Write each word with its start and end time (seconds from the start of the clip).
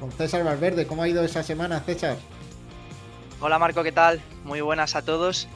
con 0.00 0.10
César 0.10 0.42
Valverde. 0.42 0.88
¿Cómo 0.88 1.04
ha 1.04 1.08
ido 1.08 1.22
esa 1.24 1.44
semana, 1.44 1.78
César? 1.80 2.16
Hola 3.40 3.60
Marco, 3.60 3.84
¿qué 3.84 3.92
tal? 3.92 4.20
Muy 4.44 4.60
buenas 4.60 4.96
a 4.96 5.02
todos. 5.02 5.46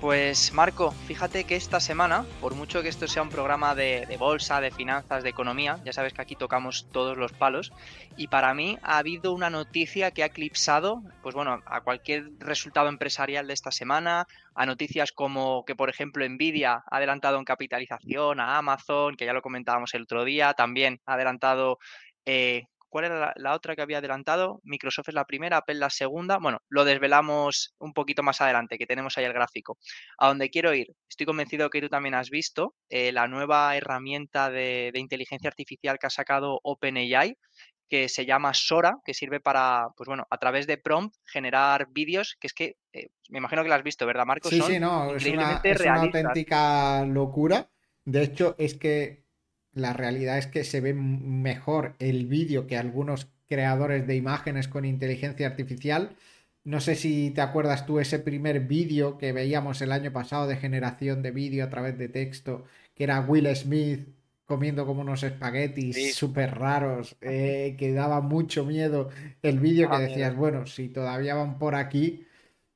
Pues 0.00 0.52
Marco, 0.52 0.90
fíjate 0.90 1.44
que 1.44 1.54
esta 1.54 1.78
semana, 1.78 2.26
por 2.40 2.56
mucho 2.56 2.82
que 2.82 2.88
esto 2.88 3.06
sea 3.06 3.22
un 3.22 3.28
programa 3.28 3.76
de, 3.76 4.16
bolsa, 4.18 4.60
de 4.60 4.72
finanzas, 4.72 5.22
de 5.22 5.28
economía, 5.28 5.78
ya 5.84 5.92
sabes 5.92 6.12
que 6.12 6.22
aquí 6.22 6.34
tocamos 6.34 6.88
todos 6.90 7.16
los 7.16 7.32
palos, 7.32 7.72
y 8.16 8.26
para 8.26 8.52
mí 8.52 8.78
ha 8.82 8.98
habido 8.98 9.32
una 9.32 9.48
noticia 9.48 10.10
que 10.10 10.24
ha 10.24 10.26
eclipsado, 10.26 11.04
pues 11.22 11.36
bueno, 11.36 11.62
a 11.64 11.82
cualquier 11.82 12.32
resultado 12.40 12.88
empresarial 12.88 13.46
de 13.46 13.54
esta 13.54 13.70
semana, 13.70 14.26
a 14.56 14.66
noticias 14.66 15.12
como 15.12 15.64
que 15.64 15.76
por 15.76 15.88
ejemplo 15.88 16.28
Nvidia 16.28 16.82
ha 16.90 16.96
adelantado 16.96 17.38
en 17.38 17.44
capitalización 17.44 18.40
a 18.40 18.58
Amazon, 18.58 19.14
que 19.14 19.24
ya 19.24 19.32
lo 19.32 19.40
comentábamos 19.40 19.94
el 19.94 20.02
otro 20.02 20.24
día, 20.24 20.52
también 20.54 21.00
ha 21.06 21.14
adelantado 21.14 21.78
eh, 22.26 22.66
¿Cuál 22.92 23.06
era 23.06 23.32
la, 23.36 23.54
otra 23.54 23.74
que 23.74 23.80
había 23.80 23.98
adelantado? 23.98 24.60
Microsoft 24.64 25.08
es 25.08 25.14
la 25.14 25.24
primera, 25.24 25.56
Apple 25.56 25.76
la 25.76 25.88
segunda. 25.88 26.36
Bueno, 26.36 26.58
lo 26.68 26.84
desvelamos 26.84 27.74
un 27.78 27.94
poquito 27.94 28.22
más 28.22 28.42
adelante, 28.42 28.76
que 28.76 28.84
tenemos 28.84 29.16
ahí 29.16 29.24
el 29.24 29.32
gráfico. 29.32 29.78
A 30.18 30.28
donde 30.28 30.50
quiero 30.50 30.74
ir, 30.74 30.88
estoy 31.08 31.24
convencido 31.24 31.70
que 31.70 31.80
tú 31.80 31.88
también 31.88 32.14
has 32.14 32.28
visto 32.28 32.74
eh, 32.90 33.10
la 33.10 33.28
nueva 33.28 33.74
herramienta 33.78 34.50
de, 34.50 34.92
inteligencia 34.94 35.48
artificial 35.48 35.98
que 35.98 36.06
ha 36.06 36.10
sacado 36.10 36.60
OpenAI, 36.64 37.38
que 37.88 38.10
se 38.10 38.26
llama 38.26 38.52
Sora, 38.52 38.98
que 39.06 39.14
sirve 39.14 39.40
para, 39.40 39.86
pues 39.96 40.06
bueno, 40.06 40.26
a 40.28 40.36
través 40.36 40.66
de 40.66 40.76
prompt 40.76 41.16
generar 41.24 41.86
vídeos, 41.92 42.36
que 42.38 42.46
es 42.46 42.52
que 42.52 42.76
eh, 42.92 43.08
me 43.30 43.38
imagino 43.38 43.62
que 43.62 43.70
lo 43.70 43.74
has 43.74 43.82
visto, 43.82 44.04
¿verdad, 44.04 44.26
Marcos? 44.26 44.50
Sí, 44.50 44.60
sí, 44.60 44.78
no, 44.78 45.16
es 45.16 45.24
una 45.24 45.62
auténtica 45.94 47.06
locura. 47.06 47.70
De 48.04 48.22
hecho, 48.22 48.54
es 48.58 48.74
que 48.74 49.21
la 49.74 49.92
realidad 49.92 50.38
es 50.38 50.46
que 50.46 50.64
se 50.64 50.80
ve 50.80 50.94
mejor 50.94 51.94
el 51.98 52.26
vídeo 52.26 52.66
que 52.66 52.76
algunos 52.76 53.28
creadores 53.48 54.06
de 54.06 54.16
imágenes 54.16 54.68
con 54.68 54.84
inteligencia 54.84 55.46
artificial. 55.46 56.16
No 56.64 56.80
sé 56.80 56.94
si 56.94 57.30
te 57.30 57.40
acuerdas 57.40 57.86
tú 57.86 57.98
ese 57.98 58.18
primer 58.18 58.60
vídeo 58.60 59.18
que 59.18 59.32
veíamos 59.32 59.82
el 59.82 59.92
año 59.92 60.12
pasado 60.12 60.46
de 60.46 60.56
generación 60.56 61.22
de 61.22 61.32
vídeo 61.32 61.64
a 61.64 61.70
través 61.70 61.98
de 61.98 62.08
texto, 62.08 62.64
que 62.94 63.04
era 63.04 63.20
Will 63.20 63.54
Smith 63.56 64.08
comiendo 64.44 64.86
como 64.86 65.00
unos 65.02 65.22
espaguetis 65.22 66.14
súper 66.14 66.58
raros, 66.58 67.16
eh, 67.20 67.74
que 67.78 67.92
daba 67.92 68.20
mucho 68.20 68.64
miedo 68.66 69.10
el 69.42 69.60
vídeo 69.60 69.90
que 69.90 69.98
decías, 69.98 70.36
bueno, 70.36 70.66
si 70.66 70.88
todavía 70.88 71.34
van 71.34 71.58
por 71.58 71.74
aquí, 71.74 72.26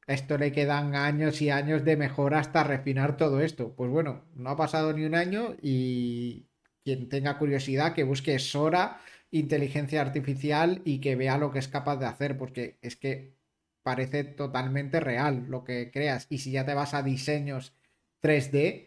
esto 0.07 0.39
le 0.39 0.53
quedan 0.53 0.95
años 0.95 1.43
y 1.43 1.51
años 1.51 1.85
de 1.85 1.97
mejora 1.97 2.39
hasta 2.39 2.65
refinar 2.65 3.17
todo 3.17 3.41
esto. 3.41 3.75
Pues 3.77 3.91
bueno, 3.91 4.23
no 4.35 4.51
ha 4.51 4.57
pasado 4.57 4.93
ni 4.93 5.05
un 5.05 5.15
año 5.15 5.57
y, 5.61 6.47
quien 6.87 7.09
tenga 7.09 7.37
curiosidad, 7.37 7.95
que 7.95 8.05
busque 8.05 8.39
Sora, 8.39 9.01
inteligencia 9.33 10.01
artificial 10.01 10.83
y 10.85 11.01
que 11.01 11.17
vea 11.17 11.37
lo 11.37 11.51
que 11.51 11.59
es 11.59 11.67
capaz 11.67 11.97
de 11.97 12.07
hacer, 12.07 12.39
porque 12.39 12.79
es 12.81 12.95
que 12.95 13.35
parece 13.83 14.23
totalmente 14.23 15.01
real 15.01 15.47
lo 15.49 15.65
que 15.65 15.91
creas. 15.91 16.29
Y 16.31 16.39
si 16.39 16.53
ya 16.53 16.65
te 16.65 16.75
vas 16.75 16.95
a 16.95 17.03
diseños 17.03 17.75
3D, 18.23 18.87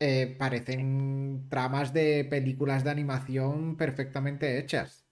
eh, 0.00 0.34
parecen 0.36 1.48
tramas 1.48 1.92
de 1.92 2.24
películas 2.28 2.82
de 2.82 2.90
animación 2.90 3.76
perfectamente 3.76 4.58
hechas. 4.58 5.06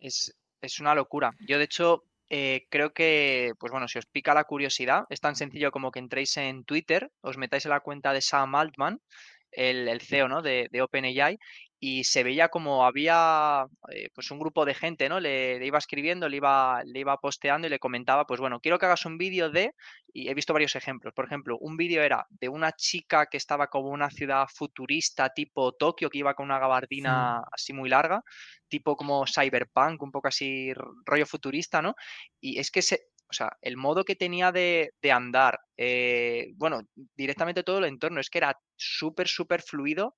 Es, 0.00 0.34
una 0.80 0.96
locura. 0.96 1.30
Yo, 1.46 1.58
de 1.58 1.64
hecho, 1.64 2.02
eh, 2.28 2.66
creo 2.70 2.92
que, 2.92 3.52
pues 3.60 3.70
bueno, 3.70 3.86
si 3.86 4.00
os 4.00 4.06
pica 4.06 4.34
la 4.34 4.42
curiosidad, 4.42 5.04
es 5.10 5.20
tan 5.20 5.36
sencillo 5.36 5.70
como 5.70 5.92
que 5.92 6.00
entréis 6.00 6.36
en 6.38 6.64
Twitter, 6.64 7.12
os 7.20 7.38
metáis 7.38 7.66
en 7.66 7.70
la 7.70 7.78
cuenta 7.78 8.12
de 8.12 8.20
Sam 8.20 8.56
Altman 8.56 9.00
el, 9.56 10.00
CEO 10.00 10.28
¿no? 10.28 10.42
de, 10.42 10.68
de 10.70 10.82
OpenAI 10.82 11.38
y 11.78 12.04
se 12.04 12.22
veía 12.22 12.48
como 12.48 12.86
había 12.86 13.66
eh, 13.92 14.08
pues 14.14 14.30
un 14.30 14.38
grupo 14.38 14.64
de 14.64 14.74
gente, 14.74 15.08
¿no? 15.08 15.20
Le, 15.20 15.64
iba 15.64 15.78
escribiendo, 15.78 16.28
le 16.28 16.38
iba, 16.38 16.82
le 16.84 17.00
iba 17.00 17.18
posteando 17.18 17.66
y 17.66 17.70
le 17.70 17.78
comentaba, 17.78 18.26
pues 18.26 18.40
bueno, 18.40 18.60
quiero 18.60 18.78
que 18.78 18.86
hagas 18.86 19.04
un 19.04 19.18
vídeo 19.18 19.50
de, 19.50 19.74
y 20.12 20.28
he 20.28 20.34
visto 20.34 20.54
varios 20.54 20.74
ejemplos, 20.74 21.12
por 21.14 21.26
ejemplo, 21.26 21.58
un 21.60 21.76
vídeo 21.76 22.02
era 22.02 22.26
de 22.30 22.48
una 22.48 22.72
chica 22.72 23.26
que 23.26 23.36
estaba 23.36 23.66
como 23.66 23.90
una 23.90 24.10
ciudad 24.10 24.46
futurista 24.48 25.28
tipo 25.30 25.72
Tokio, 25.72 26.08
que 26.08 26.18
iba 26.18 26.34
con 26.34 26.46
una 26.46 26.58
gabardina 26.58 27.42
así 27.52 27.72
muy 27.74 27.90
larga, 27.90 28.22
tipo 28.68 28.96
como 28.96 29.26
cyberpunk, 29.26 30.02
un 30.02 30.10
poco 30.10 30.28
así 30.28 30.72
rollo 31.04 31.26
futurista, 31.26 31.82
¿no? 31.82 31.94
Y 32.40 32.58
es 32.58 32.70
que 32.70 32.80
se, 32.80 33.08
o 33.28 33.32
sea, 33.32 33.56
el 33.60 33.76
modo 33.76 34.04
que 34.04 34.16
tenía 34.16 34.52
de, 34.52 34.92
andar, 35.12 35.58
eh, 35.76 36.52
bueno, 36.56 36.82
directamente 37.16 37.62
todo 37.62 37.78
el 37.78 37.84
entorno, 37.86 38.20
es 38.20 38.30
que 38.30 38.38
era 38.38 38.58
súper, 38.76 39.28
súper 39.28 39.62
fluido 39.62 40.14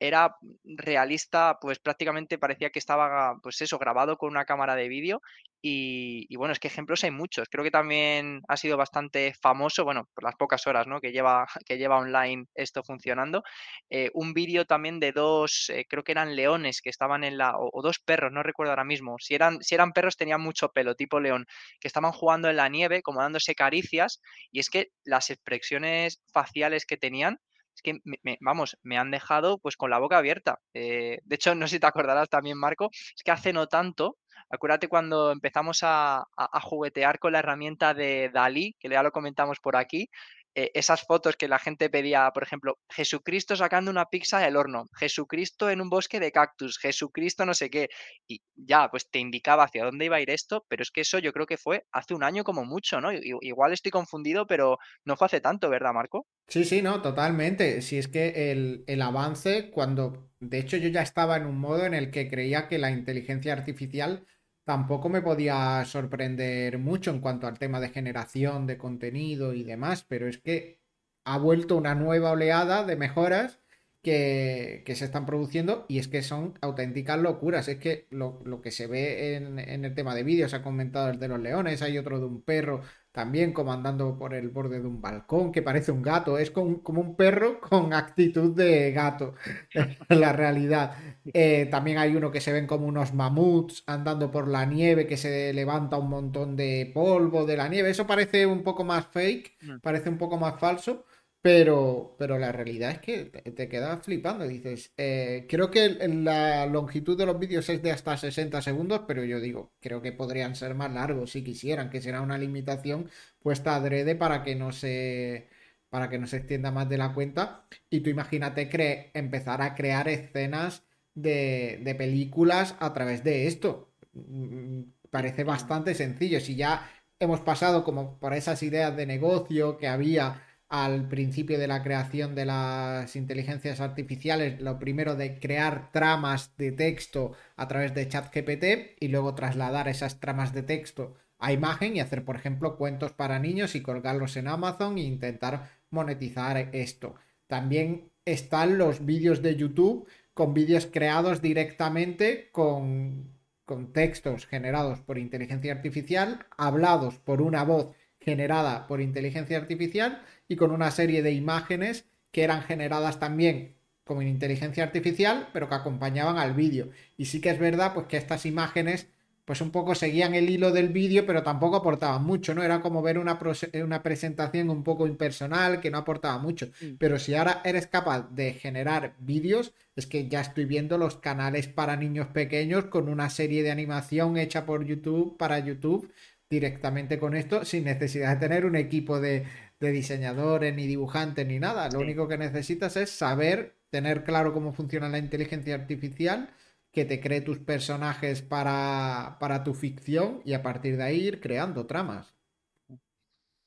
era 0.00 0.34
realista, 0.64 1.58
pues 1.60 1.78
prácticamente 1.78 2.38
parecía 2.38 2.70
que 2.70 2.78
estaba, 2.78 3.36
pues 3.42 3.60
eso, 3.60 3.78
grabado 3.78 4.16
con 4.16 4.30
una 4.30 4.46
cámara 4.46 4.74
de 4.74 4.88
vídeo. 4.88 5.20
Y, 5.62 6.34
bueno, 6.36 6.52
es 6.52 6.58
que 6.58 6.68
ejemplos 6.68 7.04
hay 7.04 7.10
muchos. 7.10 7.48
Creo 7.50 7.62
que 7.62 7.70
también 7.70 8.42
ha 8.48 8.56
sido 8.56 8.76
bastante 8.76 9.34
famoso, 9.40 9.84
bueno, 9.84 10.08
por 10.14 10.24
las 10.24 10.34
pocas 10.36 10.66
horas 10.66 10.86
¿no? 10.86 11.00
que, 11.00 11.12
lleva, 11.12 11.46
que 11.66 11.76
lleva 11.76 11.98
online 11.98 12.46
esto 12.54 12.82
funcionando. 12.82 13.42
Eh, 13.90 14.10
un 14.14 14.32
vídeo 14.32 14.64
también 14.64 15.00
de 15.00 15.12
dos, 15.12 15.70
eh, 15.70 15.86
creo 15.88 16.02
que 16.02 16.12
eran 16.12 16.34
leones 16.34 16.80
que 16.80 16.90
estaban 16.90 17.24
en 17.24 17.36
la, 17.36 17.54
o, 17.58 17.82
dos 17.82 17.98
perros, 17.98 18.32
no 18.32 18.42
recuerdo 18.42 18.72
ahora 18.72 18.84
mismo. 18.84 19.16
Si 19.18 19.34
eran, 19.34 19.62
si 19.62 19.74
eran 19.74 19.92
perros 19.92 20.16
tenían 20.16 20.40
mucho 20.40 20.70
pelo, 20.70 20.94
tipo 20.94 21.20
león, 21.20 21.46
que 21.80 21.88
estaban 21.88 22.12
jugando 22.12 22.48
en 22.48 22.56
la 22.56 22.68
nieve, 22.68 23.02
como 23.02 23.20
dándose 23.20 23.54
caricias. 23.54 24.20
Y 24.50 24.60
es 24.60 24.70
que 24.70 24.88
las 25.04 25.30
expresiones 25.30 26.22
faciales 26.32 26.86
que 26.86 26.96
tenían 26.96 27.38
es 27.80 27.82
que, 27.82 28.00
me, 28.22 28.38
vamos, 28.40 28.76
me 28.82 28.98
han 28.98 29.10
dejado 29.10 29.58
pues 29.58 29.76
con 29.76 29.90
la 29.90 29.98
boca 29.98 30.18
abierta. 30.18 30.60
Eh, 30.74 31.20
de 31.24 31.34
hecho, 31.34 31.54
no 31.54 31.66
sé 31.66 31.76
si 31.76 31.80
te 31.80 31.86
acordarás 31.86 32.28
también, 32.28 32.58
Marco, 32.58 32.90
es 32.92 33.22
que 33.24 33.30
hace 33.30 33.52
no 33.52 33.66
tanto, 33.66 34.16
acuérdate 34.50 34.88
cuando 34.88 35.32
empezamos 35.32 35.80
a, 35.82 36.24
a 36.36 36.60
juguetear 36.60 37.18
con 37.18 37.32
la 37.32 37.40
herramienta 37.40 37.94
de 37.94 38.30
Dalí, 38.32 38.76
que 38.78 38.88
ya 38.88 39.02
lo 39.02 39.12
comentamos 39.12 39.60
por 39.60 39.76
aquí, 39.76 40.10
eh, 40.54 40.70
esas 40.74 41.02
fotos 41.02 41.36
que 41.36 41.48
la 41.48 41.58
gente 41.58 41.90
pedía, 41.90 42.30
por 42.32 42.42
ejemplo, 42.42 42.78
Jesucristo 42.90 43.54
sacando 43.54 43.90
una 43.90 44.06
pizza 44.06 44.40
del 44.40 44.56
horno, 44.56 44.86
Jesucristo 44.98 45.70
en 45.70 45.80
un 45.80 45.88
bosque 45.88 46.18
de 46.18 46.32
cactus, 46.32 46.78
Jesucristo 46.78 47.46
no 47.46 47.54
sé 47.54 47.70
qué, 47.70 47.88
y 48.26 48.40
ya, 48.56 48.88
pues 48.90 49.08
te 49.10 49.20
indicaba 49.20 49.64
hacia 49.64 49.84
dónde 49.84 50.06
iba 50.06 50.16
a 50.16 50.20
ir 50.20 50.30
esto, 50.30 50.64
pero 50.68 50.82
es 50.82 50.90
que 50.90 51.02
eso 51.02 51.18
yo 51.18 51.32
creo 51.32 51.46
que 51.46 51.56
fue 51.56 51.84
hace 51.92 52.14
un 52.14 52.24
año 52.24 52.42
como 52.42 52.64
mucho, 52.64 53.00
¿no? 53.00 53.10
Igual 53.12 53.72
estoy 53.72 53.92
confundido, 53.92 54.46
pero 54.46 54.78
no 55.04 55.16
fue 55.16 55.26
hace 55.26 55.40
tanto, 55.40 55.70
¿verdad, 55.70 55.92
Marco? 55.92 56.26
Sí, 56.48 56.64
sí, 56.64 56.82
no, 56.82 57.00
totalmente. 57.00 57.80
Si 57.80 57.96
es 57.98 58.08
que 58.08 58.50
el, 58.50 58.84
el 58.88 59.02
avance, 59.02 59.70
cuando, 59.70 60.32
de 60.40 60.58
hecho 60.58 60.76
yo 60.76 60.88
ya 60.88 61.02
estaba 61.02 61.36
en 61.36 61.46
un 61.46 61.58
modo 61.58 61.86
en 61.86 61.94
el 61.94 62.10
que 62.10 62.28
creía 62.28 62.66
que 62.66 62.78
la 62.78 62.90
inteligencia 62.90 63.52
artificial 63.52 64.26
tampoco 64.70 65.08
me 65.08 65.20
podía 65.20 65.84
sorprender 65.84 66.78
mucho 66.78 67.10
en 67.10 67.18
cuanto 67.18 67.48
al 67.48 67.58
tema 67.58 67.80
de 67.80 67.88
generación 67.88 68.68
de 68.68 68.78
contenido 68.78 69.52
y 69.52 69.64
demás, 69.64 70.04
pero 70.08 70.28
es 70.28 70.38
que 70.38 70.80
ha 71.24 71.38
vuelto 71.38 71.76
una 71.76 71.96
nueva 71.96 72.30
oleada 72.30 72.84
de 72.84 72.94
mejoras 72.94 73.58
que, 74.02 74.82
se 74.94 75.04
están 75.04 75.26
produciendo 75.26 75.86
y 75.88 75.98
es 75.98 76.08
que 76.08 76.22
son 76.22 76.58
auténticas 76.60 77.18
locuras. 77.18 77.68
Es 77.68 77.78
que 77.78 78.06
lo, 78.10 78.60
que 78.62 78.70
se 78.70 78.86
ve 78.86 79.36
en, 79.36 79.58
en, 79.58 79.84
el 79.84 79.94
tema 79.94 80.14
de 80.14 80.22
vídeos, 80.22 80.54
ha 80.54 80.62
comentado 80.62 81.10
el 81.10 81.18
de 81.18 81.28
los 81.28 81.40
leones, 81.40 81.82
hay 81.82 81.98
otro 81.98 82.18
de 82.18 82.26
un 82.26 82.42
perro 82.42 82.82
también 83.12 83.52
como 83.52 83.72
andando 83.72 84.16
por 84.16 84.34
el 84.34 84.50
borde 84.50 84.80
de 84.80 84.86
un 84.86 85.00
balcón, 85.00 85.50
que 85.50 85.62
parece 85.62 85.90
un 85.90 86.02
gato, 86.02 86.38
es 86.38 86.50
como, 86.50 86.80
un 86.84 87.16
perro 87.16 87.60
con 87.60 87.92
actitud 87.92 88.54
de 88.54 88.92
gato, 88.92 89.34
en 90.08 90.20
la 90.20 90.32
realidad. 90.32 90.96
Eh, 91.32 91.66
también 91.70 91.98
hay 91.98 92.14
uno 92.14 92.30
que 92.30 92.40
se 92.40 92.52
ven 92.52 92.66
como 92.66 92.86
unos 92.86 93.12
mamuts 93.12 93.82
andando 93.86 94.30
por 94.30 94.46
la 94.46 94.64
nieve, 94.64 95.06
que 95.06 95.16
se 95.16 95.52
levanta 95.52 95.96
un 95.96 96.08
montón 96.08 96.56
de 96.56 96.90
polvo 96.94 97.46
de 97.46 97.56
la 97.56 97.68
nieve, 97.68 97.90
eso 97.90 98.06
parece 98.06 98.46
un 98.46 98.62
poco 98.62 98.84
más 98.84 99.06
fake, 99.08 99.56
mm. 99.62 99.78
parece 99.80 100.08
un 100.08 100.18
poco 100.18 100.38
más 100.38 100.60
falso, 100.60 101.04
pero, 101.42 102.16
pero 102.18 102.38
la 102.38 102.52
realidad 102.52 102.90
es 102.90 102.98
que 103.00 103.24
te, 103.26 103.68
quedas 103.68 104.04
flipando. 104.04 104.46
Dices, 104.46 104.92
eh, 104.96 105.46
creo 105.48 105.70
que 105.70 105.88
la 106.08 106.66
longitud 106.66 107.16
de 107.16 107.26
los 107.26 107.38
vídeos 107.38 107.68
es 107.70 107.82
de 107.82 107.92
hasta 107.92 108.16
60 108.16 108.60
segundos, 108.60 109.02
pero 109.08 109.24
yo 109.24 109.40
digo, 109.40 109.72
creo 109.80 110.02
que 110.02 110.12
podrían 110.12 110.54
ser 110.54 110.74
más 110.74 110.92
largos 110.92 111.30
si 111.32 111.42
quisieran, 111.42 111.88
que 111.90 112.02
será 112.02 112.20
una 112.20 112.36
limitación 112.38 113.08
puesta 113.40 113.74
adrede 113.76 114.14
para 114.16 114.42
que 114.44 114.54
no 114.54 114.72
se 114.72 115.48
para 115.88 116.08
que 116.08 116.18
no 116.18 116.26
se 116.26 116.36
extienda 116.38 116.70
más 116.70 116.88
de 116.88 116.98
la 116.98 117.14
cuenta. 117.14 117.66
Y 117.90 118.00
tú 118.00 118.10
imagínate 118.10 118.68
cre 118.68 119.10
empezar 119.14 119.62
a 119.62 119.74
crear 119.74 120.08
escenas 120.08 120.84
de, 121.14 121.80
de 121.82 121.94
películas 121.94 122.76
a 122.80 122.92
través 122.92 123.24
de 123.24 123.46
esto. 123.48 123.92
Mm, 124.12 124.82
parece 125.10 125.44
bastante 125.44 125.94
sencillo. 125.94 126.40
Si 126.40 126.54
ya 126.56 126.88
hemos 127.18 127.40
pasado 127.40 127.84
como 127.84 128.18
por 128.18 128.34
esas 128.34 128.62
ideas 128.62 128.96
de 128.96 129.06
negocio 129.06 129.78
que 129.78 129.88
había 129.88 130.42
al 130.70 131.08
principio 131.08 131.58
de 131.58 131.66
la 131.66 131.82
creación 131.82 132.34
de 132.34 132.46
las 132.46 133.16
inteligencias 133.16 133.80
artificiales, 133.80 134.60
lo 134.60 134.78
primero 134.78 135.16
de 135.16 135.40
crear 135.40 135.90
tramas 135.92 136.56
de 136.56 136.72
texto 136.72 137.32
a 137.56 137.68
través 137.68 137.92
de 137.94 138.08
ChatGPT 138.08 138.96
y 139.00 139.08
luego 139.08 139.34
trasladar 139.34 139.88
esas 139.88 140.20
tramas 140.20 140.54
de 140.54 140.62
texto 140.62 141.16
a 141.38 141.52
imagen 141.52 141.96
y 141.96 142.00
hacer, 142.00 142.24
por 142.24 142.36
ejemplo, 142.36 142.76
cuentos 142.76 143.12
para 143.12 143.40
niños 143.40 143.74
y 143.74 143.82
colgarlos 143.82 144.36
en 144.36 144.46
Amazon 144.48 144.96
e 144.96 145.02
intentar 145.02 145.70
monetizar 145.90 146.70
esto. 146.72 147.16
También 147.48 148.10
están 148.24 148.78
los 148.78 149.04
vídeos 149.04 149.42
de 149.42 149.56
YouTube 149.56 150.06
con 150.34 150.54
vídeos 150.54 150.86
creados 150.86 151.42
directamente 151.42 152.48
con 152.52 153.40
con 153.70 153.92
textos 153.92 154.46
generados 154.46 154.98
por 154.98 155.16
inteligencia 155.16 155.72
artificial, 155.72 156.44
hablados 156.58 157.18
por 157.18 157.40
una 157.40 157.62
voz 157.62 157.94
generada 158.18 158.88
por 158.88 159.00
inteligencia 159.00 159.58
artificial 159.58 160.22
y 160.50 160.56
con 160.56 160.72
una 160.72 160.90
serie 160.90 161.22
de 161.22 161.30
imágenes 161.30 162.06
que 162.32 162.42
eran 162.42 162.62
generadas 162.62 163.20
también 163.20 163.76
con 164.02 164.20
inteligencia 164.20 164.82
artificial, 164.82 165.48
pero 165.52 165.68
que 165.68 165.76
acompañaban 165.76 166.38
al 166.38 166.54
vídeo. 166.54 166.90
Y 167.16 167.26
sí 167.26 167.40
que 167.40 167.50
es 167.50 167.60
verdad, 167.60 167.94
pues 167.94 168.06
que 168.06 168.16
estas 168.16 168.44
imágenes 168.44 169.06
pues 169.44 169.60
un 169.60 169.70
poco 169.70 169.94
seguían 169.94 170.34
el 170.34 170.50
hilo 170.50 170.72
del 170.72 170.88
vídeo, 170.88 171.24
pero 171.24 171.44
tampoco 171.44 171.76
aportaban 171.76 172.24
mucho, 172.24 172.52
¿no? 172.52 172.64
Era 172.64 172.80
como 172.80 173.00
ver 173.00 173.18
una, 173.18 173.38
una, 173.84 174.02
presentación 174.02 174.70
un 174.70 174.82
poco 174.82 175.06
impersonal 175.06 175.80
que 175.80 175.90
no 175.90 175.98
aportaba 175.98 176.38
mucho. 176.38 176.66
Mm. 176.80 176.94
Pero 176.98 177.18
si 177.20 177.34
ahora 177.34 177.60
eres 177.64 177.86
capaz 177.86 178.28
de 178.30 178.54
generar 178.54 179.14
vídeos, 179.20 179.72
es 179.94 180.06
que 180.06 180.28
ya 180.28 180.40
estoy 180.40 180.64
viendo 180.64 180.98
los 180.98 181.16
canales 181.16 181.68
para 181.68 181.96
niños 181.96 182.26
pequeños 182.28 182.86
con 182.86 183.08
una 183.08 183.30
serie 183.30 183.62
de 183.62 183.70
animación 183.70 184.36
hecha 184.36 184.66
por 184.66 184.84
YouTube 184.84 185.36
para 185.36 185.60
YouTube 185.60 186.12
directamente 186.48 187.20
con 187.20 187.36
esto, 187.36 187.64
sin 187.64 187.84
necesidad 187.84 188.34
de 188.34 188.48
tener 188.48 188.66
un 188.66 188.74
equipo 188.74 189.20
de, 189.20 189.46
diseñadores, 189.88 190.74
ni 190.74 190.86
dibujantes, 190.86 191.46
ni 191.46 191.58
nada. 191.58 191.88
Lo 191.88 192.00
único 192.00 192.28
que 192.28 192.36
necesitas 192.36 192.96
es 192.96 193.10
saber, 193.10 193.76
tener 193.90 194.24
claro 194.24 194.52
cómo 194.52 194.72
funciona 194.72 195.08
la 195.08 195.18
inteligencia 195.18 195.74
artificial 195.74 196.50
que 196.92 197.04
te 197.04 197.20
cree 197.20 197.40
tus 197.40 197.58
personajes 197.58 198.42
para, 198.42 199.36
para 199.40 199.62
tu 199.64 199.74
ficción 199.74 200.42
y 200.44 200.54
a 200.54 200.62
partir 200.62 200.96
de 200.96 201.04
ahí 201.04 201.20
ir 201.20 201.40
creando 201.40 201.86
tramas. 201.86 202.34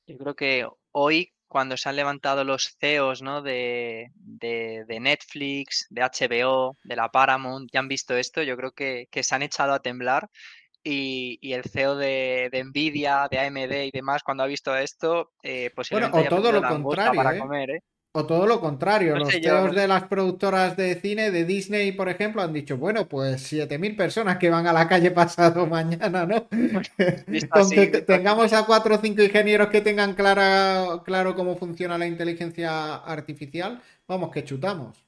Yo 0.05 0.17
creo 0.17 0.35
que 0.35 0.67
hoy, 0.91 1.33
cuando 1.47 1.77
se 1.77 1.87
han 1.87 1.95
levantado 1.95 2.43
los 2.43 2.75
CEOs 2.79 3.21
¿no? 3.21 3.41
de, 3.41 4.11
de, 4.15 4.99
Netflix, 4.99 5.87
de 5.89 6.01
HBO, 6.01 6.77
de 6.83 6.95
la 6.95 7.09
Paramount, 7.09 7.69
ya 7.71 7.79
han 7.79 7.87
visto 7.87 8.17
esto, 8.17 8.43
yo 8.43 8.57
creo 8.57 8.71
que, 8.71 9.07
se 9.11 9.35
han 9.35 9.43
echado 9.43 9.73
a 9.73 9.81
temblar 9.81 10.29
y, 10.83 11.39
y, 11.41 11.53
el 11.53 11.63
CEO 11.63 11.95
de, 11.95 12.49
de, 12.51 12.63
Nvidia, 12.63 13.27
de 13.29 13.39
AMD 13.39 13.85
y 13.85 13.91
demás, 13.91 14.23
cuando 14.23 14.43
ha 14.43 14.47
visto 14.47 14.75
esto, 14.75 15.31
eh, 15.41 15.71
posiblemente 15.75 16.17
bueno, 16.17 16.35
o 16.35 16.41
todo 16.41 16.51
lo 16.51 16.67
contrario, 16.67 17.23
para 17.23 17.35
¿eh? 17.35 17.39
comer, 17.39 17.69
¿eh? 17.71 17.83
O 18.15 18.27
todo 18.27 18.45
lo 18.45 18.61
contrario, 18.61 19.17
los 19.17 19.31
CEOs 19.31 19.73
de 19.73 19.87
las 19.87 20.03
productoras 20.03 20.77
de 20.77 20.93
cine, 21.01 21.31
de 21.31 21.45
Disney, 21.45 21.93
por 21.93 22.09
ejemplo, 22.09 22.43
han 22.43 22.53
dicho, 22.53 22.77
bueno, 22.77 23.07
pues 23.07 23.51
7.000 23.51 23.97
personas 23.97 24.37
que 24.37 24.51
van 24.51 24.67
a 24.67 24.73
la 24.73 24.87
calle 24.87 25.09
pasado 25.09 25.65
mañana, 25.67 26.23
¿no? 26.27 26.47
Con 27.49 27.69
que 27.71 27.87
tengamos 28.05 28.53
a 28.53 28.67
cuatro 28.67 28.95
o 28.95 28.97
cinco 28.99 29.23
ingenieros 29.23 29.69
que 29.69 29.81
tengan 29.81 30.13
clara, 30.13 31.01
claro 31.03 31.33
cómo 31.33 31.55
funciona 31.55 31.97
la 31.97 32.05
inteligencia 32.05 32.97
artificial, 32.97 33.81
vamos, 34.07 34.29
que 34.29 34.43
chutamos. 34.43 35.03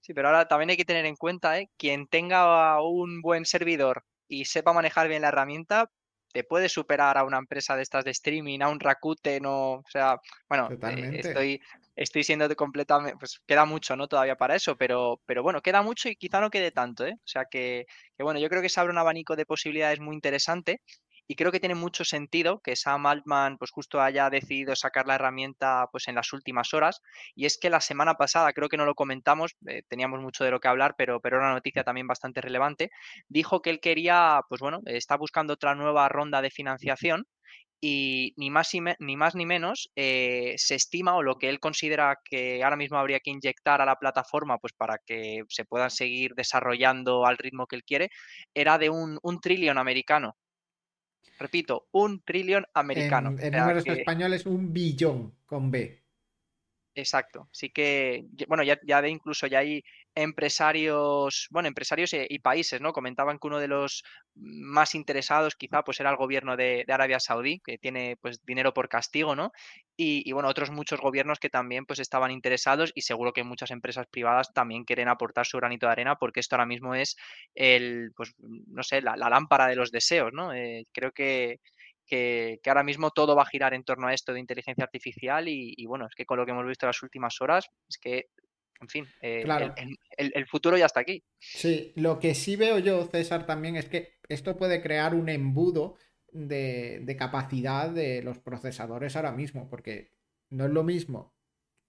Sí, 0.00 0.12
pero 0.12 0.26
ahora 0.26 0.48
también 0.48 0.70
hay 0.70 0.76
que 0.76 0.84
tener 0.84 1.06
en 1.06 1.14
cuenta, 1.14 1.60
¿eh? 1.60 1.70
Quien 1.76 2.08
tenga 2.08 2.82
un 2.82 3.22
buen 3.22 3.44
servidor 3.44 4.02
y 4.28 4.44
sepa 4.44 4.72
manejar 4.72 5.08
bien 5.08 5.22
la 5.22 5.28
herramienta, 5.28 5.90
te 6.32 6.44
puede 6.44 6.68
superar 6.68 7.16
a 7.16 7.24
una 7.24 7.38
empresa 7.38 7.74
de 7.76 7.82
estas 7.82 8.04
de 8.04 8.10
streaming, 8.10 8.60
a 8.60 8.68
un 8.68 8.80
Rakuten 8.80 9.46
o, 9.46 9.72
o 9.76 9.84
sea, 9.90 10.18
bueno, 10.48 10.68
eh, 10.70 11.10
estoy, 11.14 11.60
estoy 11.96 12.22
siendo 12.22 12.54
completamente, 12.54 13.16
pues 13.18 13.40
queda 13.46 13.64
mucho, 13.64 13.96
¿no? 13.96 14.08
Todavía 14.08 14.36
para 14.36 14.54
eso, 14.54 14.76
pero, 14.76 15.20
pero 15.26 15.42
bueno, 15.42 15.62
queda 15.62 15.82
mucho 15.82 16.08
y 16.08 16.16
quizá 16.16 16.40
no 16.40 16.50
quede 16.50 16.70
tanto, 16.70 17.06
¿eh? 17.06 17.14
O 17.16 17.26
sea 17.26 17.46
que, 17.46 17.86
que 18.16 18.22
bueno, 18.22 18.38
yo 18.40 18.48
creo 18.48 18.60
que 18.60 18.68
se 18.68 18.78
abre 18.78 18.92
un 18.92 18.98
abanico 18.98 19.36
de 19.36 19.46
posibilidades 19.46 20.00
muy 20.00 20.14
interesante 20.14 20.82
y 21.28 21.36
creo 21.36 21.52
que 21.52 21.60
tiene 21.60 21.74
mucho 21.74 22.04
sentido 22.04 22.60
que 22.60 22.74
Sam 22.74 23.06
Altman 23.06 23.58
pues 23.58 23.70
justo 23.70 24.00
haya 24.00 24.30
decidido 24.30 24.74
sacar 24.74 25.06
la 25.06 25.14
herramienta 25.16 25.86
pues 25.92 26.08
en 26.08 26.14
las 26.14 26.32
últimas 26.32 26.72
horas. 26.72 27.02
Y 27.34 27.44
es 27.44 27.58
que 27.58 27.70
la 27.70 27.80
semana 27.80 28.14
pasada 28.14 28.52
creo 28.54 28.68
que 28.68 28.78
no 28.78 28.86
lo 28.86 28.94
comentamos 28.94 29.56
eh, 29.66 29.82
teníamos 29.88 30.20
mucho 30.20 30.44
de 30.44 30.50
lo 30.50 30.60
que 30.60 30.68
hablar 30.68 30.94
pero 30.96 31.20
pero 31.20 31.36
era 31.36 31.46
una 31.46 31.54
noticia 31.54 31.84
también 31.84 32.06
bastante 32.06 32.40
relevante 32.40 32.90
dijo 33.28 33.60
que 33.62 33.70
él 33.70 33.80
quería 33.80 34.40
pues 34.48 34.60
bueno 34.60 34.80
está 34.86 35.16
buscando 35.16 35.54
otra 35.54 35.74
nueva 35.74 36.08
ronda 36.08 36.40
de 36.42 36.50
financiación 36.50 37.26
y 37.80 38.34
ni 38.36 38.50
más, 38.50 38.70
ni, 38.98 39.16
más 39.16 39.34
ni 39.34 39.46
menos 39.46 39.90
eh, 39.94 40.54
se 40.56 40.74
estima 40.74 41.14
o 41.14 41.22
lo 41.22 41.36
que 41.38 41.48
él 41.48 41.60
considera 41.60 42.18
que 42.24 42.62
ahora 42.64 42.76
mismo 42.76 42.98
habría 42.98 43.20
que 43.20 43.30
inyectar 43.30 43.80
a 43.80 43.86
la 43.86 43.96
plataforma 43.96 44.58
pues 44.58 44.72
para 44.72 44.98
que 45.06 45.42
se 45.48 45.64
puedan 45.64 45.90
seguir 45.90 46.34
desarrollando 46.34 47.24
al 47.26 47.38
ritmo 47.38 47.66
que 47.66 47.76
él 47.76 47.84
quiere 47.84 48.10
era 48.54 48.78
de 48.78 48.90
un, 48.90 49.18
un 49.22 49.40
trillón 49.40 49.78
americano 49.78 50.36
Repito, 51.38 51.88
un 51.92 52.20
trillón 52.22 52.66
americano. 52.74 53.34
En, 53.38 53.52
números 53.52 53.86
españoles, 53.86 54.46
un 54.46 54.72
billón 54.72 55.34
con 55.46 55.70
B. 55.70 56.02
Exacto. 56.94 57.48
Así 57.52 57.70
que, 57.70 58.26
bueno, 58.48 58.64
ya, 58.64 58.78
ya 58.84 59.00
de 59.00 59.10
incluso 59.10 59.46
ya 59.46 59.60
hay 59.60 59.84
empresarios, 60.22 61.46
bueno, 61.50 61.68
empresarios 61.68 62.10
y, 62.12 62.38
países, 62.40 62.80
¿no? 62.80 62.92
Comentaban 62.92 63.38
que 63.38 63.46
uno 63.46 63.60
de 63.60 63.68
los 63.68 64.02
más 64.34 64.94
interesados 64.94 65.54
quizá 65.54 65.82
pues 65.82 66.00
era 66.00 66.10
el 66.10 66.16
gobierno 66.16 66.56
de, 66.56 66.84
Arabia 66.88 67.20
Saudí, 67.20 67.60
que 67.60 67.78
tiene 67.78 68.16
pues 68.20 68.44
dinero 68.44 68.74
por 68.74 68.88
castigo, 68.88 69.36
¿no? 69.36 69.52
Y, 69.96 70.30
bueno, 70.32 70.48
otros 70.48 70.70
muchos 70.70 71.00
gobiernos 71.00 71.38
que 71.38 71.50
también 71.50 71.84
pues 71.86 71.98
estaban 72.00 72.30
interesados 72.30 72.92
y 72.94 73.02
seguro 73.02 73.32
que 73.32 73.44
muchas 73.44 73.70
empresas 73.70 74.06
privadas 74.08 74.52
también 74.52 74.84
quieren 74.84 75.08
aportar 75.08 75.46
su 75.46 75.58
granito 75.58 75.86
de 75.86 75.92
arena 75.92 76.16
porque 76.16 76.40
esto 76.40 76.56
ahora 76.56 76.66
mismo 76.66 76.94
es 76.94 77.16
el, 77.54 78.12
pues, 78.16 78.34
no 78.38 78.82
sé, 78.82 79.02
la, 79.02 79.16
lámpara 79.16 79.66
de 79.66 79.76
los 79.76 79.90
deseos, 79.90 80.32
¿no? 80.32 80.52
Eh, 80.52 80.86
creo 80.92 81.12
que, 81.12 81.60
que, 82.08 82.60
ahora 82.66 82.82
mismo 82.82 83.10
todo 83.10 83.36
va 83.36 83.42
a 83.42 83.46
girar 83.46 83.74
en 83.74 83.84
torno 83.84 84.08
a 84.08 84.14
esto 84.14 84.32
de 84.32 84.40
inteligencia 84.40 84.84
artificial 84.84 85.46
y, 85.48 85.84
bueno, 85.86 86.06
es 86.06 86.14
que 86.14 86.26
con 86.26 86.38
lo 86.38 86.46
que 86.46 86.52
hemos 86.52 86.66
visto 86.66 86.86
las 86.86 87.02
últimas 87.02 87.40
horas, 87.40 87.68
es 87.88 87.98
que, 87.98 88.26
en 88.80 88.88
fin, 88.88 89.06
eh, 89.22 89.44
el, 90.16 90.46
futuro 90.46 90.76
ya 90.76 90.86
está 90.86 91.00
aquí. 91.00 91.24
Sí, 91.38 91.92
lo 91.96 92.18
que 92.18 92.34
sí 92.34 92.56
veo 92.56 92.78
yo, 92.78 93.06
César, 93.06 93.46
también 93.46 93.76
es 93.76 93.86
que 93.86 94.18
esto 94.28 94.56
puede 94.56 94.82
crear 94.82 95.14
un 95.14 95.28
embudo 95.28 95.96
de, 96.32 97.16
capacidad 97.18 97.90
de 97.90 98.22
los 98.22 98.38
procesadores 98.38 99.16
ahora 99.16 99.32
mismo, 99.32 99.68
porque 99.68 100.12
no 100.50 100.66
es 100.66 100.70
lo 100.70 100.84
mismo 100.84 101.34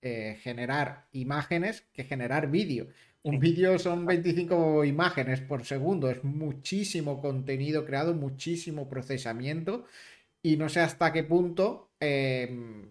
eh, 0.01 0.37
generar 0.41 1.07
imágenes 1.11 1.87
que 1.93 2.03
generar 2.03 2.49
vídeo. 2.49 2.87
Un 3.21 3.39
vídeo 3.39 3.77
son 3.77 4.05
25 4.05 4.85
imágenes 4.85 5.41
por 5.41 5.65
segundo, 5.65 6.09
es 6.09 6.23
muchísimo 6.23 7.19
contenido 7.21 7.85
creado, 7.85 8.13
muchísimo 8.13 8.87
procesamiento 8.87 9.85
y 10.41 10.55
no 10.55 10.69
sé 10.69 10.79
hasta 10.79 11.11
qué 11.11 11.23
punto 11.23 11.91
em, 11.99 12.89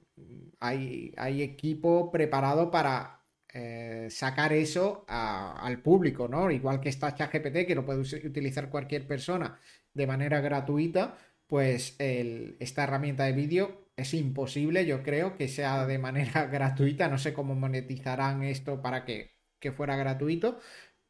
hay, 0.60 1.14
hay, 1.16 1.42
equipo 1.42 2.10
preparado 2.12 2.70
para 2.70 3.17
eh, 3.52 4.08
sacar 4.10 4.52
eso 4.52 5.04
al 5.08 5.80
público, 5.82 6.28
¿no? 6.28 6.50
Igual 6.50 6.80
que 6.80 6.88
está 6.90 7.14
ChatGPT, 7.14 7.66
que 7.66 7.74
lo 7.74 7.84
puede 7.84 8.00
utilizar 8.00 8.70
cualquier 8.70 9.06
persona 9.06 9.58
de 9.94 10.06
manera 10.06 10.40
gratuita, 10.40 11.16
pues 11.46 11.96
esta 11.98 12.84
herramienta 12.84 13.24
de 13.24 13.32
vídeo 13.32 13.88
es 13.96 14.14
imposible, 14.14 14.86
yo 14.86 15.02
creo, 15.02 15.36
que 15.36 15.48
sea 15.48 15.86
de 15.86 15.98
manera 15.98 16.46
gratuita. 16.52 17.08
No 17.08 17.18
sé 17.18 17.32
cómo 17.34 17.54
monetizarán 17.54 18.42
esto 18.44 18.82
para 18.82 19.04
que 19.04 19.38
que 19.60 19.72
fuera 19.72 19.96
gratuito, 19.96 20.60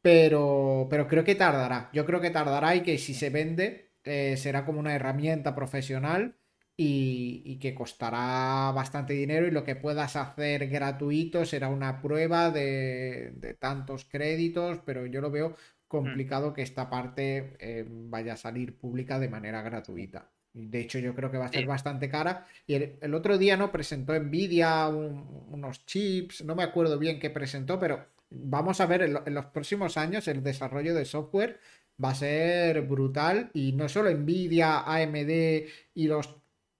pero, 0.01 0.87
pero 0.89 1.07
creo 1.07 1.23
que 1.23 1.35
tardará. 1.35 1.89
Yo 1.93 2.05
creo 2.05 2.21
que 2.21 2.31
tardará 2.31 2.75
y 2.75 2.81
que 2.83 2.97
si 2.97 3.13
se 3.13 3.29
vende 3.29 3.93
eh, 4.03 4.37
será 4.37 4.65
como 4.65 4.79
una 4.79 4.95
herramienta 4.95 5.55
profesional 5.55 6.37
y, 6.81 7.57
que 7.59 7.75
costará 7.75 8.71
bastante 8.71 9.11
dinero 9.13 9.45
y 9.45 9.51
lo 9.51 9.65
que 9.65 9.75
puedas 9.75 10.15
hacer 10.15 10.69
gratuito 10.69 11.43
será 11.43 11.67
una 11.67 12.01
prueba 12.01 12.51
de, 12.51 13.57
tantos 13.59 14.05
créditos, 14.05 14.79
pero 14.85 15.05
yo 15.05 15.19
lo 15.19 15.29
veo 15.29 15.57
complicado 15.89 16.53
que 16.53 16.61
esta 16.61 16.89
parte 16.89 17.57
eh, 17.59 17.85
vaya 17.85 18.33
a 18.33 18.37
salir 18.37 18.77
pública 18.77 19.19
de 19.19 19.27
manera 19.27 19.61
gratuita. 19.61 20.29
De 20.53 20.79
hecho, 20.79 20.99
yo 20.99 21.13
creo 21.13 21.29
que 21.29 21.37
va 21.37 21.47
a 21.47 21.51
ser 21.51 21.65
bastante 21.65 22.09
cara. 22.09 22.47
Y 22.65 22.75
el, 22.75 23.13
otro 23.13 23.37
día 23.37 23.57
no 23.57 23.73
presentó 23.73 24.17
Nvidia 24.17 24.87
unos 24.87 25.85
chips, 25.85 26.45
no 26.45 26.55
me 26.55 26.63
acuerdo 26.63 26.97
bien 26.97 27.19
qué 27.19 27.29
presentó, 27.29 27.77
pero 27.77 28.05
vamos 28.29 28.79
a 28.79 28.85
ver 28.85 29.01
en, 29.01 29.33
los 29.33 29.45
próximos 29.47 29.97
años 29.97 30.29
el 30.29 30.43
desarrollo 30.43 30.95
de 30.95 31.03
software 31.03 31.59
va 32.01 32.11
a 32.11 32.15
ser 32.15 32.83
brutal 32.83 33.51
y 33.53 33.73
no 33.73 33.89
solo 33.89 34.09
Nvidia, 34.11 34.79
AMD 34.79 35.65
y 35.93 36.07
los 36.07 36.39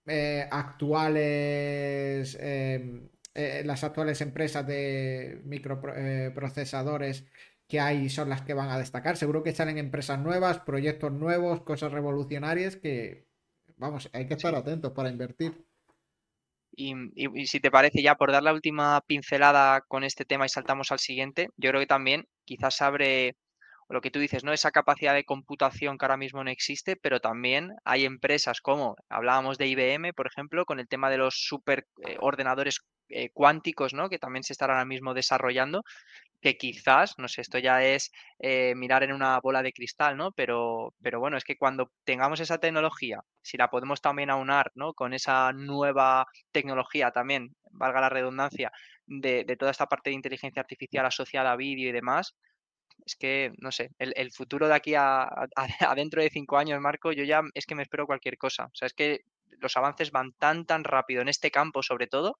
eh, 0.09 0.47
actuales 0.51 2.37
em, 2.39 3.09
eh, 3.35 3.61
las 3.63 3.83
actuales 3.83 4.19
empresas 4.21 4.65
de 4.67 5.41
microprocesadores 5.45 7.21
eh, 7.21 7.25
que 7.67 7.79
hay 7.79 8.09
son 8.09 8.27
las 8.27 8.41
que 8.41 8.53
van 8.53 8.69
a 8.69 8.77
destacar. 8.77 9.15
Seguro 9.15 9.43
que 9.43 9.53
salen 9.53 9.77
empresas 9.77 10.19
nuevas, 10.19 10.59
proyectos 10.59 11.11
nuevos, 11.13 11.61
cosas 11.61 11.91
revolucionarias 11.91 12.75
que, 12.75 13.27
vamos, 13.77 14.09
hay 14.11 14.27
que 14.27 14.33
estar 14.33 14.55
atentos 14.55 14.91
para 14.91 15.09
invertir. 15.09 15.65
Y, 16.71 16.95
si 17.45 17.59
te 17.59 17.71
parece, 17.71 18.01
ya 18.01 18.15
por 18.15 18.31
dar 18.31 18.43
la 18.43 18.53
última 18.53 19.01
pincelada 19.01 19.81
con 19.87 20.03
este 20.03 20.25
tema 20.25 20.45
y 20.45 20.49
saltamos 20.49 20.91
al 20.91 20.99
siguiente, 20.99 21.49
yo 21.57 21.69
creo 21.69 21.81
que 21.81 21.87
también 21.87 22.27
quizás 22.45 22.81
abre 22.81 23.35
lo 23.89 24.01
que 24.01 24.11
tú 24.11 24.19
dices, 24.19 24.43
¿no? 24.43 24.53
Esa 24.53 24.71
capacidad 24.71 25.13
de 25.13 25.25
computación 25.25 25.97
que 25.97 26.05
ahora 26.05 26.17
mismo 26.17 26.43
no 26.43 26.51
existe, 26.51 26.95
pero 26.95 27.19
también 27.19 27.71
hay 27.85 28.05
empresas 28.05 28.61
como, 28.61 28.95
hablábamos 29.09 29.57
de 29.57 29.67
IBM, 29.67 30.13
por 30.13 30.27
ejemplo, 30.27 30.65
con 30.65 30.79
el 30.79 30.87
tema 30.87 31.09
de 31.09 31.17
los 31.17 31.35
superordenadores 31.47 32.79
eh, 33.09 33.25
eh, 33.25 33.29
cuánticos, 33.33 33.93
¿no? 33.93 34.09
Que 34.09 34.19
también 34.19 34.43
se 34.43 34.53
están 34.53 34.69
ahora 34.69 34.85
mismo 34.85 35.13
desarrollando, 35.15 35.83
que 36.41 36.57
quizás, 36.57 37.15
no 37.17 37.27
sé, 37.27 37.41
esto 37.41 37.57
ya 37.59 37.83
es 37.83 38.11
eh, 38.39 38.73
mirar 38.75 39.03
en 39.03 39.13
una 39.13 39.39
bola 39.39 39.63
de 39.63 39.73
cristal, 39.73 40.15
¿no? 40.17 40.31
Pero, 40.33 40.93
pero 41.01 41.19
bueno, 41.19 41.37
es 41.37 41.43
que 41.43 41.57
cuando 41.57 41.91
tengamos 42.03 42.39
esa 42.39 42.59
tecnología, 42.59 43.21
si 43.41 43.57
la 43.57 43.69
podemos 43.69 44.01
también 44.01 44.29
aunar, 44.29 44.71
¿no? 44.75 44.93
Con 44.93 45.13
esa 45.13 45.51
nueva 45.53 46.27
tecnología 46.51 47.11
también, 47.11 47.55
valga 47.71 48.01
la 48.01 48.09
redundancia, 48.09 48.71
de, 49.07 49.43
de 49.45 49.57
toda 49.57 49.71
esta 49.71 49.87
parte 49.87 50.11
de 50.11 50.15
inteligencia 50.15 50.61
artificial 50.61 51.05
asociada 51.05 51.51
a 51.51 51.55
vídeo 51.55 51.89
y 51.89 51.91
demás, 51.91 52.35
es 53.09 53.15
que, 53.15 53.51
no 53.57 53.71
sé, 53.71 53.91
el, 53.97 54.31
futuro 54.31 54.67
de 54.67 54.75
aquí 54.75 54.93
a, 54.97 55.47
dentro 55.95 56.21
de 56.21 56.29
cinco 56.29 56.57
años, 56.57 56.79
Marco, 56.79 57.11
yo 57.11 57.23
ya 57.23 57.41
es 57.53 57.65
que 57.65 57.75
me 57.75 57.83
espero 57.83 58.05
cualquier 58.05 58.37
cosa. 58.37 58.65
O 58.65 58.75
sea, 58.75 58.85
es 58.85 58.93
que 58.93 59.21
los 59.59 59.75
avances 59.75 60.11
van 60.11 60.33
tan, 60.33 60.65
tan 60.65 60.83
rápido 60.83 61.21
en 61.21 61.27
este 61.27 61.51
campo, 61.51 61.83
sobre 61.83 62.07
todo, 62.07 62.37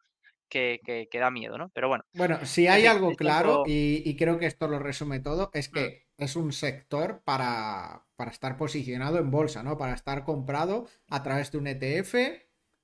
que, 0.47 1.09
da 1.11 1.31
miedo, 1.31 1.57
¿no? 1.57 1.69
Pero 1.73 1.87
bueno. 1.87 2.03
Bueno, 2.13 2.45
si 2.45 2.67
hay 2.67 2.85
algo 2.85 3.15
claro, 3.15 3.63
y, 3.65 4.15
creo 4.15 4.39
que 4.39 4.45
esto 4.45 4.67
lo 4.67 4.79
resume 4.79 5.19
todo, 5.19 5.49
es 5.53 5.69
que 5.69 6.07
mm. 6.17 6.23
es 6.23 6.35
un 6.35 6.53
sector 6.53 7.21
para, 7.23 8.05
estar 8.31 8.57
posicionado 8.57 9.17
en 9.17 9.31
bolsa, 9.31 9.63
¿no? 9.63 9.77
Para 9.77 9.93
estar 9.93 10.23
comprado 10.23 10.87
a 11.09 11.23
través 11.23 11.51
de 11.51 11.57
un 11.57 11.67
ETF. 11.67 12.15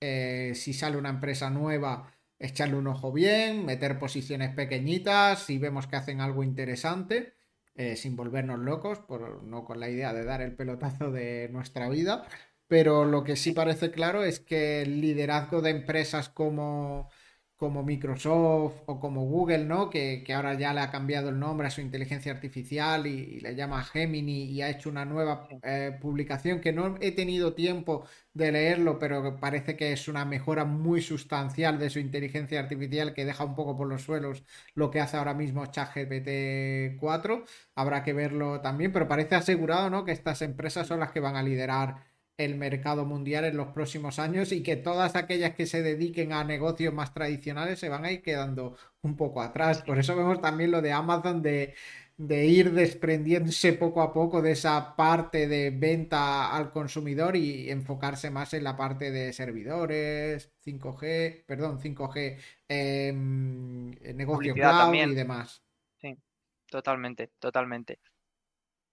Eh, 0.02 0.52
si 0.56 0.74
sale 0.74 0.98
una 0.98 1.10
empresa 1.10 1.50
nueva, 1.50 2.12
echarle 2.38 2.76
un 2.76 2.88
ojo 2.88 3.12
bien, 3.12 3.66
meter 3.66 3.98
posiciones 3.98 4.54
pequeñitas, 4.54 5.44
si 5.44 5.58
vemos 5.58 5.88
que 5.88 5.96
hacen 5.96 6.20
algo 6.20 6.44
interesante. 6.44 7.35
Eh, 7.76 7.98
sin 7.98 8.16
volvernos 8.16 8.60
locos, 8.60 9.00
por, 9.00 9.44
no 9.44 9.66
con 9.66 9.82
la 9.82 9.90
idea 9.90 10.14
de 10.14 10.24
dar 10.24 10.42
el 10.42 10.56
pelotazo 10.56 11.12
de 11.12 11.50
nuestra 11.52 11.90
vida, 11.90 12.26
pero 12.68 13.04
lo 13.04 13.26
que 13.26 13.36
sí 13.36 13.52
parece 13.52 13.92
claro 13.92 14.24
es 14.24 14.40
que 14.40 14.82
el 14.82 15.02
liderazgo 15.02 15.62
de 15.62 15.72
empresas 15.72 16.30
como 16.30 17.10
como 17.58 17.84
Microsoft 17.84 18.84
o 18.86 19.00
como 19.00 19.26
Google, 19.26 19.66
¿no? 19.66 19.90
Que, 19.90 20.24
ahora 20.36 20.56
ya 20.56 20.74
le 20.74 20.82
ha 20.82 20.92
cambiado 20.92 21.30
el 21.30 21.40
nombre 21.40 21.68
a 21.68 21.70
su 21.72 21.82
inteligencia 21.82 22.32
artificial 22.32 23.08
y, 23.08 23.40
le 23.40 23.56
llama 23.56 23.84
Gemini 23.84 24.44
y 24.46 24.62
ha 24.62 24.70
hecho 24.70 24.90
una 24.90 25.06
nueva 25.06 25.48
eh, 25.64 25.98
publicación 26.02 26.60
que 26.60 26.74
no 26.74 26.98
he 27.00 27.12
tenido 27.12 27.54
tiempo 27.54 28.06
de 28.34 28.52
leerlo, 28.52 29.00
pero 29.00 29.40
parece 29.40 29.78
que 29.78 29.94
es 29.94 30.08
una 30.08 30.26
mejora 30.26 30.66
muy 30.66 31.02
sustancial 31.02 31.80
de 31.80 31.90
su 31.90 32.00
inteligencia 32.00 32.60
artificial 32.60 33.14
que 33.14 33.26
deja 33.26 33.46
un 33.46 33.56
poco 33.56 33.78
por 33.78 33.88
los 33.88 34.04
suelos 34.04 34.44
lo 34.74 34.92
que 34.92 35.00
hace 35.00 35.18
ahora 35.18 35.34
mismo 35.34 35.66
ChatGPT 35.66 37.00
4. 37.00 37.46
Habrá 37.76 38.04
que 38.04 38.14
verlo 38.14 38.62
también, 38.62 38.92
pero 38.92 39.08
parece 39.08 39.36
asegurado, 39.36 39.90
¿no? 39.90 40.04
Que 40.06 40.12
estas 40.12 40.42
empresas 40.42 40.88
son 40.88 41.00
las 41.00 41.12
que 41.12 41.20
van 41.22 41.36
a 41.36 41.44
liderar 41.44 42.15
el 42.38 42.56
mercado 42.56 43.06
mundial 43.06 43.46
en 43.46 43.58
los 43.58 43.68
próximos 43.68 44.20
años 44.20 44.52
y 44.52 44.62
que 44.62 44.76
todas 44.76 45.16
aquellas 45.16 45.56
que 45.56 45.66
se 45.66 45.82
dediquen 45.82 46.34
a 46.34 46.44
negocios 46.44 46.94
más 46.94 47.14
tradicionales 47.14 47.80
se 47.80 47.90
van 47.90 48.06
a 48.06 48.12
ir 48.12 48.22
quedando 48.22 48.78
un 49.02 49.16
poco 49.16 49.42
atrás. 49.42 49.82
Por 49.84 50.00
eso 50.00 50.16
vemos 50.16 50.42
también 50.42 50.72
lo 50.72 50.82
de 50.82 50.92
Amazon 50.92 51.42
de, 51.42 51.76
ir 52.18 52.74
desprendiéndose 52.74 53.74
poco 53.74 54.02
a 54.02 54.14
poco 54.14 54.42
de 54.42 54.52
esa 54.52 54.96
parte 54.96 55.48
de 55.48 55.70
venta 55.70 56.56
al 56.56 56.72
consumidor 56.72 57.36
y 57.36 57.70
enfocarse 57.70 58.30
más 58.30 58.54
en 58.54 58.64
la 58.64 58.76
parte 58.76 59.12
de 59.12 59.32
servidores, 59.32 60.52
5G, 60.66 61.46
perdón, 61.46 61.80
5G, 61.80 62.38
eh, 62.68 63.14
negocio 63.14 64.54
cloud 64.54 64.94
y 64.94 65.16
demás. 65.16 65.62
Sí, 65.98 66.18
totalmente, 66.70 67.32
totalmente. 67.40 68.00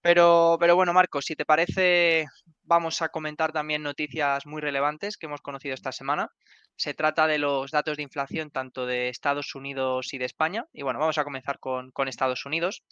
Pero, 0.03 0.57
pero 0.59 0.75
bueno, 0.75 0.91
Marcos, 0.91 1.23
si 1.25 1.35
te 1.35 1.45
parece, 1.45 2.25
vamos 2.63 3.01
a 3.01 3.07
comentar 3.07 3.53
también 3.53 3.81
noticias 3.81 4.45
muy 4.45 4.61
relevantes 4.61 5.15
que 5.15 5.27
hemos 5.27 5.39
conocido 5.41 5.73
esta 5.73 5.93
semana. 5.93 6.29
Se 6.75 6.93
trata 6.93 7.25
de 7.25 7.37
los 7.37 7.71
datos 7.71 7.95
de 7.95 8.03
inflación 8.03 8.51
tanto 8.51 8.85
de 8.85 9.07
Estados 9.07 9.55
Unidos 9.55 10.13
y 10.13 10.17
de 10.17 10.25
España. 10.25 10.65
Y 10.73 10.81
bueno, 10.83 10.99
vamos 10.99 11.17
a 11.17 11.23
comenzar 11.23 11.57
con, 11.59 11.91
con 11.91 12.09
Estados 12.09 12.45
Unidos. 12.45 12.83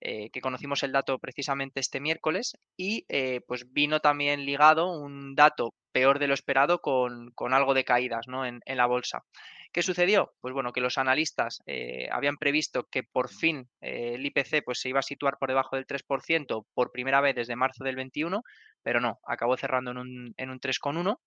Eh, 0.00 0.28
que 0.30 0.42
conocimos 0.42 0.82
el 0.82 0.92
dato 0.92 1.18
precisamente 1.18 1.80
este 1.80 2.00
miércoles 2.00 2.58
y 2.76 3.06
eh, 3.08 3.40
pues 3.46 3.72
vino 3.72 4.00
también 4.00 4.44
ligado 4.44 4.92
un 4.92 5.34
dato 5.34 5.72
peor 5.90 6.18
de 6.18 6.26
lo 6.26 6.34
esperado 6.34 6.82
con, 6.82 7.32
algo 7.54 7.72
de 7.72 7.84
caídas 7.84 8.28
¿no? 8.28 8.44
en, 8.44 8.60
la 8.66 8.84
bolsa. 8.84 9.24
¿Qué 9.72 9.82
sucedió? 9.82 10.32
Pues 10.40 10.54
bueno, 10.54 10.72
que 10.72 10.80
los 10.80 10.98
analistas 10.98 11.60
eh, 11.66 12.08
habían 12.10 12.36
previsto 12.36 12.88
que 12.90 13.02
por 13.02 13.28
fin 13.28 13.68
el 13.80 14.24
IPC 14.24 14.64
pues, 14.64 14.80
se 14.80 14.88
iba 14.88 15.00
a 15.00 15.02
situar 15.02 15.36
por 15.38 15.48
debajo 15.48 15.76
del 15.76 15.86
3% 15.86 16.66
por 16.74 16.92
primera 16.92 17.20
vez 17.20 17.34
desde 17.34 17.56
marzo 17.56 17.84
del 17.84 17.96
21, 17.96 18.42
pero 18.82 19.00
no, 19.00 19.18
acabó 19.26 19.56
cerrando 19.56 19.90
en 19.90 19.98
un, 19.98 20.34
en 20.36 20.50
un 20.50 20.60
3,1 20.60 21.18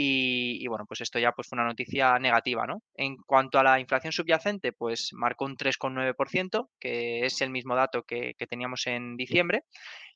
y, 0.00 0.64
bueno, 0.68 0.84
pues 0.86 1.00
esto 1.00 1.18
ya 1.18 1.32
pues 1.32 1.48
fue 1.48 1.56
una 1.56 1.66
noticia 1.66 2.16
negativa, 2.20 2.68
¿no? 2.68 2.82
En 2.94 3.16
cuanto 3.16 3.58
a 3.58 3.64
la 3.64 3.80
inflación 3.80 4.12
subyacente, 4.12 4.72
pues 4.72 5.10
marcó 5.12 5.44
un 5.44 5.56
3,9%, 5.56 6.68
que 6.78 7.26
es 7.26 7.40
el 7.40 7.50
mismo 7.50 7.74
dato 7.74 8.04
que, 8.04 8.34
teníamos 8.48 8.86
en 8.86 9.16
diciembre. 9.16 9.62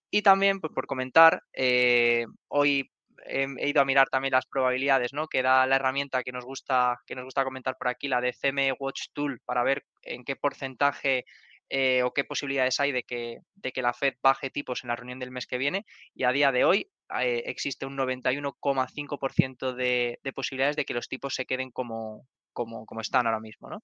Y 0.08 0.22
también, 0.22 0.60
pues 0.60 0.72
por 0.72 0.86
comentar, 0.86 1.42
eh, 1.52 2.26
hoy 2.46 2.92
he, 3.24 3.68
ido 3.68 3.80
a 3.80 3.84
mirar 3.84 4.08
también 4.08 4.32
las 4.32 4.46
probabilidades, 4.46 5.12
¿no? 5.12 5.28
Que 5.28 5.42
da 5.42 5.66
la 5.66 5.76
herramienta 5.76 6.22
que 6.22 6.32
nos 6.32 6.44
gusta, 6.44 7.00
que 7.06 7.14
nos 7.14 7.24
gusta 7.24 7.44
comentar 7.44 7.76
por 7.76 7.88
aquí, 7.88 8.08
la 8.08 8.20
de 8.20 8.32
CME 8.32 8.72
Watch 8.78 9.08
Tool, 9.12 9.40
para 9.44 9.62
ver 9.62 9.84
en 10.02 10.24
qué 10.24 10.36
porcentaje 10.36 11.24
eh, 11.68 12.02
o 12.02 12.12
qué 12.12 12.24
posibilidades 12.24 12.80
hay 12.80 12.92
de 12.92 13.02
que, 13.02 13.38
de 13.54 13.72
que 13.72 13.82
la 13.82 13.94
Fed 13.94 14.14
baje 14.22 14.50
tipos 14.50 14.84
en 14.84 14.88
la 14.88 14.96
reunión 14.96 15.18
del 15.18 15.30
mes 15.30 15.46
que 15.46 15.58
viene. 15.58 15.86
Y 16.14 16.24
a 16.24 16.32
día 16.32 16.52
de 16.52 16.64
hoy 16.64 16.90
eh, 17.20 17.44
existe 17.46 17.86
un 17.86 17.96
91,5% 17.96 19.74
de, 19.74 20.18
de 20.22 20.32
posibilidades 20.32 20.76
de 20.76 20.84
que 20.84 20.94
los 20.94 21.08
tipos 21.08 21.34
se 21.34 21.46
queden 21.46 21.70
como, 21.70 22.26
como, 22.52 22.84
como 22.86 23.00
están 23.00 23.26
ahora 23.26 23.40
mismo, 23.40 23.70
¿no? 23.70 23.82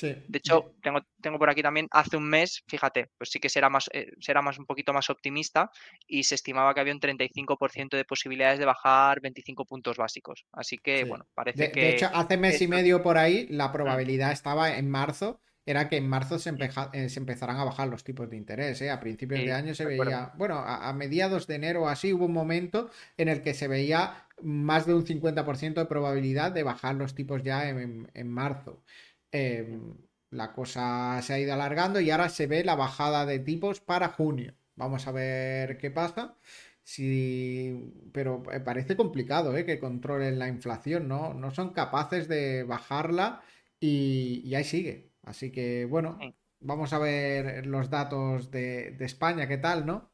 Sí. 0.00 0.16
De 0.26 0.38
hecho, 0.38 0.72
tengo, 0.82 1.00
tengo, 1.20 1.38
por 1.38 1.50
aquí 1.50 1.62
también, 1.62 1.86
hace 1.90 2.16
un 2.16 2.28
mes, 2.28 2.62
fíjate, 2.66 3.10
pues 3.18 3.30
sí 3.30 3.38
que 3.38 3.48
será 3.48 3.68
más, 3.68 3.90
eh, 3.92 4.12
será 4.18 4.40
más 4.40 4.58
un 4.58 4.64
poquito 4.64 4.92
más 4.92 5.10
optimista 5.10 5.70
y 6.06 6.24
se 6.24 6.34
estimaba 6.34 6.72
que 6.72 6.80
había 6.80 6.94
un 6.94 7.00
35% 7.00 7.90
de 7.90 8.04
posibilidades 8.04 8.58
de 8.58 8.64
bajar 8.64 9.20
25 9.20 9.66
puntos 9.66 9.98
básicos. 9.98 10.46
Así 10.52 10.78
que, 10.78 11.04
bueno, 11.04 11.26
parece 11.34 11.70
que... 11.70 11.80
De 11.80 11.90
hecho, 11.90 12.10
hace 12.12 12.36
mes 12.38 12.60
y 12.62 12.68
medio 12.68 13.02
por 13.02 13.18
ahí, 13.18 13.46
la 13.48 13.70
probabilidad 13.72 14.32
estaba 14.32 14.76
en 14.76 14.88
marzo 14.88 15.40
era 15.66 15.88
que 15.88 15.96
en 15.96 16.08
marzo 16.08 16.38
se, 16.38 16.52
eh, 16.92 17.08
se 17.08 17.20
empezarán 17.20 17.58
a 17.58 17.64
bajar 17.64 17.88
los 17.88 18.02
tipos 18.02 18.28
de 18.28 18.36
interés. 18.36 18.80
¿eh? 18.82 18.90
A 18.90 18.98
principios 18.98 19.40
de 19.40 19.52
año 19.52 19.74
se 19.74 19.84
veía, 19.84 20.32
bueno, 20.36 20.58
a, 20.58 20.92
mediados 20.92 21.46
de 21.46 21.54
enero 21.56 21.88
así 21.88 22.12
hubo 22.12 22.26
un 22.26 22.32
momento 22.32 22.90
en 23.16 23.28
el 23.28 23.42
que 23.42 23.54
se 23.54 23.68
veía 23.68 24.26
más 24.42 24.86
de 24.86 24.94
un 24.94 25.04
50% 25.04 25.74
de 25.74 25.84
probabilidad 25.84 26.50
de 26.50 26.62
bajar 26.62 26.94
los 26.94 27.14
tipos 27.14 27.42
ya 27.42 27.68
en, 27.68 28.28
marzo. 28.28 28.82
Em, 29.32 29.94
la 30.30 30.52
cosa 30.52 31.20
se 31.22 31.32
ha 31.34 31.38
ido 31.38 31.52
alargando 31.52 32.00
y 32.00 32.10
ahora 32.10 32.28
se 32.28 32.46
ve 32.46 32.64
la 32.64 32.76
bajada 32.76 33.26
de 33.26 33.38
tipos 33.38 33.80
para 33.80 34.08
junio. 34.08 34.54
Vamos 34.76 35.06
a 35.06 35.12
ver 35.12 35.78
qué 35.78 35.90
pasa. 35.90 36.36
Sí, 36.82 37.92
pero 38.12 38.42
eh, 38.52 38.60
parece 38.60 38.96
complicado 38.96 39.56
¿eh? 39.56 39.64
que 39.64 39.78
controlen 39.78 40.38
la 40.38 40.48
inflación, 40.48 41.08
¿no? 41.08 41.34
No 41.34 41.50
son 41.50 41.72
capaces 41.72 42.28
de 42.28 42.64
bajarla 42.64 43.42
y 43.80 44.54
ahí 44.54 44.64
sigue. 44.64 45.10
Así 45.22 45.52
que 45.52 45.84
bueno, 45.84 46.18
vamos 46.60 46.92
a 46.92 46.98
ver 46.98 47.66
los 47.66 47.90
datos 47.90 48.50
de, 48.50 48.96
España, 49.00 49.46
¿qué 49.48 49.58
tal, 49.58 49.86
no? 49.86 50.12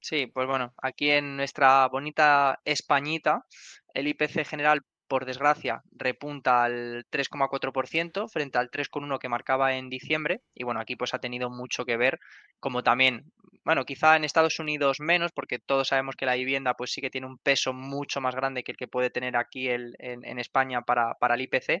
Sí, 0.00 0.26
pues 0.26 0.46
bueno, 0.46 0.74
aquí 0.82 1.10
en 1.10 1.36
nuestra 1.36 1.88
bonita 1.88 2.60
Españita, 2.64 3.46
el 3.94 4.08
IPC 4.08 4.44
general 4.44 4.82
por 5.14 5.26
desgracia, 5.26 5.84
repunta 5.92 6.64
al 6.64 7.06
3,4% 7.08 8.28
frente 8.28 8.58
al 8.58 8.68
3,1% 8.68 9.20
que 9.20 9.28
marcaba 9.28 9.76
en 9.76 9.88
diciembre. 9.88 10.40
Y 10.56 10.64
bueno, 10.64 10.80
aquí 10.80 10.96
pues 10.96 11.14
ha 11.14 11.20
tenido 11.20 11.50
mucho 11.50 11.84
que 11.84 11.96
ver, 11.96 12.18
como 12.58 12.82
también, 12.82 13.30
bueno, 13.64 13.84
quizá 13.84 14.16
en 14.16 14.24
Estados 14.24 14.58
Unidos 14.58 14.98
menos, 14.98 15.30
porque 15.30 15.60
todos 15.60 15.86
sabemos 15.86 16.16
que 16.16 16.26
la 16.26 16.34
vivienda 16.34 16.74
pues 16.74 16.90
sí 16.90 17.00
que 17.00 17.10
tiene 17.10 17.28
un 17.28 17.38
peso 17.38 17.72
mucho 17.72 18.20
más 18.20 18.34
grande 18.34 18.64
que 18.64 18.72
el 18.72 18.76
que 18.76 18.88
puede 18.88 19.08
tener 19.08 19.36
aquí 19.36 19.68
el, 19.68 19.94
en, 20.00 20.40
España 20.40 20.82
para, 20.82 21.14
para 21.14 21.36
el 21.36 21.42
IPC. 21.42 21.80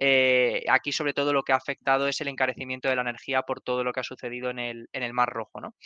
Eh, 0.00 0.64
aquí 0.68 0.90
sobre 0.90 1.14
todo 1.14 1.32
lo 1.32 1.44
que 1.44 1.52
ha 1.52 1.56
afectado 1.56 2.08
es 2.08 2.20
el 2.20 2.26
encarecimiento 2.26 2.88
de 2.88 2.96
la 2.96 3.02
energía 3.02 3.42
por 3.42 3.60
todo 3.60 3.84
lo 3.84 3.92
que 3.92 4.00
ha 4.00 4.02
sucedido 4.02 4.50
en 4.50 4.58
el, 4.58 4.88
en 4.92 5.04
el 5.04 5.12
Mar 5.12 5.28
Rojo. 5.28 5.60
¿no? 5.60 5.76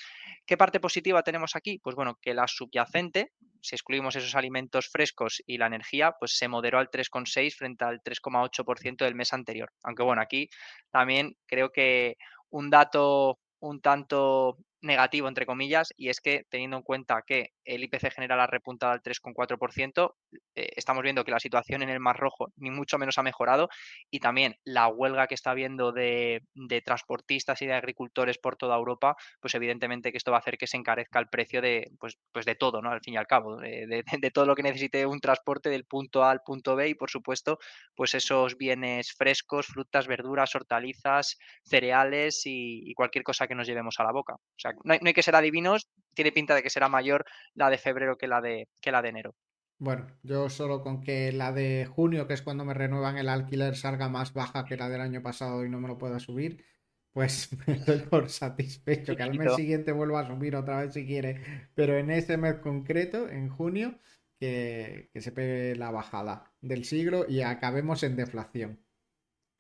¿Qué 0.47 0.57
parte 0.57 0.81
positiva 0.81 1.23
tenemos 1.23 1.55
aquí? 1.55 1.81
Pues 1.81 1.95
bueno, 1.95 2.19
que 2.23 2.33
la 2.33 2.49
subyacente, 2.49 3.33
si 3.61 3.75
excluimos 3.75 4.17
esos 4.17 4.35
alimentos 4.35 4.89
frescos 4.89 5.43
y 5.47 5.59
la 5.59 5.67
energía, 5.67 6.13
pues 6.19 6.37
se 6.37 6.49
moderó 6.49 6.79
al 6.79 6.91
3,6 6.91 7.55
frente 7.57 7.85
al 7.85 8.03
3,8% 8.03 9.05
del 9.05 9.15
mes 9.15 9.33
anterior. 9.33 9.73
Aunque 9.83 10.03
bueno, 10.03 10.23
aquí 10.23 10.49
también 10.91 11.37
creo 11.47 11.71
que 11.71 12.17
un 12.51 12.71
dato 12.71 13.39
un 13.61 13.81
tanto 13.81 14.59
negativo, 14.81 15.29
entre 15.29 15.47
comillas, 15.47 15.93
y 15.97 16.09
es 16.09 16.21
que 16.21 16.45
teniendo 16.49 16.77
en 16.77 16.83
cuenta 16.83 17.23
que 17.27 17.53
el 17.65 17.83
IPC 17.83 18.13
general 18.13 18.41
ha 18.41 18.47
repuntado 18.47 18.93
al 18.93 19.03
3,4%, 19.03 20.15
eh, 20.59 20.71
estamos 20.77 21.03
viendo 21.03 21.25
que 21.25 21.31
la 21.31 21.39
situación 21.39 21.83
en 21.83 21.89
el 21.89 22.01
Mar 22.01 22.17
Rojo 22.19 22.53
ni 22.57 22.71
mucho 22.71 22.99
menos 22.99 23.17
ha 23.19 23.23
mejorado 23.23 23.69
y 24.11 24.19
también 24.19 24.57
la 24.65 24.89
huelga 24.89 25.27
que 25.27 25.35
está 25.35 25.53
habiendo 25.53 25.93
de, 25.93 26.43
transportistas 26.85 27.63
y 27.63 27.67
de 27.67 27.75
agricultores 27.75 28.39
por 28.39 28.57
toda 28.57 28.77
Europa, 28.77 29.17
pues 29.41 29.55
evidentemente 29.55 30.11
que 30.11 30.19
esto 30.19 30.31
va 30.31 30.39
a 30.39 30.41
hacer 30.41 30.59
que 30.59 30.67
se 30.67 30.77
encarezca 30.77 31.19
el 31.19 31.29
precio 31.29 31.63
de, 31.63 31.91
pues, 31.99 32.19
pues 32.33 32.45
de 32.45 32.55
todo, 32.57 32.83
¿no? 32.83 32.91
Al 32.91 33.01
fin 33.01 33.15
y 33.15 33.17
al 33.17 33.27
cabo, 33.27 33.57
de, 33.61 34.31
todo 34.33 34.47
lo 34.47 34.55
que 34.55 34.63
necesite 34.63 35.07
un 35.07 35.21
transporte 35.21 35.71
del 35.71 35.85
punto 35.85 36.25
A 36.25 36.31
al 36.31 36.41
punto 36.45 36.77
B 36.77 36.89
y, 36.89 36.95
por 36.95 37.11
supuesto, 37.11 37.59
pues 37.95 38.15
esos 38.15 38.57
bienes 38.57 39.13
frescos, 39.13 39.67
frutas, 39.67 40.07
verduras, 40.07 40.55
hortalizas, 40.55 41.39
cereales 41.63 42.43
y, 42.47 42.83
y 42.91 42.95
cualquier 42.95 43.25
cosa 43.25 43.47
que 43.47 43.55
nos 43.55 43.67
llevemos 43.67 43.99
a 43.99 44.05
la 44.05 44.13
boca. 44.13 44.35
O 44.35 44.59
sea, 44.59 44.73
no 44.85 44.95
hay, 44.95 45.15
que 45.15 45.23
ser 45.23 45.37
adivinos, 45.37 45.89
tiene 46.15 46.33
pinta 46.33 46.55
de 46.55 46.63
que 46.63 46.71
será 46.71 46.89
mayor 46.89 47.25
la 47.55 47.71
de 47.71 47.79
febrero 47.79 48.17
que 48.17 48.27
la 48.27 48.41
de, 48.41 48.69
que 48.81 48.93
la 48.93 49.03
de 49.03 49.09
enero. 49.11 49.35
Bueno, 49.79 50.07
yo 50.25 50.51
solo 50.51 50.83
con 50.83 51.01
que 51.01 51.31
la 51.31 51.53
de 51.53 51.87
junio, 51.87 52.27
que 52.27 52.35
es 52.35 52.43
cuando 52.43 52.65
me 52.65 52.75
renuevan 52.75 53.17
el 53.17 53.29
alquiler, 53.29 53.77
salga 53.77 54.09
más 54.09 54.33
baja 54.33 54.65
que 54.65 54.77
la 54.77 54.89
del 54.89 55.01
año 55.01 55.23
pasado 55.23 55.65
y 55.65 55.69
no 55.69 55.81
me 55.81 55.87
lo 55.87 55.99
pueda 55.99 56.19
subir, 56.19 56.65
pues 57.13 57.51
me 57.67 57.77
doy 57.79 58.01
por 58.01 58.29
satisfecho. 58.29 59.15
Que 59.15 59.23
al 59.23 59.39
mes 59.39 59.55
siguiente 59.55 59.93
vuelva 59.93 60.21
a 60.21 60.27
subir 60.27 60.57
otra 60.57 60.83
vez 60.83 60.95
si 60.95 61.07
quiere. 61.07 61.71
Pero 61.75 61.97
en 61.97 62.11
ese 62.11 62.37
mes 62.37 62.57
concreto, 62.57 63.29
en 63.29 63.49
junio, 63.49 63.99
que, 64.41 65.11
se 65.15 65.31
pegue 65.31 65.77
la 65.77 65.93
bajada 65.93 66.53
del 66.61 66.85
siglo 66.85 67.25
y 67.29 67.43
acabemos 67.43 68.03
en 68.03 68.17
deflación. 68.17 68.81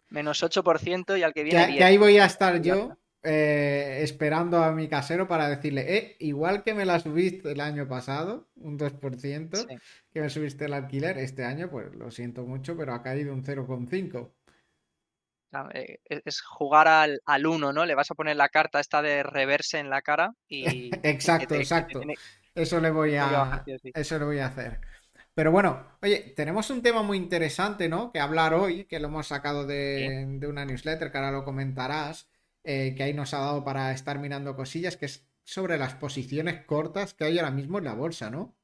Menos 0.08 0.42
8% 0.42 1.18
y 1.18 1.22
al 1.22 1.32
que 1.32 1.44
viene. 1.44 1.76
que 1.76 1.84
ahí 1.84 1.96
voy 1.96 2.18
a 2.18 2.24
estar 2.24 2.60
yo 2.60 2.96
eh, 3.30 4.02
esperando 4.02 4.64
a 4.64 4.72
mi 4.72 4.88
casero 4.88 5.28
para 5.28 5.50
decirle, 5.50 5.96
eh, 5.96 6.16
igual 6.20 6.62
que 6.62 6.72
me 6.72 6.86
la 6.86 6.98
subiste 6.98 7.52
el 7.52 7.60
año 7.60 7.86
pasado, 7.86 8.48
un 8.56 8.78
2%, 8.78 9.66
que 10.10 10.20
me 10.22 10.30
subiste 10.30 10.64
el 10.64 10.72
alquiler, 10.72 11.18
este 11.18 11.44
año, 11.44 11.68
pues 11.68 11.94
lo 11.94 12.10
siento 12.10 12.46
mucho, 12.46 12.74
pero 12.74 12.94
ha 12.94 13.02
caído 13.02 13.34
un 13.34 13.44
0,5. 13.44 14.32
Eh, 15.74 15.98
es 16.08 16.40
jugar 16.40 16.88
al, 16.88 17.20
al 17.26 17.46
1, 17.46 17.70
¿no? 17.70 17.84
Le 17.84 17.94
vas 17.94 18.10
a 18.10 18.14
poner 18.14 18.34
la 18.36 18.48
carta 18.48 18.80
esta 18.80 19.02
de 19.02 19.22
reverse 19.22 19.78
en 19.78 19.90
la 19.90 20.00
cara 20.00 20.32
y... 20.48 20.90
exacto, 21.02 21.54
exacto. 21.54 22.00
Eso 22.54 22.80
le 22.80 22.90
voy 22.90 23.16
a... 23.16 23.62
Eso 23.92 24.18
le 24.18 24.24
voy 24.24 24.38
a 24.38 24.46
hacer. 24.46 24.80
Pero 25.34 25.52
bueno, 25.52 25.98
oye, 26.00 26.32
tenemos 26.34 26.70
un 26.70 26.80
tema 26.82 27.02
muy 27.02 27.18
interesante, 27.18 27.90
¿no? 27.90 28.10
Que 28.10 28.20
hablar 28.20 28.54
hoy, 28.54 28.84
que 28.86 28.98
lo 28.98 29.08
hemos 29.08 29.26
sacado 29.26 29.66
de, 29.66 30.24
de 30.26 30.46
una 30.46 30.64
newsletter, 30.64 31.12
que 31.12 31.18
ahora 31.18 31.30
lo 31.30 31.44
comentarás 31.44 32.26
eh, 32.70 32.94
que 32.94 33.02
ahí 33.02 33.14
nos 33.14 33.32
ha 33.32 33.38
dado 33.38 33.64
para 33.64 33.92
estar 33.92 34.18
mirando 34.18 34.54
cosillas, 34.54 34.98
que 34.98 35.06
es 35.06 35.26
sobre 35.42 35.78
las 35.78 35.94
posiciones 35.94 36.66
cortas 36.66 37.14
que 37.14 37.24
hay 37.24 37.38
ahora 37.38 37.50
mismo 37.50 37.78
en 37.78 37.84
la 37.84 37.94
bolsa, 37.94 38.28
¿no? 38.28 38.58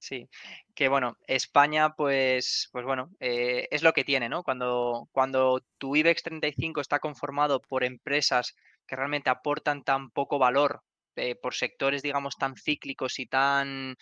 Sí, 0.00 0.28
que 0.74 0.88
bueno, 0.88 1.16
España, 1.28 1.94
pues, 1.94 2.68
pues 2.72 2.84
bueno, 2.84 3.12
eh, 3.20 3.68
es 3.70 3.84
lo 3.84 3.92
que 3.92 4.02
tiene, 4.02 4.28
¿no? 4.28 4.42
Cuando, 4.42 5.08
cuando 5.12 5.64
tu 5.78 5.94
IBEX 5.94 6.24
35 6.24 6.80
está 6.80 6.98
conformado 6.98 7.62
por 7.62 7.84
empresas 7.84 8.56
que 8.88 8.96
realmente 8.96 9.30
aportan 9.30 9.84
tan 9.84 10.10
poco 10.10 10.40
valor, 10.40 10.82
eh, 11.14 11.36
por 11.36 11.54
sectores, 11.54 12.02
digamos, 12.02 12.36
tan 12.36 12.56
cíclicos 12.56 13.20
y 13.20 13.26
tan 13.26 13.96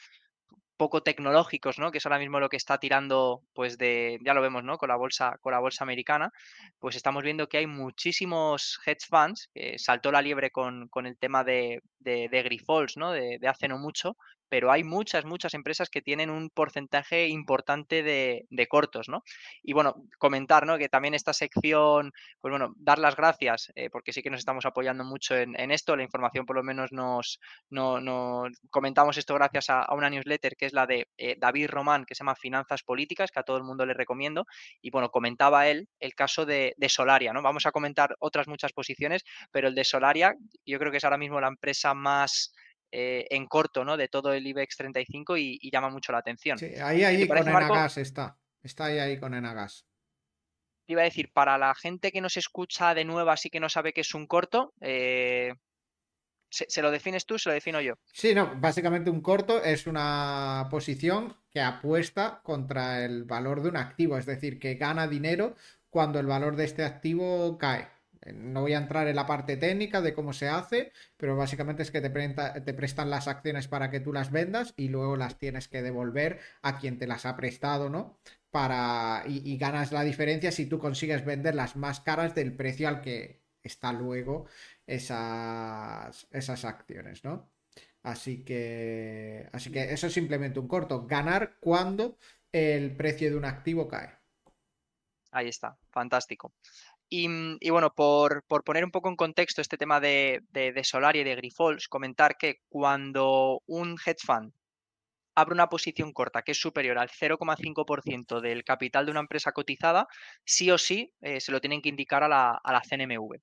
poco 0.80 1.02
tecnológicos, 1.02 1.78
¿no? 1.78 1.90
Que 1.90 1.98
es 1.98 2.06
ahora 2.06 2.18
mismo 2.18 2.40
lo 2.40 2.48
que 2.48 2.56
está 2.56 2.78
tirando, 2.78 3.42
pues 3.52 3.76
de, 3.76 4.18
ya 4.24 4.32
lo 4.32 4.40
vemos, 4.40 4.64
¿no? 4.64 4.78
Con 4.78 4.88
la 4.88 4.96
bolsa, 4.96 5.36
con 5.42 5.52
la 5.52 5.58
bolsa 5.58 5.84
americana, 5.84 6.32
pues 6.78 6.96
estamos 6.96 7.22
viendo 7.22 7.50
que 7.50 7.58
hay 7.58 7.66
muchísimos 7.66 8.80
hedge 8.86 9.06
funds, 9.06 9.50
que 9.52 9.78
saltó 9.78 10.10
la 10.10 10.22
liebre 10.22 10.50
con, 10.50 10.88
con 10.88 11.04
el 11.04 11.18
tema 11.18 11.44
de, 11.44 11.82
de, 11.98 12.30
de 12.30 12.88
¿no? 12.96 13.12
De, 13.12 13.38
hace 13.46 13.68
no 13.68 13.76
mucho, 13.76 14.16
pero 14.50 14.70
hay 14.70 14.84
muchas, 14.84 15.24
muchas 15.24 15.54
empresas 15.54 15.88
que 15.88 16.02
tienen 16.02 16.28
un 16.28 16.50
porcentaje 16.50 17.28
importante 17.28 18.02
de, 18.02 18.66
cortos, 18.68 19.08
¿no? 19.08 19.22
Y 19.62 19.72
bueno, 19.72 19.94
comentar, 20.18 20.66
¿no? 20.66 20.76
Que 20.76 20.88
también 20.88 21.14
esta 21.14 21.32
sección, 21.32 22.12
pues 22.40 22.50
bueno, 22.50 22.74
dar 22.76 22.98
las 22.98 23.16
gracias, 23.16 23.72
eh, 23.74 23.88
porque 23.90 24.12
sí 24.12 24.22
que 24.22 24.30
nos 24.30 24.40
estamos 24.40 24.66
apoyando 24.66 25.04
mucho 25.04 25.36
en, 25.36 25.70
esto, 25.70 25.96
la 25.96 26.02
información 26.02 26.44
por 26.44 26.56
lo 26.56 26.62
menos 26.62 26.92
nos, 26.92 27.40
no, 27.70 28.44
comentamos 28.70 29.16
esto 29.16 29.34
gracias 29.34 29.70
a, 29.70 29.86
una 29.94 30.10
newsletter 30.10 30.56
que 30.56 30.66
es 30.66 30.72
la 30.72 30.86
de 30.86 31.08
eh, 31.16 31.36
David 31.38 31.68
Román, 31.70 32.04
que 32.04 32.14
se 32.14 32.20
llama 32.20 32.34
Finanzas 32.34 32.82
Políticas, 32.82 33.30
que 33.30 33.40
a 33.40 33.44
todo 33.44 33.56
el 33.56 33.64
mundo 33.64 33.86
le 33.86 33.94
recomiendo, 33.94 34.46
y 34.82 34.90
bueno, 34.90 35.10
comentaba 35.10 35.68
él 35.68 35.88
el 36.00 36.14
caso 36.14 36.44
de, 36.44 36.74
Solaria, 36.88 37.32
¿no? 37.32 37.40
Vamos 37.40 37.66
a 37.66 37.70
comentar 37.70 38.16
otras 38.18 38.48
muchas 38.48 38.72
posiciones, 38.72 39.24
pero 39.52 39.68
el 39.68 39.76
de 39.76 39.84
Solaria, 39.84 40.34
yo 40.66 40.78
creo 40.80 40.90
que 40.90 40.96
es 40.96 41.04
ahora 41.04 41.18
mismo 41.18 41.40
la 41.40 41.46
empresa 41.46 41.94
más 41.94 42.52
eh, 42.92 43.26
en 43.30 43.46
corto 43.46 43.84
¿no? 43.84 43.96
de 43.96 44.08
todo 44.08 44.32
el 44.32 44.46
IBEX 44.46 44.76
35 44.76 45.36
y, 45.36 45.70
llama 45.70 45.90
mucho 45.90 46.12
la 46.12 46.18
atención. 46.18 46.58
Sí, 46.58 46.74
ahí, 46.82 47.04
ahí 47.04 47.26
con 47.26 47.38
Enagas 47.38 47.98
está. 47.98 48.36
Está 48.62 48.86
ahí, 48.86 48.98
ahí 48.98 49.18
con 49.18 49.34
Enagas. 49.34 49.86
Iba 50.86 51.02
a 51.02 51.04
decir, 51.04 51.32
para 51.32 51.56
la 51.56 51.74
gente 51.74 52.10
que 52.10 52.20
nos 52.20 52.36
escucha 52.36 52.94
de 52.94 53.04
nuevo, 53.04 53.30
así 53.30 53.48
que 53.48 53.60
no 53.60 53.68
sabe 53.68 53.92
que 53.92 54.00
es 54.00 54.12
un 54.12 54.26
corto, 54.26 54.74
eh, 54.80 55.54
¿se, 56.50 56.82
lo 56.82 56.90
defines 56.90 57.26
tú? 57.26 57.38
¿Se 57.38 57.48
lo 57.48 57.54
defino 57.54 57.80
yo? 57.80 57.94
Sí, 58.12 58.34
no, 58.34 58.52
básicamente 58.56 59.08
un 59.08 59.20
corto 59.20 59.62
es 59.62 59.86
una 59.86 60.66
posición 60.68 61.36
que 61.48 61.60
apuesta 61.60 62.40
contra 62.42 63.04
el 63.04 63.24
valor 63.24 63.62
de 63.62 63.68
un 63.68 63.76
activo, 63.76 64.18
es 64.18 64.26
decir, 64.26 64.58
que 64.58 64.74
gana 64.74 65.06
dinero 65.06 65.54
cuando 65.90 66.18
el 66.18 66.26
valor 66.26 66.56
de 66.56 66.64
este 66.64 66.84
activo 66.84 67.56
cae. 67.56 67.88
No 68.34 68.60
voy 68.60 68.74
a 68.74 68.78
entrar 68.78 69.08
en 69.08 69.16
la 69.16 69.26
parte 69.26 69.56
técnica 69.56 70.02
de 70.02 70.12
cómo 70.12 70.32
se 70.32 70.48
hace, 70.48 70.92
pero 71.16 71.36
básicamente 71.36 71.82
es 71.82 71.90
que 71.90 72.02
te, 72.02 72.10
te, 72.10 72.74
prestan 72.74 73.08
las 73.08 73.28
acciones 73.28 73.66
para 73.66 73.90
que 73.90 74.00
tú 74.00 74.12
las 74.12 74.30
vendas 74.30 74.74
y 74.76 74.88
luego 74.88 75.16
las 75.16 75.38
tienes 75.38 75.68
que 75.68 75.82
devolver 75.82 76.38
a 76.62 76.78
quien 76.78 76.98
te 76.98 77.06
las 77.06 77.24
ha 77.24 77.36
prestado, 77.36 77.88
¿no? 77.88 78.18
Para, 78.50 79.22
y, 79.26 79.56
ganas 79.56 79.92
la 79.92 80.02
diferencia 80.02 80.52
si 80.52 80.66
tú 80.66 80.78
consigues 80.78 81.24
vender 81.24 81.54
las 81.54 81.76
más 81.76 82.00
caras 82.00 82.34
del 82.34 82.54
precio 82.54 82.88
al 82.88 83.00
que 83.00 83.42
está 83.62 83.92
luego 83.92 84.46
esas, 84.86 86.26
esas 86.30 86.64
acciones, 86.64 87.24
¿no? 87.24 87.50
Así 88.02 88.44
que, 88.44 89.48
así 89.52 89.70
que 89.70 89.92
eso 89.92 90.06
es 90.08 90.12
simplemente 90.12 90.58
un 90.58 90.68
corto. 90.68 91.06
Ganar 91.06 91.56
cuando 91.60 92.18
el 92.52 92.96
precio 92.96 93.30
de 93.30 93.36
un 93.36 93.44
activo 93.44 93.88
cae. 93.88 94.20
Ahí 95.32 95.48
está, 95.48 95.78
fantástico. 95.90 96.52
Mm, 97.10 97.56
y, 97.60 97.70
bueno, 97.70 97.92
por, 97.94 98.44
poner 98.64 98.84
un 98.84 98.90
poco 98.90 99.08
en 99.08 99.16
contexto 99.16 99.60
este 99.60 99.76
tema 99.76 100.00
de, 100.00 100.42
de, 100.50 100.68
y 101.14 101.24
de 101.24 101.34
Grifols, 101.36 101.88
comentar 101.88 102.36
que 102.36 102.60
cuando 102.68 103.62
un 103.66 103.96
hedge 104.04 104.24
fund 104.24 104.52
abre 105.34 105.54
una 105.54 105.68
posición 105.68 106.12
corta 106.12 106.42
que 106.42 106.52
es 106.52 106.60
superior 106.60 106.98
al 106.98 107.08
0,5% 107.08 108.40
del 108.40 108.64
capital 108.64 109.06
de 109.06 109.12
una 109.12 109.20
empresa 109.20 109.52
cotizada, 109.52 110.06
sí 110.44 110.70
o 110.70 110.78
sí 110.78 111.12
eh, 111.22 111.40
se 111.40 111.52
lo 111.52 111.60
tienen 111.60 111.82
que 111.82 111.88
indicar 111.88 112.22
a 112.22 112.28
la, 112.28 112.60
a 112.62 112.72
la, 112.72 112.80
CNMV. 112.80 113.38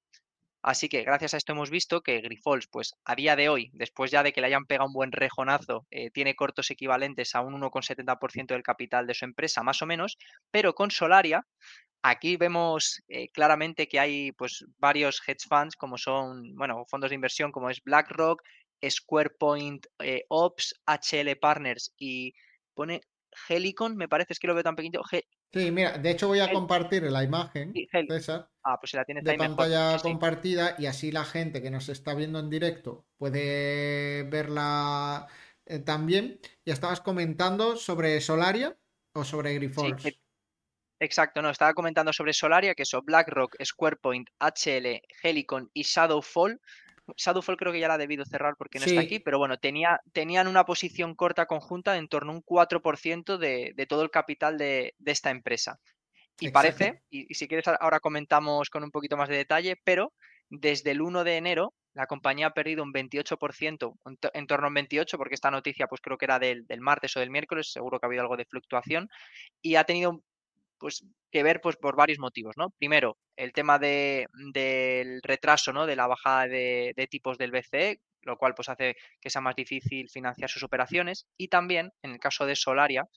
Así 0.61 0.89
que 0.89 1.03
gracias 1.03 1.33
a 1.33 1.37
esto 1.37 1.53
hemos 1.53 1.69
visto 1.69 2.01
que 2.01 2.19
Grifols, 2.21 2.67
pues 2.67 2.93
a 3.05 3.15
día 3.15 3.35
de 3.35 3.47
hoy, 3.49 3.69
después 3.73 4.11
ya 4.11 4.23
de 4.23 4.33
que 4.33 4.41
le 4.41 4.47
hayan 4.47 4.65
pegado 4.65 4.87
un 4.87 4.93
buen 4.93 5.11
rejonazo, 5.11 5.87
eh, 5.91 6.09
tiene 6.11 6.35
cortos 6.35 6.71
equivalentes 6.71 7.35
a 7.35 7.41
un 7.41 7.53
1,70% 7.53 8.47
del 8.47 8.63
capital 8.63 9.07
de 9.07 9.13
su 9.13 9.25
empresa, 9.25 9.63
más 9.63 9.81
o 9.81 9.85
menos, 9.85 10.17
pero 10.51 10.73
con 10.73 10.91
Solaria 10.91 11.45
Aquí 12.03 12.37
vemos 12.37 13.01
eh, 13.07 13.27
claramente 13.29 13.87
que 13.87 13.99
hay 13.99 14.31
pues, 14.31 14.65
varios 14.77 15.21
hedge 15.27 15.47
funds, 15.47 15.75
como 15.75 15.97
son, 15.97 16.55
bueno, 16.55 16.85
fondos 16.87 17.09
de 17.09 17.15
inversión 17.15 17.51
como 17.51 17.69
es 17.69 17.81
BlackRock, 17.83 18.41
SquarePoint 18.87 19.85
eh, 19.99 20.23
Ops, 20.29 20.75
HL 20.85 21.35
Partners 21.39 21.93
y 21.97 22.33
pone 22.73 23.01
Helicon, 23.49 23.95
me 23.95 24.07
parece 24.07 24.33
es 24.33 24.39
que 24.39 24.47
lo 24.47 24.53
veo 24.53 24.63
tan 24.63 24.75
pequeñito. 24.75 25.01
sí, 25.51 25.71
mira, 25.71 25.97
de 25.97 26.11
hecho 26.11 26.27
voy 26.27 26.39
a 26.39 26.51
compartir 26.51 27.03
la 27.03 27.23
imagen, 27.23 27.73
César, 28.07 28.49
ah, 28.63 28.77
pues 28.79 28.93
la 28.93 29.05
tienes 29.05 29.23
de 29.23 29.33
pantalla 29.35 29.97
compartida 29.99 30.75
y 30.77 30.85
así 30.85 31.11
la 31.11 31.25
gente 31.25 31.61
que 31.61 31.71
nos 31.71 31.89
está 31.89 32.13
viendo 32.13 32.39
en 32.39 32.49
directo 32.49 33.05
puede 33.17 34.23
verla 34.23 35.27
eh, 35.65 35.79
también. 35.79 36.39
Ya 36.65 36.73
estabas 36.73 37.01
comentando 37.01 37.75
sobre 37.75 38.19
Solaria 38.21 38.77
o 39.13 39.23
sobre 39.23 39.53
Grifols. 39.55 40.03
Exacto, 40.99 41.41
no, 41.41 41.49
estaba 41.49 41.73
comentando 41.73 42.11
sobre 42.11 42.33
Solaria, 42.33 42.73
que 42.73 42.85
son 42.85 43.05
BlackRock, 43.05 43.55
SquarePoint, 43.63 44.29
HL, 44.39 45.01
Helicon 45.21 45.69
y 45.73 45.83
Shadowfall. 45.83 46.59
Shadowfall 47.15 47.57
creo 47.57 47.71
que 47.71 47.79
ya 47.79 47.87
la 47.87 47.93
ha 47.93 47.99
debido 47.99 48.25
cerrar 48.25 48.55
porque 48.57 48.79
no 48.79 48.85
está 48.85 48.99
aquí, 48.99 49.19
pero 49.19 49.37
bueno, 49.37 49.57
tenía, 49.57 50.01
tenían 50.11 50.47
una 50.47 50.65
posición 50.65 51.15
corta 51.15 51.45
conjunta 51.45 51.93
de 51.93 51.99
en 51.99 52.07
torno 52.07 52.31
a 52.31 52.35
un 52.35 52.43
4% 52.43 53.37
de, 53.37 53.73
de, 53.75 53.85
todo 53.85 54.01
el 54.01 54.09
capital 54.09 54.57
de, 54.57 54.95
de 54.97 55.11
esta 55.11 55.29
empresa. 55.29 55.79
Y 56.39 56.49
parece, 56.49 57.01
y, 57.09 57.33
si 57.33 57.47
quieres 57.47 57.67
ahora 57.67 57.99
comentamos 57.99 58.69
con 58.69 58.83
un 58.83 58.91
poquito 58.91 59.17
más 59.17 59.29
de 59.29 59.37
detalle, 59.37 59.79
pero 59.83 60.13
desde 60.49 60.91
el 60.91 61.01
1 61.01 61.23
de 61.23 61.37
enero 61.37 61.73
la 61.93 62.05
compañía 62.05 62.47
ha 62.47 62.53
perdido 62.53 62.83
un 62.83 62.93
28%, 62.93 63.93
en 64.33 64.47
torno 64.47 64.67
a 64.67 64.69
un 64.69 64.75
28%, 64.75 65.17
porque 65.17 65.33
esta 65.33 65.49
noticia 65.49 65.87
pues 65.87 65.99
creo 65.99 66.17
que 66.17 66.25
era 66.25 66.37
del, 66.37 66.67
del, 66.67 66.79
martes 66.79 67.17
o 67.17 67.19
del 67.19 67.31
miércoles, 67.31 67.71
seguro 67.71 67.99
que 67.99 68.05
ha 68.05 68.09
habido 68.09 68.21
algo 68.21 68.37
de 68.37 68.45
fluctuación, 68.45 69.09
y 69.63 69.75
ha 69.75 69.83
tenido 69.83 70.21
pues 70.77 71.03
que 71.31 71.43
ver 71.43 71.61
pues 71.61 71.75
por 71.77 71.95
varios 71.95 72.19
motivos, 72.19 72.55
¿no? 72.57 72.69
Primero, 72.77 73.17
el 73.35 73.53
tema 73.53 73.79
de, 73.79 74.27
del 74.53 75.21
retraso, 75.21 75.73
¿no? 75.73 75.85
De 75.85 75.95
la 75.95 76.07
bajada 76.07 76.47
de, 76.47 77.07
tipos 77.09 77.37
del 77.37 77.51
BCE, 77.51 78.01
lo 78.21 78.37
cual 78.37 78.53
pues 78.55 78.69
hace 78.69 78.95
que 79.21 79.29
sea 79.29 79.41
más 79.41 79.55
difícil 79.55 80.09
financiar 80.09 80.49
sus 80.49 80.63
operaciones. 80.63 81.27
Y 81.37 81.47
también, 81.49 81.91
en 82.01 82.11
el 82.11 82.19
caso 82.19 82.45
de 82.45 82.55
Solaria, 82.55 83.07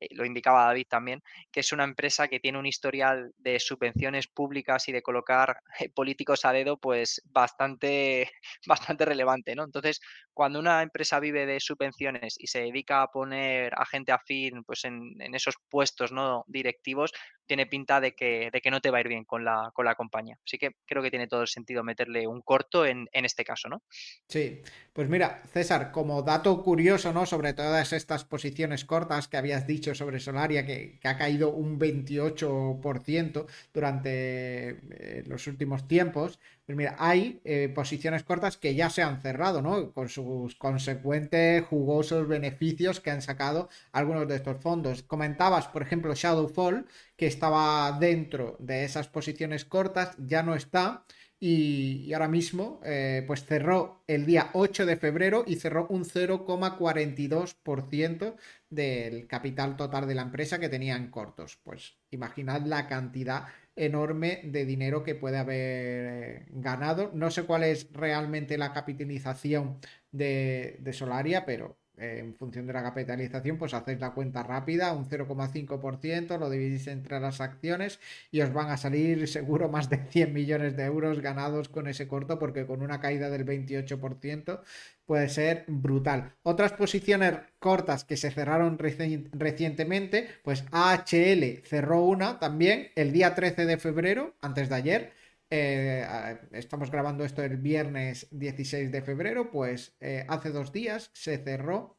eh, 0.00 0.08
lo 0.12 0.24
indicaba 0.24 0.66
David 0.66 0.86
también, 0.88 1.22
que 1.52 1.60
es 1.60 1.72
una 1.72 1.84
empresa 1.84 2.28
que 2.28 2.40
tiene 2.40 2.58
un 2.58 2.66
historial 2.66 3.32
de 3.38 3.60
subvenciones 3.60 4.28
públicas 4.28 4.88
y 4.88 4.92
de 4.92 5.02
colocar 5.02 5.58
eh, 5.78 5.88
políticos 5.90 6.44
a 6.44 6.52
dedo, 6.52 6.78
pues 6.78 7.22
bastante, 7.26 8.30
bastante 8.66 9.04
relevante, 9.04 9.54
¿no? 9.54 9.64
Entonces, 9.64 10.00
cuando 10.34 10.58
una 10.58 10.82
empresa 10.82 11.20
vive 11.20 11.46
de 11.46 11.60
subvenciones 11.60 12.34
y 12.38 12.48
se 12.48 12.60
dedica 12.60 13.02
a 13.02 13.10
poner 13.10 13.72
a 13.74 13.86
gente 13.86 14.12
afín 14.12 14.64
pues 14.64 14.84
en, 14.84 15.14
esos 15.34 15.54
puestos 15.70 16.12
no 16.12 16.44
directivos, 16.48 17.12
tiene 17.46 17.66
pinta 17.66 18.00
de 18.00 18.14
que, 18.14 18.50
de 18.52 18.60
que 18.60 18.70
no 18.70 18.80
te 18.80 18.90
va 18.90 18.98
a 18.98 19.00
ir 19.00 19.08
bien 19.08 19.24
con 19.24 19.44
la, 19.44 19.70
con 19.72 19.84
la 19.84 19.94
compañía. 19.94 20.38
Así 20.44 20.58
que 20.58 20.72
creo 20.86 21.02
que 21.02 21.10
tiene 21.10 21.28
todo 21.28 21.42
el 21.42 21.48
sentido 21.48 21.84
meterle 21.84 22.26
un 22.26 22.42
corto 22.42 22.84
en, 22.84 23.06
en 23.12 23.24
este 23.24 23.44
caso, 23.44 23.68
¿no? 23.68 23.82
Sí, 24.28 24.60
pues 24.92 25.08
mira, 25.08 25.42
César, 25.52 25.92
como 25.92 26.22
dato 26.22 26.62
curioso, 26.62 27.12
¿no? 27.12 27.26
Sobre 27.26 27.52
todas 27.52 27.92
estas 27.92 28.24
posiciones 28.24 28.84
cortas 28.84 29.28
que 29.28 29.36
habías 29.36 29.66
dicho 29.66 29.94
sobre 29.94 30.20
Solaria, 30.20 30.66
que, 30.66 30.98
que 30.98 31.08
ha 31.08 31.16
caído 31.16 31.50
un 31.50 31.78
28% 31.78 33.46
durante 33.72 34.68
eh, 34.70 35.24
los 35.26 35.46
últimos 35.46 35.86
tiempos, 35.86 36.40
pues 36.66 36.78
mira, 36.78 36.96
hay 36.98 37.40
eh, 37.44 37.70
posiciones 37.74 38.22
cortas 38.22 38.56
que 38.56 38.74
ya 38.74 38.88
se 38.88 39.02
han 39.02 39.20
cerrado, 39.20 39.60
¿no? 39.60 39.92
Con 39.92 40.08
sus 40.08 40.54
consecuentes 40.54 41.62
jugosos 41.64 42.26
beneficios 42.26 43.00
que 43.00 43.10
han 43.10 43.20
sacado 43.20 43.68
algunos 43.92 44.26
de 44.28 44.36
estos 44.36 44.62
fondos. 44.62 45.02
Comentabas, 45.02 45.68
por 45.68 45.82
ejemplo, 45.82 46.14
Shadowfall, 46.14 46.86
que 47.16 47.26
estaba 47.26 47.98
dentro 47.98 48.56
de 48.60 48.84
esas 48.84 49.08
posiciones 49.08 49.66
cortas, 49.66 50.16
ya 50.18 50.42
no 50.42 50.54
está. 50.54 51.04
Y, 51.38 52.10
ahora 52.14 52.28
mismo, 52.28 52.80
eh, 52.84 53.24
pues 53.26 53.44
cerró 53.44 54.02
el 54.06 54.24
día 54.24 54.48
8 54.54 54.86
de 54.86 54.96
febrero 54.96 55.44
y 55.46 55.56
cerró 55.56 55.86
un 55.90 56.06
0,42% 56.06 58.36
del 58.70 59.26
capital 59.26 59.76
total 59.76 60.08
de 60.08 60.14
la 60.14 60.22
empresa 60.22 60.58
que 60.58 60.70
tenían 60.70 61.10
cortos. 61.10 61.58
Pues 61.62 61.98
imaginad 62.10 62.62
la 62.62 62.88
cantidad 62.88 63.48
enorme 63.76 64.40
de 64.44 64.64
dinero 64.64 65.02
que 65.02 65.14
puede 65.14 65.38
haber 65.38 65.56
eh, 65.56 66.46
ganado. 66.50 67.10
No 67.14 67.30
sé 67.30 67.44
cuál 67.44 67.64
es 67.64 67.92
realmente 67.92 68.58
la 68.58 68.72
capitalización 68.72 69.78
de, 70.12 70.76
de 70.80 70.92
Solaria, 70.92 71.44
pero 71.44 71.78
en 71.96 72.34
función 72.34 72.66
de 72.66 72.72
la 72.72 72.82
capitalización, 72.82 73.56
pues 73.56 73.74
hacéis 73.74 74.00
la 74.00 74.10
cuenta 74.10 74.42
rápida, 74.42 74.92
un 74.92 75.08
0,5%, 75.08 76.38
lo 76.38 76.50
dividís 76.50 76.86
entre 76.88 77.20
las 77.20 77.40
acciones 77.40 78.00
y 78.30 78.40
os 78.40 78.52
van 78.52 78.70
a 78.70 78.76
salir 78.76 79.28
seguro 79.28 79.68
más 79.68 79.90
de 79.90 79.98
100 79.98 80.32
millones 80.32 80.76
de 80.76 80.84
euros 80.84 81.20
ganados 81.20 81.68
con 81.68 81.86
ese 81.86 82.08
corto, 82.08 82.38
porque 82.38 82.66
con 82.66 82.82
una 82.82 83.00
caída 83.00 83.30
del 83.30 83.46
28% 83.46 84.60
puede 85.06 85.28
ser 85.28 85.64
brutal. 85.66 86.32
Otras 86.42 86.72
posiciones 86.72 87.34
cortas 87.58 88.04
que 88.04 88.16
se 88.16 88.30
cerraron 88.30 88.78
reci 88.78 89.28
recientemente, 89.32 90.28
pues 90.42 90.64
AHL 90.72 91.62
cerró 91.64 92.02
una 92.02 92.38
también 92.38 92.88
el 92.94 93.12
día 93.12 93.34
13 93.34 93.66
de 93.66 93.78
febrero, 93.78 94.34
antes 94.40 94.68
de 94.68 94.74
ayer. 94.74 95.23
Eh, 95.50 96.04
estamos 96.52 96.90
grabando 96.90 97.24
esto 97.24 97.42
el 97.42 97.58
viernes 97.58 98.26
16 98.30 98.90
de 98.90 99.02
febrero, 99.02 99.50
pues 99.50 99.94
eh, 100.00 100.24
hace 100.28 100.50
dos 100.50 100.72
días 100.72 101.10
se 101.12 101.38
cerró 101.38 101.96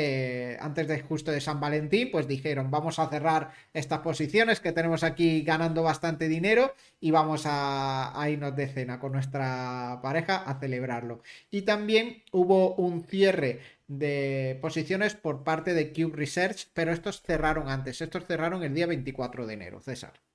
eh, 0.00 0.56
antes 0.60 0.86
de 0.86 1.00
justo 1.00 1.32
de 1.32 1.40
San 1.40 1.58
Valentín, 1.58 2.10
pues 2.12 2.28
dijeron, 2.28 2.70
vamos 2.70 3.00
a 3.00 3.08
cerrar 3.08 3.50
estas 3.72 3.98
posiciones 3.98 4.60
que 4.60 4.70
tenemos 4.70 5.02
aquí 5.02 5.42
ganando 5.42 5.82
bastante 5.82 6.28
dinero 6.28 6.72
y 7.00 7.10
vamos 7.10 7.46
a, 7.46 8.20
a, 8.20 8.30
irnos 8.30 8.54
de 8.54 8.68
cena 8.68 9.00
con 9.00 9.10
nuestra 9.10 9.98
pareja 10.00 10.36
a 10.36 10.60
celebrarlo. 10.60 11.22
Y 11.50 11.62
también 11.62 12.22
hubo 12.30 12.76
un 12.76 13.02
cierre 13.02 13.60
de 13.88 14.56
posiciones 14.62 15.14
por 15.16 15.42
parte 15.42 15.74
de 15.74 15.92
Cube 15.92 16.16
Research, 16.16 16.68
pero 16.74 16.92
estos 16.92 17.22
cerraron 17.22 17.68
antes, 17.68 18.00
estos 18.00 18.24
cerraron 18.26 18.62
el 18.62 18.74
día 18.74 18.86
24 18.86 19.46
de 19.48 19.54
enero, 19.54 19.80
César. 19.80 20.27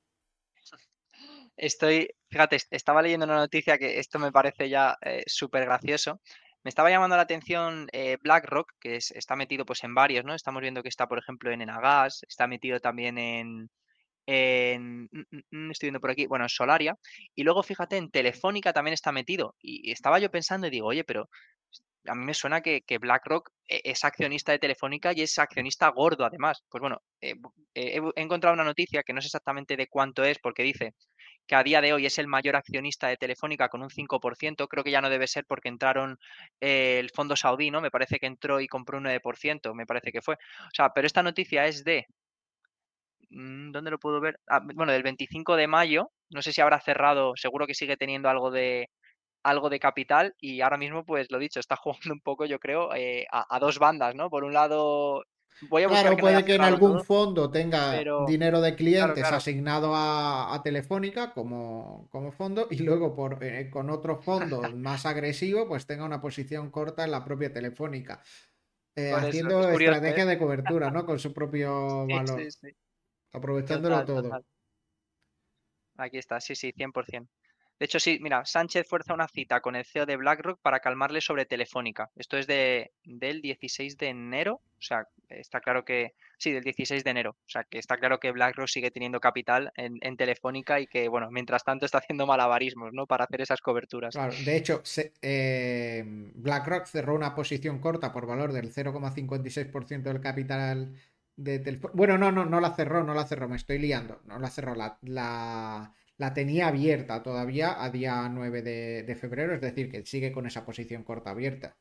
Estoy, 1.58 2.10
fíjate, 2.30 2.58
estaba 2.72 3.02
leyendo 3.02 3.26
una 3.26 3.36
noticia 3.36 3.78
que 3.78 4.00
esto 4.00 4.20
me 4.20 4.32
parece 4.32 4.70
ya 4.70 4.98
eh, 5.02 5.24
súper 5.28 5.66
gracioso. 5.66 6.20
Me 6.64 6.70
estaba 6.70 6.90
llamando 6.90 7.16
la 7.16 7.24
atención 7.24 7.88
eh, 7.92 8.18
BlackRock, 8.22 8.72
que 8.80 8.96
es, 8.96 9.12
está 9.12 9.36
metido 9.36 9.66
pues 9.66 9.84
en 9.84 9.94
varios, 9.94 10.26
¿no? 10.26 10.34
Estamos 10.34 10.62
viendo 10.62 10.82
que 10.82 10.90
está, 10.90 11.08
por 11.08 11.20
ejemplo, 11.20 11.52
en 11.52 11.62
Enagas, 11.62 12.22
está 12.28 12.48
metido 12.48 12.80
también 12.80 13.18
en, 13.18 13.70
en 14.26 15.04
mm, 15.04 15.10
mm, 15.32 15.42
mm, 15.68 15.72
estoy 15.72 15.88
viendo 15.88 16.00
por 16.02 16.12
aquí, 16.12 16.26
bueno, 16.28 16.46
en 16.46 16.50
Solaria, 16.50 16.98
y 17.36 17.44
luego 17.44 17.64
fíjate, 17.64 17.98
en 17.98 18.10
Telefónica 18.12 18.74
también 18.74 18.94
está 18.94 19.12
metido. 19.12 19.56
Y 19.62 19.92
estaba 19.92 20.20
yo 20.20 20.32
pensando 20.32 20.68
y 20.68 20.72
digo, 20.72 20.88
oye, 20.88 21.04
pero 21.04 21.30
a 22.06 22.16
mí 22.16 22.26
me 22.26 22.34
suena 22.34 22.62
que, 22.62 22.84
BlackRock 23.00 23.50
eh, 23.68 23.82
es 23.86 24.04
accionista 24.04 24.52
de 24.52 24.60
Telefónica 24.60 25.14
y 25.14 25.22
es 25.22 25.38
accionista 25.40 25.90
gordo 25.90 26.26
además. 26.26 26.64
Pues 26.70 26.82
bueno, 26.82 27.02
he 27.22 27.36
encontrado 28.16 28.54
una 28.54 28.64
noticia 28.64 29.04
que 29.04 29.14
no 29.14 29.22
sé 29.22 29.28
exactamente 29.28 29.78
de 29.78 29.88
cuánto 29.88 30.24
es, 30.24 30.40
porque 30.40 30.64
dice 30.64 30.94
que 31.48 31.56
a 31.56 31.64
día 31.64 31.82
de 31.82 31.94
hoy 31.94 32.06
es 32.06 32.18
el 32.20 32.28
mayor 32.28 32.56
accionista 32.56 33.08
de 33.08 33.18
Telefónica 33.18 33.70
con 33.70 33.82
un 33.84 33.90
5%, 33.90 34.68
creo 34.68 34.84
que 34.84 34.92
ya 34.92 35.02
no 35.02 35.10
debe 35.10 35.28
ser 35.28 35.46
porque 35.46 35.70
entraron 35.70 36.18
eh, 36.62 37.00
el 37.00 37.10
fondo 37.12 37.36
saudí, 37.36 37.72
¿no? 37.72 37.82
Me 37.82 37.92
parece 37.92 38.20
que 38.20 38.28
entró 38.28 38.60
y 38.62 38.68
compró 38.68 38.98
un 38.98 39.04
9%, 39.04 39.74
me 39.74 39.86
parece 39.86 40.12
que 40.12 40.22
fue. 40.22 40.36
O 40.36 40.70
sea, 40.74 40.90
pero 40.94 41.08
esta 41.08 41.24
noticia 41.24 41.68
es 41.68 41.84
de... 41.84 42.06
mm, 43.30 43.72
¿Dónde 43.72 43.92
lo 43.92 44.00
puedo 44.00 44.20
ver? 44.22 44.40
Ah, 44.48 44.62
bueno, 44.76 44.92
del 44.92 45.04
25 45.04 45.56
de 45.56 45.68
mayo, 45.68 46.12
no 46.30 46.42
sé 46.42 46.54
si 46.54 46.62
habrá 46.62 46.80
cerrado, 46.82 47.34
seguro 47.36 47.68
que 47.68 47.74
sigue 47.76 47.98
teniendo 47.98 48.30
algo 48.30 48.52
de 48.52 48.90
algo 49.44 49.70
de 49.70 49.80
capital 49.80 50.36
y 50.40 50.62
ahora 50.62 50.78
mismo, 50.78 51.06
pues 51.06 51.32
lo 51.32 51.40
dicho, 51.40 51.62
está 51.62 51.76
jugando 51.78 52.14
un 52.14 52.22
poco, 52.22 52.46
yo 52.48 52.60
creo, 52.60 52.94
eh, 52.96 53.28
a, 53.32 53.46
a 53.56 53.60
dos 53.60 53.80
bandas, 53.80 54.16
¿no? 54.16 54.30
Por 54.30 54.44
un 54.44 54.54
lado, 54.54 55.24
Voy 55.62 55.84
a 55.84 55.88
buscar 55.88 56.04
Claro, 56.04 56.16
que 56.18 56.22
puede 56.22 56.46
que 56.46 56.56
en 56.56 56.62
algún 56.62 56.94
todo, 56.94 57.04
fondo 57.04 57.52
tenga 57.52 57.92
pero 57.92 58.26
dinero 58.26 58.60
de 58.62 58.76
clientes 58.76 59.20
claro. 59.22 59.38
asignado 59.38 59.96
a, 59.96 60.54
a 60.54 60.62
Telefónica 60.64 61.34
como, 61.34 62.08
como 62.12 62.32
fondo 62.32 62.68
y 62.70 62.80
luego 62.80 63.16
por, 63.16 63.44
eh, 63.44 63.70
con 63.70 63.90
otro 63.90 64.22
fondo 64.22 64.62
más 64.76 65.06
agresivo 65.06 65.68
pues 65.68 65.86
tenga 65.86 66.06
una 66.06 66.22
posición 66.22 66.70
corta 66.72 67.04
en 67.04 67.12
la 67.12 67.24
propia 67.24 67.54
Telefónica, 67.54 68.22
eh, 68.96 69.12
es 69.12 69.14
haciendo 69.14 69.62
curioso, 69.62 69.72
estrategia 69.72 70.24
¿eh? 70.24 70.28
de 70.28 70.38
cobertura, 70.38 70.92
¿no? 70.92 71.06
Con 71.06 71.20
su 71.20 71.34
propio 71.34 72.06
Sí, 72.08 72.14
valor, 72.14 72.42
sí, 72.42 72.52
sí. 72.52 72.68
aprovechándolo 73.32 74.04
Total, 74.04 74.06
todo. 74.06 74.22
total. 74.24 74.46
Aquí 75.98 76.18
está, 76.18 76.40
sí, 76.42 76.56
sí, 76.56 76.72
100%. 76.74 77.28
De 77.80 77.86
hecho, 77.86 78.00
sí, 78.00 78.20
mira, 78.22 78.46
Sánchez 78.46 78.88
fuerza 78.88 79.14
una 79.14 79.28
cita 79.28 79.60
con 79.62 79.76
el 79.76 79.86
CEO 79.86 80.06
de 80.06 80.16
BlackRock 80.16 80.60
para 80.62 80.80
calmarle 80.80 81.22
sobre 81.22 81.46
Telefónica. 81.46 82.12
Esto 82.16 82.38
es 82.38 82.48
de, 82.48 82.94
del 83.04 83.42
16 83.42 83.98
de 83.98 84.08
enero, 84.10 84.56
o 84.56 84.82
sea, 84.82 85.08
está 85.30 85.60
claro 85.62 85.84
que, 85.86 86.14
sí, 86.38 86.52
del 86.52 86.64
16 86.64 87.04
de 87.04 87.12
enero, 87.12 87.32
o 87.32 87.50
sea, 87.50 87.64
que 87.64 87.80
está 87.80 87.98
claro 87.98 88.20
que 88.20 88.32
BlackRock 88.32 88.68
sigue 88.68 88.92
teniendo 88.92 89.20
capital 89.20 89.72
en, 89.76 89.98
en 90.02 90.18
Telefónica 90.18 90.80
y 90.80 90.88
que, 90.88 91.08
bueno, 91.08 91.30
mientras 91.32 91.64
tanto 91.64 91.86
está 91.86 92.00
haciendo 92.00 92.26
malabarismos, 92.28 92.94
¿no? 92.94 93.08
Para 93.08 93.26
hacer 93.26 93.42
esas 93.42 93.62
coberturas. 93.62 94.14
Claro, 94.14 94.34
de 94.46 94.56
hecho, 94.56 94.82
se- 94.84 95.14
eh, 95.22 96.04
BlackRock 96.36 96.86
cerró 96.86 97.16
una 97.16 97.34
posición 97.34 97.80
corta 97.80 98.12
por 98.14 98.28
valor 98.28 98.54
del 98.54 98.72
0,56% 98.72 100.10
del 100.10 100.22
capital 100.22 100.94
de 101.36 101.60
Telefónica. 101.60 101.98
Bueno, 101.98 102.18
no, 102.20 102.32
no, 102.32 102.46
no 102.46 102.60
la 102.62 102.74
cerró, 102.76 103.04
no 103.04 103.14
la 103.16 103.26
cerró, 103.26 103.50
me 103.50 103.56
estoy 103.56 103.80
liando. 103.80 104.22
No 104.26 104.38
la 104.40 104.50
cerró, 104.52 104.76
la, 104.76 105.00
la, 105.02 105.94
la 106.18 106.34
tenía 106.34 106.68
abierta 106.68 107.24
todavía 107.24 107.84
a 107.84 107.90
día 107.90 108.30
9 108.30 108.62
de, 108.62 109.04
de 109.04 109.16
febrero, 109.16 109.54
es 109.56 109.62
decir, 109.62 109.90
que 109.92 110.06
sigue 110.06 110.32
con 110.32 110.46
esa 110.46 110.64
posición 110.66 111.04
corta 111.04 111.32
abierta. 111.32 111.76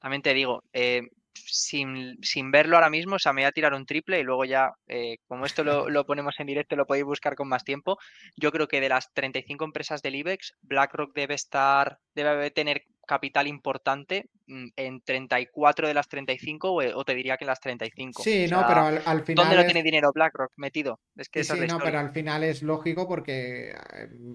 También 0.00 0.22
te 0.22 0.34
digo, 0.34 0.64
eh, 0.72 1.02
sin, 1.34 2.16
sin 2.22 2.50
verlo 2.50 2.76
ahora 2.76 2.90
mismo, 2.90 3.16
o 3.16 3.18
sea, 3.18 3.32
me 3.32 3.42
voy 3.42 3.48
a 3.48 3.52
tirar 3.52 3.74
un 3.74 3.86
triple 3.86 4.20
y 4.20 4.22
luego 4.24 4.44
ya, 4.44 4.70
eh, 4.86 5.16
como 5.26 5.46
esto 5.46 5.64
lo, 5.64 5.88
lo 5.88 6.04
ponemos 6.06 6.38
en 6.38 6.46
directo, 6.46 6.76
lo 6.76 6.86
podéis 6.86 7.04
buscar 7.04 7.34
con 7.34 7.48
más 7.48 7.64
tiempo. 7.64 7.98
Yo 8.36 8.52
creo 8.52 8.68
que 8.68 8.80
de 8.80 8.88
las 8.88 9.12
35 9.12 9.64
empresas 9.64 10.02
del 10.02 10.16
IBEX, 10.16 10.54
BlackRock 10.62 11.14
debe 11.14 11.34
estar, 11.34 11.98
debe 12.14 12.50
tener 12.50 12.84
capital 13.06 13.46
importante 13.46 14.26
mm, 14.46 14.68
en 14.76 15.00
34 15.02 15.88
de 15.88 15.94
las 15.94 16.08
35 16.08 16.70
o, 16.70 16.98
o 16.98 17.04
te 17.04 17.14
diría 17.14 17.36
que 17.36 17.44
en 17.44 17.48
las 17.48 17.60
35. 17.60 18.20
O 18.20 18.24
Sí, 18.24 18.46
no, 18.48 18.64
pero 18.66 18.80
al, 18.82 19.02
al 19.04 19.18
¿dónde 19.18 19.24
final 19.24 19.54
no 19.56 19.60
es... 19.60 19.66
tiene 19.66 19.82
dinero 19.82 20.12
BlackRock 20.14 20.52
metido? 20.56 21.00
Es 21.16 21.28
que 21.28 21.42
Sí, 21.44 21.58
no, 21.66 21.78
pero 21.78 21.98
al 21.98 22.10
final 22.10 22.44
es 22.44 22.62
lógico 22.62 23.08
porque 23.08 23.74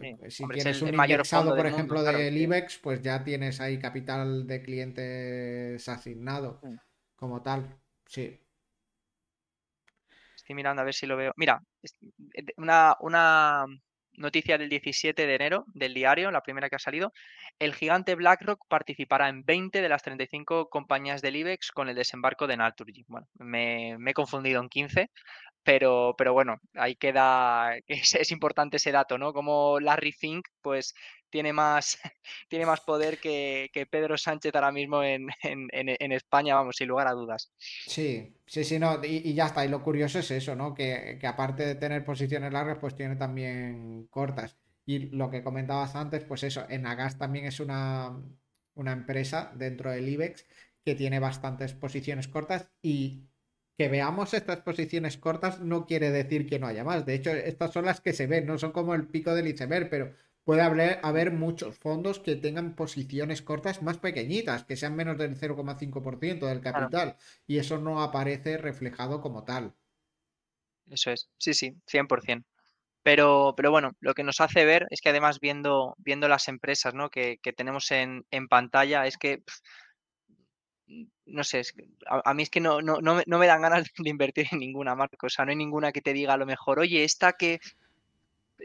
Sí, 0.02 0.08
eh, 0.22 0.30
si 0.30 0.44
hombre, 0.44 0.58
es 0.58 0.64
tienes 0.64 0.82
un 0.82 0.90
indexado, 0.90 1.50
por 1.56 1.56
mundo, 1.56 1.70
ejemplo, 1.70 2.02
claro. 2.02 2.18
del. 2.18 2.38
IBEX, 2.38 2.78
pues 2.80 3.02
ya 3.02 3.24
tienes 3.24 3.62
ahí 3.62 3.80
capital 3.80 4.46
de 4.48 4.62
clientes 4.62 5.90
asignado 5.90 6.60
Mm. 6.62 6.76
Como 7.18 7.42
tal. 7.42 7.82
Sí. 8.06 8.40
Estoy 10.36 10.56
mirando 10.56 10.82
a 10.82 10.86
ver 10.86 10.94
si 10.94 11.06
lo 11.06 11.18
veo. 11.18 11.34
Mira, 11.36 11.62
eh, 11.84 12.46
una, 12.56 12.96
una 13.02 13.66
noticia 14.14 14.58
del 14.58 14.70
17 14.70 15.28
de 15.28 15.36
enero 15.36 15.66
del 15.74 15.94
diario, 15.94 16.32
la 16.32 16.42
primera 16.42 16.70
que 16.70 16.76
ha 16.76 16.80
salido. 16.80 17.14
El 17.60 17.74
gigante 17.74 18.16
BlackRock 18.16 18.66
participará 18.68 19.30
en 19.30 19.44
20 19.44 19.82
de 19.82 19.90
las 19.90 20.04
35 20.04 20.70
compañías 20.70 21.22
del 21.22 21.36
IBEX 21.36 21.72
con 21.72 21.90
el 21.90 21.96
desembarco 21.96 22.48
de 22.48 22.58
Naturgy. 22.58 23.06
Bueno, 23.08 23.28
me, 23.36 23.98
me 24.00 24.12
he 24.12 24.14
confundido 24.14 24.62
en 24.62 24.70
15, 24.70 25.12
pero, 25.64 26.16
pero 26.18 26.34
bueno, 26.34 26.58
ahí 26.76 26.96
queda, 26.96 27.76
es, 27.88 28.16
es 28.16 28.32
importante 28.32 28.78
ese 28.78 28.92
dato, 28.92 29.18
¿no? 29.18 29.34
Como 29.34 29.80
Larry 29.80 30.12
Fink, 30.14 30.48
pues 30.62 30.94
tiene 31.30 31.54
más, 31.54 31.98
tiene 32.50 32.66
más 32.66 32.82
poder 32.82 33.20
que, 33.20 33.70
que 33.74 33.86
Pedro 33.86 34.18
Sánchez 34.18 34.54
ahora 34.56 34.72
mismo 34.72 35.04
en, 35.04 35.28
en, 35.44 35.68
en, 35.72 36.12
España, 36.12 36.56
vamos, 36.56 36.76
sin 36.78 36.88
lugar 36.88 37.08
a 37.08 37.14
dudas. 37.14 37.52
Sí, 37.58 38.36
sí, 38.46 38.64
sí, 38.64 38.80
no, 38.80 39.04
y, 39.04 39.34
ya 39.34 39.48
está. 39.48 39.66
Y 39.66 39.70
lo 39.70 39.84
curioso 39.84 40.20
es 40.20 40.32
eso, 40.32 40.56
¿no? 40.56 40.74
Que, 40.74 41.18
que, 41.20 41.28
aparte 41.28 41.66
de 41.66 41.76
tener 41.76 42.04
posiciones 42.04 42.52
largas, 42.52 42.78
pues 42.80 42.96
tiene 42.96 43.16
también 43.16 44.08
cortas. 44.10 44.58
Y 44.86 45.10
lo 45.10 45.30
que 45.30 45.44
comentabas 45.44 45.96
antes, 45.96 46.24
pues 46.24 46.44
eso, 46.44 46.66
Enagas 46.70 47.18
también 47.18 47.46
es 47.46 47.60
una, 47.60 48.18
una 48.76 48.92
empresa 48.94 49.52
dentro 49.56 49.92
del 49.92 50.08
IBEX 50.08 50.46
que 50.86 50.96
tiene 50.96 51.20
bastantes 51.20 51.74
posiciones 51.74 52.30
cortas 52.30 52.70
y 52.82 53.28
que 53.78 53.90
veamos 53.90 54.34
estas 54.34 54.62
posiciones 54.62 55.18
cortas 55.18 55.60
no 55.60 55.86
quiere 55.86 56.10
decir 56.10 56.48
que 56.48 56.60
no 56.60 56.68
haya 56.68 56.84
más. 56.84 57.06
De 57.06 57.14
hecho, 57.14 57.32
estas 57.32 57.72
son 57.74 57.86
las 57.86 58.02
que 58.02 58.14
se 58.14 58.26
ven, 58.26 58.48
no 58.48 58.58
son 58.58 58.72
como 58.72 58.96
el 58.96 59.08
pico 59.08 59.36
del 59.36 59.48
iceberg, 59.48 59.90
pero 59.90 60.16
puede 60.48 60.62
haber, 60.62 61.02
haber 61.04 61.32
muchos 61.32 61.78
fondos 61.78 62.22
que 62.22 62.38
tengan 62.38 62.74
posiciones 62.74 63.42
cortas 63.42 63.82
más 63.82 63.98
pequeñitas, 63.98 64.64
que 64.64 64.78
sean 64.78 64.96
menos 64.96 65.18
del 65.18 65.38
0,5% 65.38 66.48
del 66.48 66.62
capital, 66.62 66.90
claro. 66.90 67.18
y 67.48 67.58
eso 67.58 67.80
no 67.80 68.02
aparece 68.02 68.58
reflejado 68.58 69.20
como 69.20 69.44
tal. 69.44 69.76
Eso 70.90 71.12
es, 71.12 71.30
sí, 71.38 71.54
sí, 71.54 71.76
100%. 71.86 72.46
Pero, 73.04 73.56
pero 73.58 73.72
bueno, 73.72 73.92
lo 74.00 74.14
que 74.14 74.24
nos 74.24 74.40
hace 74.40 74.64
ver 74.64 74.88
es 74.90 75.02
que 75.02 75.10
además 75.10 75.42
viendo, 75.42 75.96
viendo 75.98 76.30
las 76.30 76.48
empresas 76.48 76.94
¿no? 76.94 77.10
que, 77.10 77.40
que 77.40 77.52
tenemos 77.52 77.92
en, 77.92 78.26
en, 78.32 78.48
pantalla, 78.48 79.06
es 79.06 79.18
que, 79.18 79.40
pff, 79.40 79.60
no 81.26 81.44
sé, 81.44 81.60
es 81.60 81.74
que 81.74 81.90
a, 82.10 82.22
a, 82.24 82.34
mí 82.34 82.44
es 82.44 82.50
que 82.50 82.62
no, 82.62 82.82
no, 82.82 83.02
no, 83.02 83.16
me, 83.16 83.24
no, 83.28 83.38
me, 83.38 83.48
dan 83.48 83.64
ganas 83.64 83.84
de 83.98 84.10
invertir 84.10 84.48
en 84.50 84.60
ninguna 84.60 84.96
marca, 84.96 85.18
o 85.28 85.30
sea, 85.30 85.44
no 85.44 85.52
hay 85.52 85.58
ninguna 85.58 85.92
que 85.92 86.02
te 86.02 86.14
diga 86.14 86.36
a 86.36 86.38
lo 86.38 86.46
mejor, 86.46 86.80
oye, 86.80 87.04
esta 87.04 87.34
que 87.34 87.60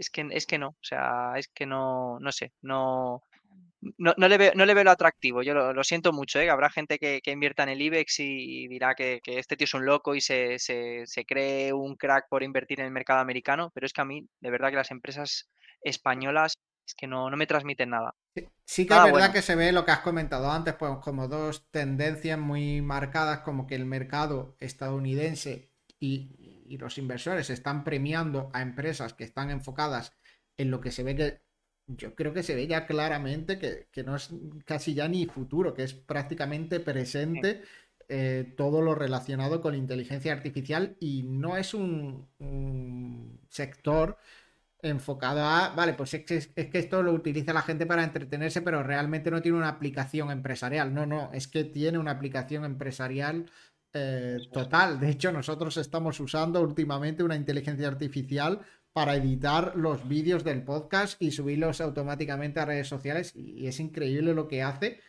es 0.03 0.11
que, 0.11 0.27
es 0.31 0.47
que 0.47 0.59
no, 0.59 0.69
o 0.69 0.85
sea, 0.85 1.33
es 1.37 1.49
que 1.49 1.65
no, 1.65 2.19
no 2.21 2.33
sé, 2.33 2.53
no, 2.63 3.23
no, 3.99 4.15
no, 4.17 4.29
le, 4.29 4.39
veo, 4.39 4.53
no 4.55 4.67
le 4.67 4.75
veo 4.75 4.85
lo 4.85 4.91
atractivo. 4.91 5.43
Yo 5.43 5.55
lo, 5.55 5.73
lo 5.73 5.85
siento 5.85 6.13
mucho, 6.13 6.41
¿eh? 6.41 6.51
habrá 6.51 6.71
gente 6.71 6.99
que, 6.99 7.21
que, 7.23 7.31
invierta 7.31 7.63
en 7.63 7.71
el 7.71 7.83
IBEX 7.83 8.21
y 8.21 8.69
dirá 8.69 8.95
que, 8.95 9.21
que 9.23 9.39
este 9.39 9.57
tío 9.57 9.65
es 9.65 9.75
un 9.75 9.87
loco 9.87 10.15
y 10.15 10.21
se, 10.21 10.59
se, 10.59 11.03
se, 11.07 11.25
cree 11.25 11.73
un 11.73 11.97
crack 11.97 12.27
por 12.29 12.43
invertir 12.43 12.81
en 12.81 12.87
el 12.87 12.93
mercado 12.93 13.21
americano, 13.21 13.71
pero 13.75 13.87
es 13.87 13.93
que 13.93 14.01
a 14.01 14.05
mí, 14.05 14.27
de 14.41 14.51
verdad 14.51 14.71
que 14.71 14.77
las 14.77 14.91
empresas 14.91 15.49
españolas 15.83 16.55
es 16.87 16.95
que 16.95 17.07
no, 17.07 17.31
no 17.31 17.37
me 17.37 17.47
transmiten 17.47 17.91
nada. 17.91 18.15
Sí, 18.35 18.49
sí 18.65 18.87
que 18.87 18.95
es 18.95 19.03
verdad 19.05 19.19
bueno. 19.19 19.33
que 19.33 19.43
se 19.43 19.55
ve 19.55 19.73
lo 19.73 19.85
que 19.85 19.93
has 19.93 20.01
comentado 20.01 20.51
antes, 20.51 20.75
pues 20.75 20.93
como 21.03 21.29
dos 21.29 21.69
tendencias 21.71 22.39
muy 22.39 22.83
marcadas, 22.83 23.41
como 23.41 23.67
que 23.67 23.77
el 23.77 23.87
mercado 23.87 24.57
estadounidense 24.59 25.71
y, 25.99 26.42
y 26.73 26.79
los 26.79 26.97
inversores 26.97 27.51
están 27.51 27.85
premiando 27.85 28.51
a 28.55 28.63
empresas 28.63 29.13
que 29.13 29.25
están 29.25 29.51
enfocadas 29.51 30.13
en 30.57 30.71
lo 30.71 30.81
que 30.81 30.91
se 30.91 31.03
ve 31.03 31.15
que 31.15 31.41
yo 31.87 32.15
creo 32.15 32.33
que 32.33 32.43
se 32.43 32.55
ve 32.55 32.67
ya 32.67 32.87
claramente 32.87 33.59
que, 33.59 33.89
que 33.93 34.03
no 34.03 34.17
es 34.17 34.31
casi 34.65 34.95
ya 34.95 35.07
ni 35.07 35.27
futuro, 35.27 35.75
que 35.75 35.83
es 35.83 35.93
prácticamente 35.93 36.81
presente 36.81 37.61
eh, 38.09 38.55
todo 38.57 38.81
lo 38.81 38.95
relacionado 38.95 39.61
con 39.61 39.75
inteligencia 39.75 40.33
artificial 40.33 40.97
y 40.99 41.25
no 41.25 41.59
es 41.59 41.75
un, 41.75 42.29
un 42.39 43.41
sector 43.51 44.17
enfocado 44.81 45.45
a, 45.45 45.75
vale, 45.75 45.93
pues 45.95 46.15
es 46.15 46.25
que, 46.25 46.37
es 46.37 46.49
que, 46.49 46.79
esto 46.79 47.03
lo 47.03 47.13
utiliza 47.13 47.53
la 47.53 47.63
gente 47.63 47.87
para 47.87 48.03
entretenerse, 48.03 48.63
pero 48.63 48.83
realmente 48.83 49.31
no 49.31 49.43
tiene 49.43 49.59
una 49.59 49.69
aplicación 49.69 50.31
empresarial. 50.31 50.93
No, 50.95 51.07
no, 51.07 51.31
es 51.33 51.49
que 51.49 51.65
tiene 51.65 51.99
una 51.99 52.13
aplicación 52.13 52.65
empresarial 52.65 53.51
eh, 53.95 54.39
total. 54.53 54.99
De 54.99 55.11
hecho, 55.11 55.33
nosotros 55.33 55.77
estamos 55.77 56.19
usando 56.21 56.61
últimamente 56.61 57.23
una 57.23 57.37
inteligencia 57.37 57.89
artificial 57.89 58.61
para 58.93 59.17
editar 59.17 59.75
los 59.77 60.07
vídeos 60.07 60.45
del 60.45 60.63
podcast 60.65 61.21
y 61.21 61.31
subirlos 61.31 61.81
automáticamente 61.81 62.61
a 62.61 62.67
redes 62.67 62.89
sociales 62.89 63.35
y 63.35 63.67
es 63.67 63.81
increíble 63.81 64.35
lo 64.35 64.49
que 64.49 64.63
hace. 64.63 65.01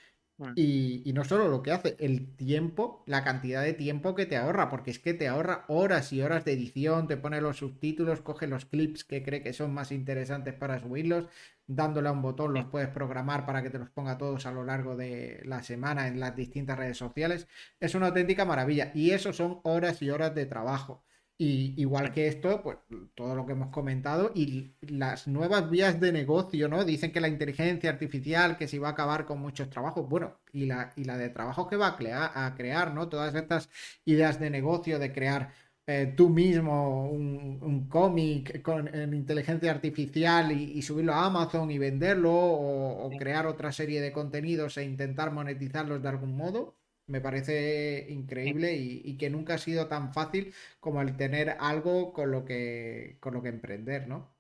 Y, 0.56 1.02
y, 1.06 1.14
no 1.14 1.24
solo 1.24 1.48
lo 1.48 1.64
que 1.64 1.72
hace, 1.72 1.96
el 2.00 2.36
tiempo, 2.36 3.04
la 3.06 3.24
cantidad 3.24 3.64
de 3.64 3.74
tiempo 3.74 4.16
que 4.16 4.26
te 4.26 4.38
ahorra, 4.38 4.70
porque 4.70 4.92
es 4.92 5.00
que 5.00 5.14
te 5.14 5.28
ahorra 5.28 5.66
horas 5.68 6.14
y 6.14 6.22
horas 6.22 6.46
de 6.46 6.54
edición, 6.54 7.08
te 7.08 7.18
pone 7.18 7.42
los 7.42 7.58
subtítulos, 7.58 8.22
coge 8.22 8.48
los 8.48 8.66
clips 8.66 9.04
que 9.04 9.24
cree 9.24 9.42
que 9.42 9.54
son 9.54 9.74
más 9.74 9.92
interesantes 9.92 10.54
para 10.54 10.80
subirlos, 10.80 11.28
dándole 11.68 12.10
a 12.10 12.12
un 12.12 12.22
botón 12.22 12.54
los 12.54 12.66
puedes 12.66 12.90
programar 12.90 13.46
para 13.46 13.64
que 13.64 13.70
te 13.70 13.80
los 13.80 13.90
ponga 13.90 14.18
todos 14.18 14.46
a 14.46 14.52
lo 14.52 14.64
largo 14.64 14.96
de 14.96 15.42
la 15.46 15.64
semana 15.64 16.08
en 16.08 16.20
las 16.20 16.36
distintas 16.36 16.78
redes 16.78 16.98
sociales. 16.98 17.48
Es 17.80 17.96
una 17.96 18.08
auténtica 18.08 18.46
maravilla 18.46 18.92
y 18.94 19.12
eso 19.12 19.34
son 19.34 19.60
horas 19.64 20.02
y 20.02 20.10
horas 20.10 20.36
de 20.36 20.46
trabajo. 20.46 21.04
Y 21.38 21.74
igual 21.82 22.12
que 22.14 22.28
esto, 22.28 22.62
pues 22.62 22.78
todo 23.16 23.36
lo 23.36 23.46
que 23.46 23.54
hemos 23.54 23.70
comentado 23.70 24.32
y 24.36 24.76
las 24.82 25.28
nuevas 25.28 25.70
vías 25.70 26.00
de 26.00 26.12
negocio, 26.12 26.70
¿no? 26.70 26.86
Dicen 26.86 27.12
que 27.12 27.20
la 27.20 27.28
inteligencia 27.28 27.90
artificial, 27.90 28.56
que 28.56 28.68
se 28.68 28.80
va 28.80 28.90
a 28.90 28.92
acabar 28.92 29.26
con 29.26 29.40
muchos 29.40 29.70
trabajos, 29.70 30.08
bueno, 30.08 30.40
y 30.54 30.68
la, 30.68 30.94
y 30.96 31.06
la 31.06 31.18
de 31.18 31.30
trabajo 31.30 31.68
que 31.68 31.76
va 31.76 31.88
a 31.88 31.98
crear, 31.98 32.32
a 32.36 32.54
crear, 32.56 32.94
¿no? 32.94 33.10
Todas 33.10 33.34
estas 33.36 33.70
ideas 34.06 34.40
de 34.40 34.52
negocio, 34.52 35.00
de 35.00 35.12
crear 35.12 35.52
eh, 35.86 36.14
tú 36.16 36.30
mismo 36.30 37.10
un, 37.10 37.60
un 37.62 37.90
cómic 37.90 38.62
con 38.62 38.88
en 38.96 39.14
inteligencia 39.14 39.70
artificial 39.72 40.52
y, 40.52 40.72
y, 40.78 40.82
subirlo 40.82 41.14
a 41.14 41.26
Amazon 41.26 41.70
y 41.72 41.78
venderlo 41.78 42.32
o, 42.32 43.06
o 43.06 43.10
crear 43.18 43.46
otra 43.48 43.72
serie 43.74 44.00
de 44.02 44.14
contenidos 44.14 44.78
e 44.78 44.86
intentar 44.86 45.32
monetizarlos 45.32 46.02
de 46.02 46.08
algún 46.10 46.38
modo 46.38 46.76
me 47.08 47.22
parece 47.22 48.08
increíble 48.10 48.76
y, 48.76 49.02
y, 49.04 49.18
que 49.18 49.30
nunca 49.30 49.56
ha 49.56 49.58
sido 49.58 49.88
tan 49.88 50.14
fácil 50.14 50.54
como 50.80 51.02
el 51.02 51.18
tener 51.18 51.58
algo 51.60 52.14
con 52.14 52.32
lo 52.32 52.46
que, 52.46 53.18
con 53.20 53.34
lo 53.34 53.42
que 53.42 53.50
emprender, 53.50 54.08
¿no? 54.08 54.34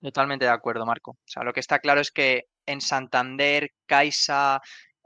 Totalmente 0.00 0.44
de 0.44 0.50
acuerdo, 0.50 0.86
Marco. 0.86 1.12
O 1.12 1.18
sea, 1.24 1.42
lo 1.42 1.52
que 1.52 1.60
está 1.60 1.78
claro 1.80 2.00
es 2.00 2.10
que 2.10 2.48
en 2.66 2.80
Santander, 2.80 3.72
Caixa, 3.86 4.60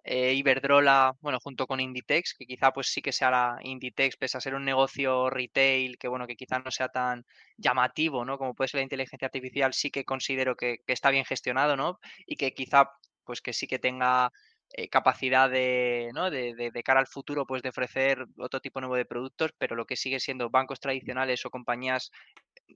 eh, 0.04 0.34
Iberdrola, 0.34 1.14
bueno, 1.20 1.38
junto 1.40 1.66
con 1.66 1.80
Inditex, 1.80 2.34
que 2.34 2.46
quizá 2.46 2.72
pues 2.72 2.88
sí 2.88 3.02
que 3.02 3.12
sea 3.12 3.30
la 3.30 3.58
Inditex, 3.62 4.16
pese 4.16 4.38
a 4.38 4.40
ser 4.40 4.54
un 4.54 4.64
negocio 4.64 5.30
retail, 5.30 5.98
que 5.98 6.08
bueno, 6.08 6.26
que 6.26 6.36
quizá 6.36 6.58
no 6.58 6.70
sea 6.70 6.88
tan 6.88 7.24
llamativo, 7.56 8.24
¿no? 8.24 8.38
Como 8.38 8.54
puede 8.54 8.68
ser 8.68 8.78
la 8.78 8.84
inteligencia 8.84 9.26
artificial, 9.26 9.72
sí 9.72 9.90
que 9.90 10.04
considero 10.04 10.56
que, 10.56 10.78
que 10.86 10.92
está 10.92 11.10
bien 11.10 11.24
gestionado, 11.24 11.76
¿no? 11.76 12.00
Y 12.26 12.36
que 12.36 12.52
quizá 12.54 12.90
pues 13.24 13.40
que 13.40 13.52
sí 13.52 13.66
que 13.66 13.78
tenga 13.78 14.32
eh, 14.72 14.88
capacidad 14.88 15.50
de, 15.50 16.10
¿no? 16.14 16.30
de, 16.30 16.54
de, 16.54 16.82
cara 16.82 17.00
al 17.00 17.06
futuro 17.06 17.46
pues 17.46 17.62
de 17.62 17.70
ofrecer 17.70 18.26
otro 18.38 18.60
tipo 18.60 18.80
nuevo 18.80 18.96
de 18.96 19.04
productos, 19.04 19.52
pero 19.58 19.74
lo 19.76 19.84
que 19.84 19.96
sigue 19.96 20.20
siendo 20.20 20.50
bancos 20.50 20.80
tradicionales 20.80 21.44
o 21.44 21.50
compañías 21.50 22.10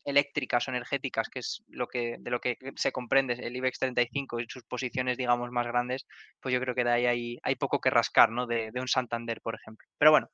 eléctricas 0.05 0.67
o 0.67 0.71
energéticas, 0.73 1.29
que 1.29 1.39
es 1.39 1.63
lo 1.69 1.87
que 1.87 2.17
de 2.19 2.31
lo 2.31 2.41
que 2.41 2.57
se 2.77 2.93
comprende 2.93 3.35
el 3.35 3.57
IBEX 3.57 3.79
35 3.79 4.41
y 4.41 4.47
sus 4.49 4.65
posiciones, 4.65 5.17
digamos, 5.17 5.51
más 5.51 5.67
grandes, 5.67 6.07
pues 6.41 6.53
yo 6.53 6.61
creo 6.61 6.75
que 6.75 6.85
de 6.85 6.91
ahí 6.91 7.07
hay, 7.07 7.39
hay 7.43 7.55
poco 7.57 7.81
que 7.81 7.91
rascar, 7.91 8.31
¿no? 8.31 8.47
De, 8.47 8.71
de 8.73 8.81
un 8.81 8.89
Santander, 8.89 9.41
por 9.41 9.55
ejemplo. 9.55 9.87
Pero 9.99 10.11
bueno, 10.11 10.29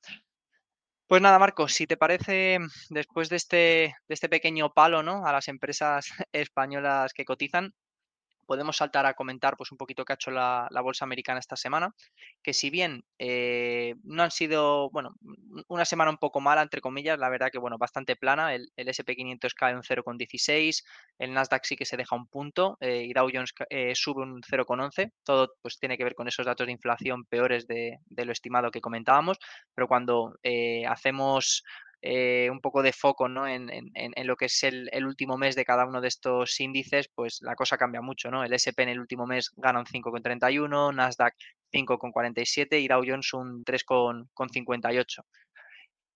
pues 1.11 1.21
nada, 1.21 1.41
Marcos, 1.41 1.75
si 1.75 1.89
te 1.89 1.97
parece, 1.97 2.59
después 2.89 3.29
de 3.29 3.35
este, 3.37 3.57
de 4.07 4.15
este 4.15 4.29
pequeño 4.29 4.73
palo 4.73 5.03
¿no? 5.03 5.27
a 5.27 5.33
las 5.33 5.49
empresas 5.49 6.07
españolas 6.33 7.13
que 7.13 7.25
cotizan, 7.25 7.75
podemos 8.51 8.79
saltar 8.79 9.07
a 9.07 9.15
comentar 9.15 9.57
pues 9.57 9.71
un 9.71 9.79
poquito 9.79 10.05
qué 10.05 10.13
ha 10.13 10.15
hecho 10.15 10.33
la, 10.33 10.69
bolsa 10.83 11.05
americana 11.05 11.39
esta 11.39 11.55
semana, 11.55 11.95
que 12.43 12.53
si 12.53 12.69
bien 12.69 13.05
eh, 13.21 13.95
no 14.03 14.25
han 14.25 14.33
sido, 14.33 14.91
bueno, 14.91 15.15
una 15.69 15.85
semana 15.85 16.11
un 16.11 16.17
poco 16.17 16.41
mala, 16.41 16.61
entre 16.61 16.81
comillas, 16.81 17.17
la 17.17 17.29
verdad 17.29 17.51
que, 17.53 17.61
bueno, 17.61 17.79
bastante 17.79 18.17
plana, 18.17 18.53
el, 18.53 18.73
el 18.75 18.89
SP500 18.89 19.55
cae 19.55 19.77
un 19.77 19.83
0,16, 19.83 20.85
el 21.19 21.33
Nasdaq 21.33 21.65
sí 21.65 21.77
que 21.77 21.85
se 21.85 21.97
deja 21.97 22.17
un 22.17 22.27
punto 22.27 22.77
eh, 22.81 23.05
y 23.05 23.13
Dow 23.13 23.31
Jones 23.33 23.55
eh, 23.69 23.93
sube 23.95 24.25
un 24.25 24.43
0,11, 24.43 25.13
todo 25.23 25.55
pues 25.63 25.79
tiene 25.79 25.97
que 25.97 26.03
ver 26.03 26.17
con 26.17 26.27
esos 26.27 26.45
datos 26.45 26.67
de 26.67 26.73
inflación 26.73 27.27
peores 27.27 27.69
de, 27.69 28.01
lo 28.09 28.33
estimado 28.33 28.73
que 28.73 28.81
comentábamos, 28.81 29.39
pero 29.77 29.87
cuando 29.87 30.35
hacemos 30.89 31.63
eh, 32.03 32.49
un 32.51 32.61
poco 32.61 32.83
de 32.83 32.93
foco 32.93 33.29
¿no? 33.29 33.47
en, 33.47 33.71
en, 33.71 33.91
en, 33.95 34.27
lo 34.27 34.37
que 34.37 34.47
es 34.47 34.63
el, 34.63 34.89
el, 34.93 35.07
último 35.07 35.37
mes 35.37 35.55
de 35.55 35.65
cada 35.65 35.87
uno 35.87 36.01
de 36.01 36.09
estos 36.09 36.59
índices, 36.61 37.09
pues 37.15 37.41
la 37.43 37.55
cosa 37.55 37.77
cambia 37.77 38.01
mucho. 38.01 38.31
¿no? 38.31 38.43
El 38.43 38.53
SP 38.57 38.83
en 38.83 38.89
el 38.91 39.01
último 39.01 39.27
mes 39.27 39.51
gana 39.57 39.81
un 39.81 39.85
5,31, 39.85 40.95
Nasdaq 40.95 41.35
5,47 41.73 42.81
y 42.81 42.89
Dow 42.89 43.03
Jones 43.07 43.33
un 43.35 43.65
3,58. 43.65 45.25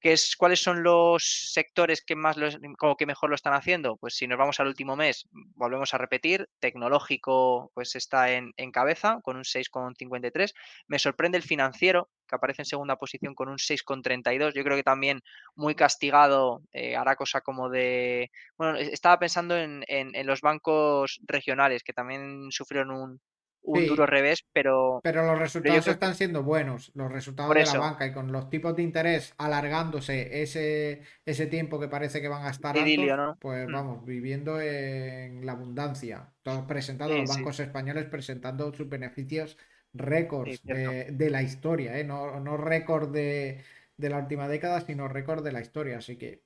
¿Qué 0.05 0.13
es, 0.13 0.37
¿Cuáles 0.37 0.61
son 0.61 0.83
los 0.83 1.51
sectores 1.51 2.05
que 2.05 2.15
más 2.15 2.37
los, 2.37 2.59
como 2.77 2.95
que 2.95 3.07
mejor 3.07 3.31
lo 3.31 3.37
están 3.37 3.55
haciendo? 3.55 3.97
Pues 3.97 4.15
si 4.15 4.27
nos 4.27 4.37
vamos 4.37 4.61
al 4.61 4.67
último 4.67 4.97
mes, 4.97 5.27
volvemos 5.55 5.95
a 5.95 5.99
repetir, 5.99 6.47
tecnológico 6.61 7.71
pues 7.73 7.97
está 7.97 8.31
en, 8.31 8.53
cabeza 8.71 9.21
con 9.23 9.39
un 9.39 9.45
6,53. 9.45 10.53
Me 10.89 10.99
sorprende 10.99 11.39
el 11.39 11.43
financiero, 11.43 12.11
que 12.29 12.37
aparece 12.37 12.61
en 12.61 12.67
segunda 12.67 12.97
posición 12.97 13.35
con 13.35 13.49
un 13.49 13.57
6,32. 13.57 14.53
Yo 14.53 14.63
creo 14.63 14.77
que 14.77 14.83
también 14.83 15.23
muy 15.55 15.75
castigado 15.75 16.61
eh, 16.73 16.97
hará 16.97 17.17
cosa 17.17 17.41
como 17.41 17.71
de... 17.71 18.31
Bueno, 18.59 18.77
estaba 18.77 19.19
pensando 19.19 19.57
en, 19.57 19.85
en, 19.89 20.15
en, 20.15 20.27
los 20.27 20.43
bancos 20.43 21.19
regionales 21.23 21.83
que 21.83 21.95
también 21.95 22.49
sufrieron 22.51 22.91
un, 22.91 23.23
un 23.65 23.87
duro 23.87 24.07
revés, 24.07 24.45
pero... 24.53 25.01
Pero 25.03 25.25
los 25.25 25.39
resultados 25.39 25.87
están 25.89 26.15
siendo 26.15 26.43
buenos, 26.43 26.93
los 26.95 27.11
resultados 27.11 27.55
de 27.55 27.65
la 27.65 27.79
banca 27.79 28.07
y 28.07 28.13
con 28.13 28.31
los 28.31 28.51
tipos 28.51 28.77
de 28.77 28.83
interés 28.83 29.35
alargándose 29.39 30.43
ese, 30.43 31.01
ese 31.25 31.47
tiempo 31.47 31.81
que 31.81 31.89
parece 31.89 32.21
que 32.21 32.29
van 32.29 32.45
a 32.45 32.51
estar 32.51 32.77
altos, 32.77 33.37
pues 33.41 33.67
mm. 33.67 33.73
vamos, 33.73 34.05
viviendo 34.05 34.61
en 34.61 35.45
la 35.47 35.53
abundancia. 35.53 36.31
Todos 36.43 36.67
presentando, 36.67 37.17
los 37.17 37.29
bancos 37.29 37.59
españoles 37.61 38.05
presentando 38.05 38.73
sus 38.75 38.89
beneficios 38.89 39.57
récords 39.95 40.63
de, 40.63 41.31
la 41.31 41.43
historia, 41.43 41.99
¿eh? 41.99 42.05
no, 42.05 42.39
no 42.41 42.57
récord 42.57 43.11
de, 43.13 43.63
la 43.97 44.19
última 44.19 44.47
década, 44.47 44.81
sino 44.83 45.09
récord 45.09 45.43
de 45.43 45.53
la 45.53 45.63
historia. 45.63 45.99
Así 45.99 46.17
que 46.17 46.43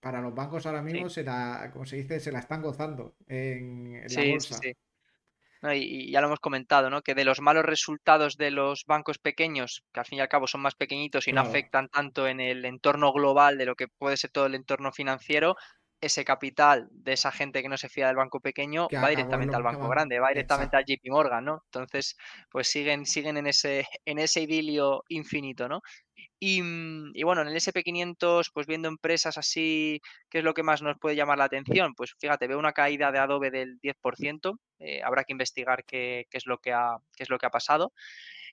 para 0.00 0.22
los 0.22 0.34
bancos 0.34 0.64
ahora 0.64 0.82
mismo 0.82 1.10
se 1.10 1.22
la, 1.22 1.68
como 1.72 1.84
se 1.84 1.96
dice, 1.96 2.18
se 2.18 2.32
la 2.32 2.38
están 2.38 2.62
gozando 2.62 3.14
en, 3.28 3.96
en 3.96 4.14
la 4.14 4.30
bolsa. 4.32 4.58
Y, 5.74 6.10
ya 6.10 6.20
lo 6.20 6.26
hemos 6.26 6.40
comentado, 6.40 6.90
¿no? 6.90 7.02
Que 7.02 7.14
de 7.14 7.24
los 7.24 7.40
malos 7.40 7.64
resultados 7.64 8.36
de 8.36 8.50
los 8.50 8.84
bancos 8.86 9.18
pequeños, 9.18 9.84
que 9.92 10.00
al 10.00 10.06
fin 10.06 10.18
y 10.18 10.20
al 10.20 10.28
cabo 10.28 10.46
son 10.46 10.62
más 10.62 10.74
pequeñitos 10.74 11.28
y 11.28 11.32
no 11.32 11.40
afectan 11.40 11.88
tanto 11.88 12.26
en 12.26 12.40
el 12.40 12.64
entorno 12.64 13.12
global 13.12 13.58
de 13.58 13.66
lo 13.66 13.76
que 13.76 13.88
puede 13.88 14.16
ser 14.16 14.30
todo 14.30 14.46
el 14.46 14.54
entorno 14.54 14.92
financiero, 14.92 15.56
ese 16.02 16.24
capital 16.24 16.88
de 16.90 17.12
esa 17.12 17.30
gente 17.30 17.62
que 17.62 17.68
no 17.68 17.76
se 17.76 17.88
fía 17.88 18.08
del 18.08 18.16
banco 18.16 18.40
pequeño 18.40 18.88
va 18.92 19.08
directamente 19.08 19.54
al 19.54 19.62
banco 19.62 19.88
grande, 19.88 20.18
va 20.18 20.30
directamente 20.30 20.76
al 20.76 20.84
JP 20.84 21.08
Morgan, 21.10 21.44
¿no? 21.44 21.62
Entonces, 21.66 22.16
pues 22.50 22.66
siguen, 22.66 23.06
siguen 23.06 23.36
en 23.36 23.46
ese, 23.46 23.86
en 24.04 24.18
ese 24.18 24.42
idilio 24.42 25.04
infinito, 25.08 25.68
¿no? 25.68 25.80
Mm, 26.44 27.12
y, 27.14 27.22
bueno, 27.22 27.42
en 27.42 27.48
el 27.48 27.56
SP500, 27.56 28.50
pues 28.52 28.66
viendo 28.66 28.88
empresas 28.88 29.38
así, 29.38 30.00
¿qué 30.28 30.38
es 30.38 30.44
lo 30.44 30.54
que 30.54 30.64
más 30.64 30.82
nos 30.82 30.98
puede 30.98 31.14
llamar 31.14 31.38
la 31.38 31.44
atención? 31.44 31.94
Pues 31.94 32.14
fíjate, 32.18 32.48
veo 32.48 32.58
una 32.58 32.72
caída 32.72 33.12
de 33.12 33.20
Adobe 33.20 33.52
del 33.52 33.78
10%, 33.80 34.58
eh, 34.80 35.00
habrá 35.04 35.22
que 35.22 35.32
investigar 35.32 35.84
qué, 35.84 36.26
qué, 36.30 36.38
es 36.38 36.46
lo 36.46 36.58
que 36.58 36.72
ha, 36.72 36.96
qué 37.16 37.22
es 37.22 37.30
lo 37.30 37.38
que 37.38 37.46
ha 37.46 37.50
pasado. 37.50 37.92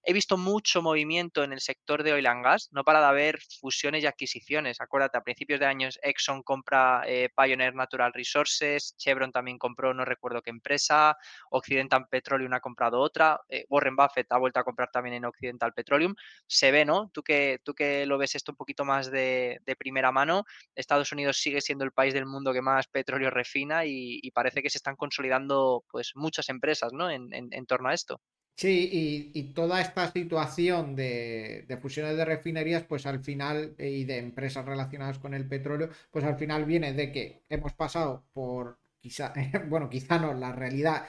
He 0.04 0.14
visto 0.14 0.38
mucho 0.38 0.82
movimiento 0.82 1.44
en 1.44 1.52
el 1.52 1.60
sector 1.60 2.04
de 2.04 2.14
oil 2.14 2.28
and 2.28 2.44
gas, 2.44 2.70
no 2.72 2.84
para 2.84 3.00
de 3.02 3.06
haber 3.08 3.40
fusiones 3.60 4.04
y 4.04 4.08
adquisiciones. 4.08 4.80
Acuérdate, 4.80 5.18
a 5.18 5.24
principios 5.24 5.60
de 5.60 5.66
años 5.66 6.00
Exxon 6.02 6.42
compra 6.42 7.04
eh, 7.06 7.30
Pioneer 7.36 7.76
Natural 7.76 8.14
Resources, 8.14 8.96
Chevron 8.98 9.32
también 9.32 9.58
compró, 9.58 9.94
no 9.94 10.06
recuerdo 10.06 10.42
qué 10.42 10.52
empresa, 10.52 11.18
Occidental 11.52 12.08
Petroleum 12.10 12.54
ha 12.54 12.62
comprado 12.62 13.00
otra, 13.00 13.42
eh, 13.50 13.66
Warren 13.70 13.96
Buffett 13.96 14.32
ha 14.32 14.38
vuelto 14.38 14.60
a 14.60 14.64
comprar 14.64 14.90
también 14.90 15.16
en 15.16 15.26
Occidental 15.26 15.74
Petroleum. 15.74 16.16
Se 16.48 16.72
ve, 16.72 16.86
¿no? 16.86 17.10
Tú 17.14 17.22
que, 17.22 17.60
tú 17.64 17.74
que 17.74 18.06
lo 18.06 18.18
ves 18.18 18.36
esto 18.36 18.54
un 18.54 18.58
poquito 18.58 18.86
más 18.86 19.12
de, 19.12 19.62
primera 19.78 20.12
mano, 20.12 20.46
Estados 20.76 21.12
Unidos 21.12 21.38
sigue 21.40 21.62
siendo 21.62 21.86
el 21.86 21.92
país 21.92 22.14
del 22.14 22.26
mundo 22.26 22.54
que 22.54 22.62
más 22.62 22.88
petróleo 22.88 23.30
refina 23.30 23.86
y, 23.86 24.30
parece 24.34 24.62
que 24.62 24.70
se 24.70 24.78
están 24.78 24.96
consolidando 24.96 25.84
pues 25.92 26.14
muchas 26.16 26.50
empresas, 26.50 26.94
¿no? 26.94 27.10
en 27.10 27.66
torno 27.66 27.90
a 27.90 27.94
esto. 27.94 28.22
Sí, 28.60 29.32
y, 29.34 29.44
toda 29.54 29.80
esta 29.80 30.12
situación 30.12 30.94
de, 30.94 31.66
fusiones 31.82 32.18
de 32.18 32.26
refinerías, 32.26 32.84
pues 32.84 33.06
al 33.06 33.24
final, 33.24 33.74
eh, 33.78 33.90
y 33.90 34.04
de 34.04 34.18
empresas 34.18 34.66
relacionadas 34.66 35.18
con 35.18 35.34
el 35.34 35.48
petróleo, 35.48 35.90
pues 36.12 36.26
al 36.26 36.36
final 36.36 36.66
viene 36.66 36.92
de 36.92 37.10
que 37.14 37.44
hemos 37.48 37.72
pasado 37.72 38.26
por, 38.34 38.78
quizá, 39.00 39.34
bueno, 39.70 39.90
quizá 39.90 40.20
no, 40.20 40.34
la 40.34 40.52
realidad, 40.52 41.06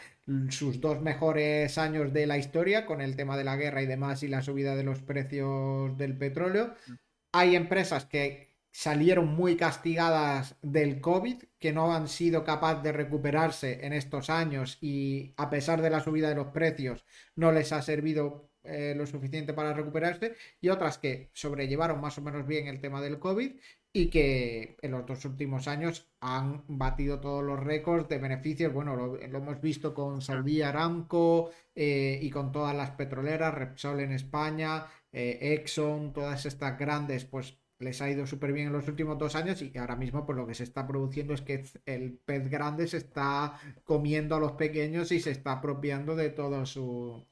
sus 0.50 0.80
dos 0.80 1.02
mejores 1.02 1.76
años 1.76 2.12
de 2.12 2.28
la 2.28 2.38
historia, 2.38 2.86
con 2.86 3.00
el 3.00 3.16
tema 3.16 3.36
de 3.36 3.42
la 3.42 3.56
guerra 3.56 3.82
y 3.82 3.86
demás, 3.86 4.22
y 4.22 4.28
la 4.28 4.42
subida 4.42 4.76
de 4.76 4.84
los 4.84 5.02
precios 5.02 5.98
del 5.98 6.16
petróleo. 6.16 6.76
Mm. 6.86 6.92
Hay 7.32 7.56
empresas 7.56 8.04
que 8.04 8.49
salieron 8.72 9.28
muy 9.28 9.56
castigadas 9.56 10.56
del 10.62 11.00
COVID, 11.00 11.42
que 11.58 11.72
no 11.72 11.94
han 11.94 12.08
sido 12.08 12.44
capaces 12.44 12.82
de 12.82 12.92
recuperarse 12.92 13.84
en 13.84 13.92
estos 13.92 14.30
años 14.30 14.78
y 14.80 15.34
a 15.36 15.50
pesar 15.50 15.82
de 15.82 15.90
la 15.90 16.00
subida 16.00 16.28
de 16.28 16.34
los 16.34 16.48
precios 16.48 17.04
no 17.36 17.52
les 17.52 17.72
ha 17.72 17.82
servido 17.82 18.50
eh, 18.62 18.94
lo 18.94 19.06
suficiente 19.06 19.54
para 19.54 19.72
recuperarse 19.72 20.36
y 20.60 20.68
otras 20.68 20.98
que 20.98 21.30
sobrellevaron 21.32 22.00
más 22.00 22.18
o 22.18 22.22
menos 22.22 22.46
bien 22.46 22.66
el 22.66 22.80
tema 22.80 23.00
del 23.00 23.18
COVID 23.18 23.52
y 23.92 24.10
que 24.10 24.76
en 24.82 24.92
los 24.92 25.06
dos 25.06 25.24
últimos 25.24 25.66
años 25.66 26.10
han 26.20 26.64
batido 26.68 27.20
todos 27.20 27.42
los 27.42 27.58
récords 27.58 28.08
de 28.08 28.18
beneficios. 28.18 28.72
Bueno, 28.72 28.96
lo, 28.96 29.16
hemos 29.18 29.60
visto 29.60 29.94
con 29.94 30.20
Saudi 30.22 30.62
Aramco 30.62 31.50
eh, 31.74 32.18
y 32.22 32.30
con 32.30 32.52
todas 32.52 32.76
las 32.76 32.90
petroleras, 32.92 33.54
Repsol 33.54 34.00
en 34.00 34.12
España, 34.12 34.86
eh, 35.12 35.38
Exxon, 35.54 36.12
todas 36.12 36.46
estas 36.46 36.78
grandes, 36.78 37.24
pues 37.24 37.59
les 37.80 38.00
ha 38.02 38.10
ido 38.10 38.26
súper 38.26 38.52
bien 38.52 38.68
en 38.68 38.72
los 38.74 38.88
últimos 38.88 39.18
dos 39.18 39.34
años 39.34 39.62
y 39.62 39.76
ahora 39.78 39.96
mismo 39.96 40.26
pues 40.26 40.36
lo 40.36 40.46
que 40.46 40.54
se 40.54 40.64
está 40.64 40.86
produciendo 40.86 41.34
es 41.34 41.40
que 41.40 41.64
el 41.86 42.18
pez 42.18 42.48
grande 42.48 42.86
se 42.86 42.98
está 42.98 43.58
comiendo 43.84 44.36
a 44.36 44.40
los 44.40 44.52
pequeños 44.52 45.10
y 45.12 45.20
se 45.20 45.30
está 45.30 45.52
apropiando 45.52 46.14
de 46.14 46.30
todo 46.30 46.66
su, 46.66 47.26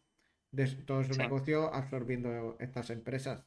de 0.50 0.66
todo 0.66 1.04
su 1.04 1.14
negocio 1.14 1.72
absorbiendo 1.72 2.56
estas 2.61 2.90
empresas. 2.90 3.44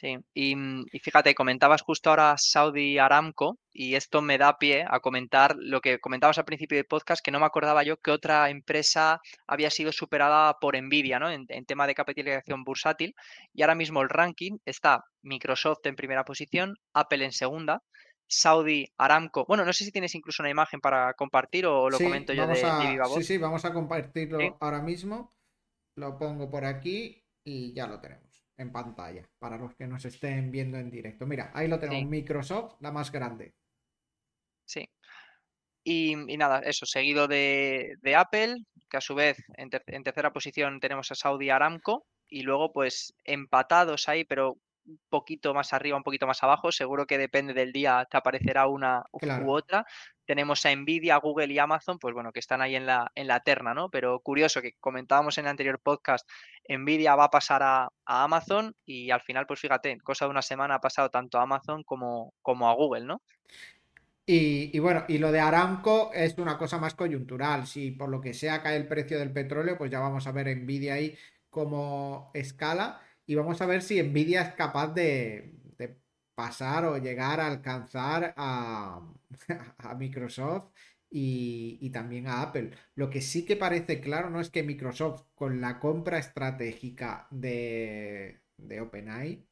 Sí, 0.00 0.16
mm, 0.16 0.82
y, 0.92 0.98
fíjate, 1.00 1.34
comentabas 1.34 1.82
justo 1.82 2.10
ahora 2.10 2.36
Saudi 2.38 2.98
Aramco 2.98 3.58
y 3.72 3.96
esto 3.96 4.22
me 4.22 4.38
da 4.38 4.56
pie 4.56 4.84
a 4.88 5.00
comentar 5.00 5.56
lo 5.58 5.80
que 5.80 5.98
comentabas 5.98 6.38
al 6.38 6.44
principio 6.44 6.76
del 6.78 6.86
podcast, 6.86 7.20
que 7.20 7.32
no 7.32 7.40
me 7.40 7.46
acordaba 7.46 7.82
yo 7.82 7.96
que 7.96 8.12
otra 8.12 8.48
empresa 8.48 9.20
había 9.48 9.70
sido 9.70 9.90
superada 9.90 10.56
por 10.60 10.80
Nvidia, 10.80 11.18
¿no? 11.18 11.28
En, 11.32 11.48
tema 11.66 11.88
de 11.88 11.96
capitalización 11.96 12.62
bursátil. 12.62 13.12
Y 13.52 13.62
ahora 13.62 13.74
mismo 13.74 14.00
el 14.00 14.08
ranking 14.08 14.58
está 14.64 15.04
Microsoft 15.22 15.84
en 15.84 15.96
primera 15.96 16.24
posición, 16.24 16.76
Apple 16.92 17.24
en 17.24 17.32
segunda, 17.32 17.82
Saudi 18.28 18.86
Aramco. 18.98 19.46
Bueno, 19.48 19.64
no 19.64 19.72
sé 19.72 19.82
si 19.84 19.90
tienes 19.90 20.14
incluso 20.14 20.44
una 20.44 20.50
imagen 20.50 20.80
para 20.80 21.12
compartir 21.14 21.66
o 21.66 21.90
lo 21.90 21.98
comento 21.98 22.32
yo 22.32 22.46
de, 22.46 22.54
viva 22.54 23.08
voz. 23.08 23.16
Sí, 23.16 23.24
sí, 23.24 23.38
vamos 23.38 23.64
a 23.64 23.72
compartirlo 23.72 24.38
ahora 24.60 24.80
mismo. 24.80 25.34
Lo 25.96 26.16
pongo 26.16 26.48
por 26.48 26.64
aquí 26.64 27.24
y 27.42 27.72
ya 27.72 27.88
lo 27.88 28.00
tenemos 28.00 28.27
en 28.58 28.70
pantalla, 28.72 29.26
para 29.38 29.56
los 29.56 29.74
que 29.74 29.86
nos 29.86 30.04
estén 30.04 30.50
viendo 30.50 30.76
en 30.78 30.90
directo. 30.90 31.26
Mira, 31.26 31.50
ahí 31.54 31.68
lo 31.68 31.78
tenemos, 31.78 32.10
Microsoft, 32.10 32.74
la 32.80 32.92
más 32.92 33.10
grande. 33.10 33.54
Sí. 34.66 34.86
Y, 35.84 36.14
nada, 36.36 36.58
eso, 36.60 36.84
seguido 36.84 37.26
de, 37.28 37.96
Apple, 38.14 38.56
que 38.90 38.96
a 38.98 39.00
su 39.00 39.14
vez 39.14 39.38
en, 39.56 39.70
en, 39.86 40.02
tercera 40.02 40.32
posición 40.32 40.80
tenemos 40.80 41.10
a 41.10 41.14
Saudi 41.14 41.48
Aramco, 41.48 42.06
y 42.28 42.42
luego 42.42 42.72
pues 42.72 43.14
empatados 43.24 44.08
ahí, 44.08 44.24
pero 44.24 44.58
un 44.88 44.98
poquito 45.08 45.54
más 45.54 45.72
arriba, 45.72 45.96
un 45.96 46.02
poquito 46.02 46.26
más 46.26 46.42
abajo. 46.42 46.72
Seguro 46.72 47.06
que 47.06 47.18
depende 47.18 47.54
del 47.54 47.72
día, 47.72 48.06
te 48.10 48.16
aparecerá 48.16 48.66
una 48.66 49.04
u 49.12 49.50
otra. 49.50 49.86
Tenemos 50.24 50.64
a 50.66 50.74
Nvidia, 50.74 51.16
Google 51.18 51.52
y 51.52 51.58
Amazon, 51.58 51.98
pues 51.98 52.14
bueno, 52.14 52.32
que 52.32 52.40
están 52.40 52.60
ahí 52.60 52.74
en 52.74 52.86
la, 52.86 53.10
en 53.14 53.28
la 53.28 53.40
terna, 53.40 53.74
¿no? 53.74 53.90
Pero 53.90 54.20
curioso 54.20 54.60
que 54.60 54.74
comentábamos 54.80 55.38
en 55.38 55.44
el 55.44 55.50
anterior 55.50 55.80
podcast, 55.80 56.28
Nvidia 56.68 57.14
va 57.14 57.24
a 57.24 57.30
pasar 57.30 57.62
a, 57.62 57.88
Amazon 58.04 58.74
y 58.86 59.10
al 59.10 59.20
final, 59.20 59.46
pues 59.46 59.60
fíjate, 59.60 59.98
cosa 59.98 60.24
de 60.24 60.30
una 60.30 60.42
semana 60.42 60.76
ha 60.76 60.80
pasado 60.80 61.10
tanto 61.10 61.38
a 61.38 61.42
Amazon 61.42 61.82
como, 61.82 62.32
como 62.40 62.68
a 62.68 62.74
Google, 62.74 63.04
¿no? 63.04 63.22
Y, 64.24 64.74
y, 64.74 64.78
bueno, 64.78 65.04
y 65.08 65.18
lo 65.18 65.32
de 65.32 65.40
Aramco 65.40 66.10
es 66.14 66.36
una 66.38 66.58
cosa 66.58 66.78
más 66.78 66.94
coyuntural. 66.94 67.66
Si 67.66 67.90
por 67.90 68.08
lo 68.10 68.20
que 68.20 68.34
sea 68.34 68.62
cae 68.62 68.76
el 68.76 68.86
precio 68.86 69.18
del 69.18 69.32
petróleo, 69.32 69.76
pues 69.76 69.90
ya 69.90 70.00
vamos 70.00 70.26
a 70.26 70.32
ver 70.32 70.54
Nvidia 70.54 70.94
ahí 70.94 71.16
como 71.50 72.30
escala 72.34 73.00
y 73.28 73.34
vamos 73.34 73.60
a 73.60 73.66
ver 73.66 73.82
si 73.82 74.02
Nvidia 74.02 74.40
es 74.42 74.54
capaz 74.54 74.94
de, 74.94 75.54
pasar 76.34 76.84
o 76.84 76.98
llegar 76.98 77.40
a 77.40 77.48
alcanzar 77.48 78.32
a, 78.36 79.02
Microsoft 79.98 80.72
y, 81.10 81.90
también 81.90 82.26
a 82.28 82.42
Apple. 82.42 82.70
Lo 82.94 83.10
que 83.10 83.20
sí 83.20 83.44
que 83.44 83.56
parece 83.56 84.00
claro 84.00 84.30
no 84.30 84.40
es 84.40 84.50
que 84.50 84.62
Microsoft 84.62 85.24
con 85.34 85.60
la 85.60 85.78
compra 85.78 86.18
estratégica 86.18 87.26
de, 87.30 88.40
de 88.56 88.80
OpenAI 88.80 89.47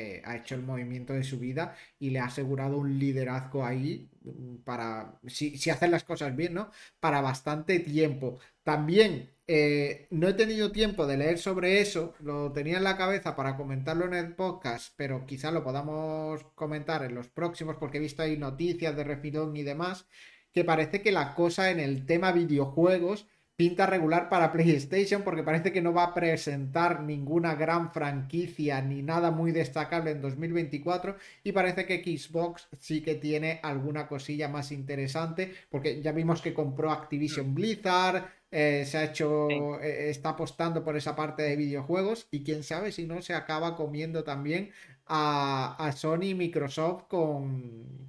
eh, 0.00 0.22
ha 0.24 0.36
hecho 0.36 0.54
el 0.54 0.62
movimiento 0.62 1.12
de 1.12 1.24
su 1.24 1.38
vida 1.38 1.76
y 1.98 2.10
le 2.10 2.20
ha 2.20 2.26
asegurado 2.26 2.78
un 2.78 2.98
liderazgo 2.98 3.64
ahí 3.64 4.08
mm, 4.22 4.56
para, 4.64 5.18
si, 5.26 5.56
si 5.58 5.70
hacen 5.70 5.90
las 5.90 6.04
cosas 6.04 6.34
bien, 6.36 6.54
¿no? 6.54 6.70
Para 7.00 7.20
bastante 7.20 7.80
tiempo. 7.80 8.38
También 8.62 9.30
eh, 9.46 10.06
no 10.10 10.28
he 10.28 10.34
tenido 10.34 10.70
tiempo 10.70 11.06
de 11.06 11.16
leer 11.16 11.38
sobre 11.38 11.80
eso, 11.80 12.14
lo 12.20 12.52
tenía 12.52 12.76
en 12.78 12.84
la 12.84 12.96
cabeza 12.96 13.34
para 13.34 13.56
comentarlo 13.56 14.04
en 14.06 14.14
el 14.14 14.34
podcast, 14.36 14.94
pero 14.96 15.26
quizá 15.26 15.50
lo 15.50 15.64
podamos 15.64 16.44
comentar 16.54 17.02
en 17.04 17.16
los 17.16 17.28
próximos 17.28 17.76
porque 17.76 17.98
he 17.98 18.00
visto 18.00 18.22
ahí 18.22 18.36
noticias 18.36 18.94
de 18.94 19.02
refilón 19.04 19.56
y 19.56 19.64
demás, 19.64 20.06
que 20.52 20.64
parece 20.64 21.02
que 21.02 21.10
la 21.12 21.34
cosa 21.34 21.70
en 21.70 21.80
el 21.80 22.06
tema 22.06 22.32
videojuegos 22.32 23.26
pinta 23.60 23.84
regular 23.84 24.30
para 24.30 24.52
PlayStation 24.52 25.20
porque 25.22 25.42
parece 25.42 25.70
que 25.70 25.82
no 25.82 25.92
va 25.92 26.04
a 26.04 26.14
presentar 26.14 27.02
ninguna 27.02 27.54
gran 27.54 27.92
franquicia 27.92 28.80
ni 28.80 29.02
nada 29.02 29.30
muy 29.30 29.52
destacable 29.52 30.12
en 30.12 30.22
2024 30.22 31.16
y 31.44 31.52
parece 31.52 31.84
que 31.84 32.02
Xbox 32.02 32.68
sí 32.78 33.02
que 33.02 33.16
tiene 33.16 33.60
alguna 33.62 34.08
cosilla 34.08 34.48
más 34.48 34.72
interesante 34.72 35.52
porque 35.68 36.00
ya 36.00 36.12
vimos 36.12 36.40
que 36.40 36.54
compró 36.54 36.90
Activision 36.90 37.54
Blizzard, 37.54 38.30
eh, 38.50 38.86
se 38.86 38.96
ha 38.96 39.04
hecho, 39.04 39.50
eh, 39.82 40.08
está 40.08 40.30
apostando 40.30 40.82
por 40.82 40.96
esa 40.96 41.14
parte 41.14 41.42
de 41.42 41.56
videojuegos 41.56 42.28
y 42.30 42.42
quién 42.42 42.62
sabe 42.62 42.92
si 42.92 43.06
no 43.06 43.20
se 43.20 43.34
acaba 43.34 43.76
comiendo 43.76 44.24
también 44.24 44.70
a, 45.04 45.92
Sony 45.94 46.30
y 46.30 46.34
Microsoft 46.34 47.08
con, 47.08 48.08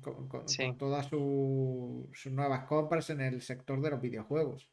todas 0.79 1.07
sus 1.07 2.25
nuevas 2.27 2.63
compras 2.67 3.09
en 3.09 3.19
el 3.19 3.41
sector 3.41 3.81
de 3.81 3.89
los 3.89 4.01
videojuegos. 4.01 4.71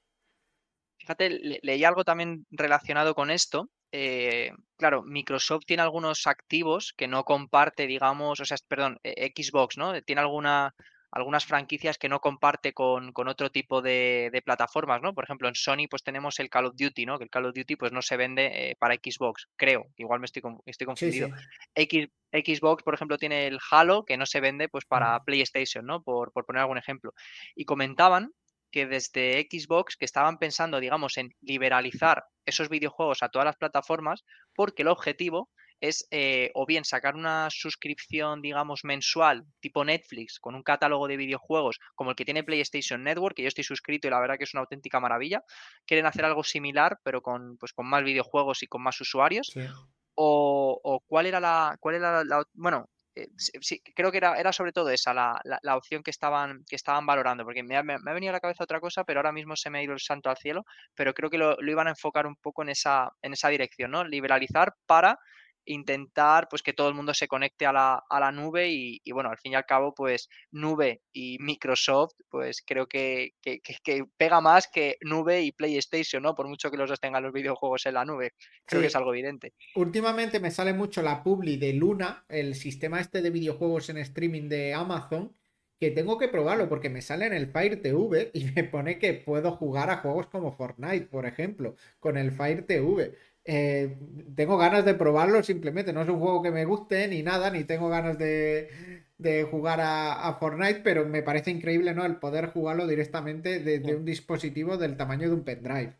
Fíjate, 0.98 1.30
leí 1.62 1.84
algo 1.84 2.04
también 2.04 2.46
relacionado 2.50 3.14
con 3.14 3.30
esto. 3.30 3.70
Eh, 3.92 4.52
claro, 4.76 5.02
Microsoft 5.02 5.64
tiene 5.64 5.82
algunos 5.82 6.26
activos 6.26 6.92
que 6.96 7.08
no 7.08 7.24
comparte, 7.24 7.86
digamos, 7.86 8.40
o 8.40 8.44
sea, 8.44 8.56
perdón, 8.68 8.98
eh, 9.02 9.32
Xbox, 9.34 9.78
¿no? 9.78 10.02
Tiene 10.02 10.20
alguna, 10.20 10.74
algunas 11.10 11.46
franquicias 11.46 11.96
que 11.96 12.08
no 12.08 12.20
comparte 12.20 12.72
con, 12.74 13.12
otro 13.14 13.50
tipo 13.50 13.80
de, 13.80 14.42
plataformas, 14.44 15.00
¿no? 15.00 15.14
Por 15.14 15.24
ejemplo, 15.24 15.48
en 15.48 15.54
Sony 15.54 15.86
pues 15.88 16.02
tenemos 16.02 16.38
el 16.38 16.50
Call 16.50 16.66
of 16.66 16.76
Duty, 16.76 17.06
¿no? 17.06 17.18
Que 17.18 17.24
el 17.24 17.30
Call 17.30 17.46
of 17.46 17.54
Duty 17.54 17.76
pues 17.76 17.92
no 17.92 18.02
se 18.02 18.16
vende 18.16 18.70
eh, 18.70 18.76
para 18.78 18.94
Xbox, 18.94 19.48
creo, 19.56 19.86
igual 19.96 20.20
me 20.20 20.26
estoy, 20.26 20.42
estoy 20.66 20.86
confundido. 20.86 21.30
X, 21.74 22.08
Xbox, 22.32 22.82
por 22.82 22.94
ejemplo, 22.94 23.16
tiene 23.16 23.46
el 23.46 23.58
Halo 23.70 24.04
que 24.04 24.16
no 24.16 24.26
se 24.26 24.40
vende 24.40 24.68
pues 24.68 24.84
para 24.84 25.22
PlayStation, 25.24 25.86
¿no? 25.86 26.02
Por, 26.02 26.32
por 26.32 26.44
poner 26.44 26.60
algún 26.60 26.78
ejemplo. 26.78 27.14
Y 27.54 27.64
comentaban 27.64 28.32
que 28.70 28.86
desde 28.86 29.46
Xbox 29.50 29.96
que 29.96 30.04
estaban 30.04 30.38
pensando, 30.38 30.80
digamos, 30.80 31.16
en 31.16 31.34
liberalizar 31.40 32.24
esos 32.44 32.68
videojuegos 32.68 33.22
a 33.22 33.28
todas 33.28 33.46
las 33.46 33.56
plataformas 33.56 34.24
porque 34.54 34.82
el 34.82 34.88
objetivo 34.88 35.50
es 35.80 36.06
eh, 36.10 36.50
o 36.54 36.66
bien 36.66 36.84
sacar 36.84 37.14
una 37.14 37.48
suscripción, 37.50 38.42
digamos, 38.42 38.80
mensual 38.84 39.44
tipo 39.60 39.84
Netflix 39.84 40.38
con 40.40 40.54
un 40.54 40.62
catálogo 40.62 41.06
de 41.06 41.16
videojuegos 41.16 41.78
como 41.94 42.10
el 42.10 42.16
que 42.16 42.24
tiene 42.24 42.42
PlayStation 42.42 43.02
Network, 43.02 43.36
que 43.36 43.42
yo 43.42 43.48
estoy 43.48 43.64
suscrito 43.64 44.08
y 44.08 44.10
la 44.10 44.20
verdad 44.20 44.36
que 44.38 44.44
es 44.44 44.54
una 44.54 44.62
auténtica 44.62 45.00
maravilla. 45.00 45.42
Quieren 45.86 46.06
hacer 46.06 46.24
algo 46.24 46.42
similar, 46.42 46.98
pero 47.04 47.22
con, 47.22 47.56
pues, 47.58 47.72
con 47.72 47.86
más 47.86 48.02
videojuegos 48.02 48.62
y 48.62 48.66
con 48.66 48.82
más 48.82 49.00
usuarios. 49.00 49.52
O, 50.20 51.00
cuál 51.06 51.26
era 51.26 51.38
la, 51.38 51.76
cuál 51.78 51.94
era 51.94 52.24
la, 52.24 52.44
bueno, 52.54 52.88
eh, 53.22 53.28
sí, 53.36 53.80
creo 53.94 54.10
que 54.10 54.18
era, 54.18 54.38
era 54.38 54.52
sobre 54.52 54.72
todo 54.72 54.90
esa 54.90 55.12
la, 55.12 55.40
la, 55.44 55.76
opción 55.76 56.02
que 56.02 56.10
estaban, 56.10 56.64
que 56.68 56.76
estaban 56.76 57.06
valorando, 57.06 57.44
porque 57.44 57.62
me 57.62 57.76
ha, 57.76 57.82
me 57.82 57.94
ha, 57.94 58.14
venido 58.14 58.30
a 58.30 58.34
la 58.34 58.40
cabeza 58.40 58.64
otra 58.64 58.80
cosa, 58.80 59.04
pero 59.04 59.20
ahora 59.20 59.32
mismo 59.32 59.56
se 59.56 59.70
me 59.70 59.78
ha 59.78 59.82
ido 59.82 59.92
el 59.92 60.00
santo 60.00 60.30
al 60.30 60.36
cielo, 60.36 60.64
pero 60.94 61.14
creo 61.14 61.30
que 61.30 61.38
lo, 61.38 61.56
lo, 61.60 61.70
iban 61.70 61.88
a 61.88 61.90
enfocar 61.90 62.26
un 62.26 62.36
poco 62.36 62.62
en 62.62 62.70
esa, 62.70 63.10
en 63.22 63.32
esa 63.32 63.48
dirección, 63.48 63.90
¿no? 63.90 64.04
Liberalizar 64.04 64.74
para 64.86 65.18
intentar 65.68 66.48
pues 66.48 66.62
que 66.62 66.72
todo 66.72 66.88
el 66.88 66.94
mundo 66.94 67.14
se 67.14 67.28
conecte 67.28 67.66
a 67.66 67.72
la, 67.72 68.04
a 68.08 68.20
la 68.20 68.32
nube 68.32 68.68
y, 68.70 69.12
bueno, 69.12 69.30
al 69.30 69.38
fin 69.38 69.52
y 69.52 69.54
al 69.54 69.66
cabo 69.66 69.94
pues 69.94 70.28
nube 70.50 71.02
y 71.12 71.38
Microsoft 71.40 72.14
pues 72.28 72.62
creo 72.66 72.86
que, 72.86 73.34
que, 73.42 73.60
pega 74.16 74.40
más 74.40 74.68
que 74.68 74.96
nube 75.02 75.42
y 75.42 75.52
PlayStation, 75.52 76.22
¿no? 76.22 76.34
Por 76.34 76.48
mucho 76.48 76.70
que 76.70 76.76
los 76.76 76.88
dos 76.88 77.00
tengan 77.00 77.22
los 77.22 77.32
videojuegos 77.32 77.86
en 77.86 77.94
la 77.94 78.04
nube, 78.04 78.32
creo 78.64 78.80
que 78.80 78.88
es 78.88 78.96
algo 78.96 79.12
evidente. 79.12 79.54
Últimamente 79.74 80.40
me 80.40 80.50
sale 80.50 80.72
mucho 80.72 81.02
la 81.02 81.22
publi 81.22 81.56
de 81.56 81.72
Luna, 81.72 82.24
el 82.28 82.54
sistema 82.54 83.00
este 83.00 83.22
de 83.22 83.30
videojuegos 83.30 83.90
en 83.90 83.98
streaming 83.98 84.48
de 84.48 84.74
Amazon, 84.74 85.34
que 85.78 85.90
tengo 85.90 86.18
que 86.18 86.28
probarlo 86.28 86.68
porque 86.68 86.90
me 86.90 87.02
sale 87.02 87.26
en 87.26 87.32
el 87.32 87.48
Fire 87.48 87.80
TV 87.80 88.30
y 88.34 88.44
me 88.56 88.64
pone 88.64 88.98
que 88.98 89.14
puedo 89.14 89.52
jugar 89.52 89.90
a 89.90 89.98
juegos 89.98 90.26
como 90.26 90.52
Fortnite, 90.52 91.06
por 91.06 91.26
ejemplo, 91.26 91.76
con 92.00 92.16
el 92.16 92.32
Fire 92.32 92.66
TV. 92.66 93.14
Eh, 93.50 93.96
tengo 94.36 94.58
ganas 94.58 94.84
de 94.84 94.92
probarlo 94.92 95.42
simplemente. 95.42 95.94
No 95.94 96.02
es 96.02 96.08
un 96.10 96.20
juego 96.20 96.42
que 96.42 96.50
me 96.50 96.66
guste 96.66 97.08
ni 97.08 97.22
nada, 97.22 97.50
ni 97.50 97.64
tengo 97.64 97.88
ganas 97.88 98.18
de, 98.18 98.68
jugar 99.50 99.80
a, 99.80 100.36
Fortnite, 100.38 100.80
pero 100.80 101.06
me 101.06 101.22
parece 101.22 101.50
increíble 101.50 101.94
¿no? 101.94 102.04
el 102.04 102.16
poder 102.16 102.50
jugarlo 102.50 102.86
directamente 102.86 103.60
desde 103.60 103.96
un 103.96 104.04
dispositivo 104.04 104.76
del 104.76 104.98
tamaño 104.98 105.28
de 105.28 105.34
un 105.34 105.44
pendrive. 105.44 105.96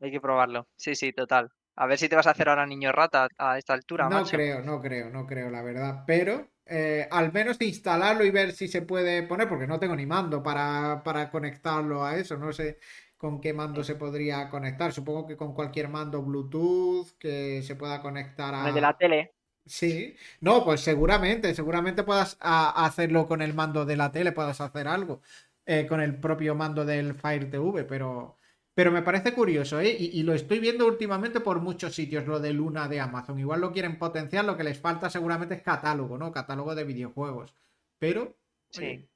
Hay 0.00 0.10
que 0.10 0.20
probarlo. 0.20 0.66
Sí, 0.74 0.96
sí, 0.96 1.12
total. 1.12 1.52
A 1.76 1.86
ver 1.86 1.98
si 1.98 2.08
te 2.08 2.16
vas 2.16 2.26
a 2.26 2.32
hacer 2.32 2.48
ahora 2.48 2.66
niño 2.66 2.90
rata 2.90 3.28
a 3.38 3.56
esta 3.56 3.72
altura. 3.72 4.08
No 4.08 4.24
creo, 4.24 4.60
no 4.60 4.80
creo, 4.80 5.10
no 5.10 5.26
creo, 5.26 5.50
la 5.50 5.62
verdad. 5.62 6.02
Pero 6.04 6.48
eh, 6.66 7.06
al 7.12 7.32
menos 7.32 7.60
instalarlo 7.60 8.24
y 8.24 8.30
ver 8.32 8.52
si 8.52 8.66
se 8.66 8.82
puede 8.82 9.22
poner, 9.22 9.48
porque 9.48 9.68
no 9.68 9.78
tengo 9.78 9.94
ni 9.94 10.04
mando 10.04 10.42
para, 10.42 11.00
para 11.04 11.30
conectarlo 11.30 12.04
a 12.04 12.16
eso. 12.16 12.36
No 12.36 12.52
sé 12.52 12.80
con 13.24 13.40
qué 13.40 13.54
mando 13.54 13.82
se 13.82 13.94
podría 13.94 14.50
conectar. 14.50 14.92
Supongo 14.92 15.26
que 15.26 15.34
con 15.34 15.54
cualquier 15.54 15.88
mando 15.88 16.20
Bluetooth 16.20 17.16
que 17.18 17.62
se 17.62 17.74
pueda 17.74 18.02
conectar 18.02 18.54
a. 18.54 18.68
El 18.68 18.74
de 18.74 18.80
la 18.82 18.98
tele. 18.98 19.32
Sí, 19.64 20.14
no, 20.42 20.62
pues 20.62 20.82
seguramente, 20.82 21.54
seguramente 21.54 22.02
puedas 22.02 22.36
hacerlo 22.38 23.26
con 23.26 23.40
el 23.40 23.54
mando 23.54 23.86
de 23.86 23.96
la 23.96 24.12
tele, 24.12 24.32
puedas 24.32 24.60
hacer 24.60 24.86
algo 24.86 25.22
eh, 25.64 25.86
con 25.88 26.02
el 26.02 26.20
propio 26.20 26.54
mando 26.54 26.84
del 26.84 27.14
Fire 27.14 27.50
TV, 27.50 27.84
pero, 27.84 28.36
pero 28.74 28.92
me 28.92 29.00
parece 29.00 29.32
curioso, 29.32 29.80
¿eh? 29.80 29.96
Y, 29.98 30.22
lo 30.22 30.34
estoy 30.34 30.58
viendo 30.58 30.86
últimamente 30.86 31.40
por 31.40 31.60
muchos 31.60 31.94
sitios, 31.94 32.26
lo 32.26 32.40
de 32.40 32.52
Luna 32.52 32.88
de 32.88 33.00
Amazon. 33.00 33.38
Igual 33.38 33.62
lo 33.62 33.72
quieren 33.72 33.98
potenciar, 33.98 34.44
lo 34.44 34.58
que 34.58 34.64
les 34.64 34.78
falta 34.78 35.08
seguramente 35.08 35.54
es 35.54 35.62
catálogo, 35.62 36.18
¿no? 36.18 36.30
Catálogo 36.30 36.74
de 36.74 36.84
videojuegos. 36.84 37.54
Pero, 37.98 38.36
sí. 38.68 39.08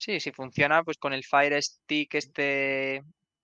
Sí, 0.00 0.20
si 0.20 0.30
funciona, 0.30 0.82
pues 0.84 0.98
con 0.98 1.12
el 1.14 1.24
Fire 1.24 1.60
Stick 1.62 2.14
este 2.14 3.02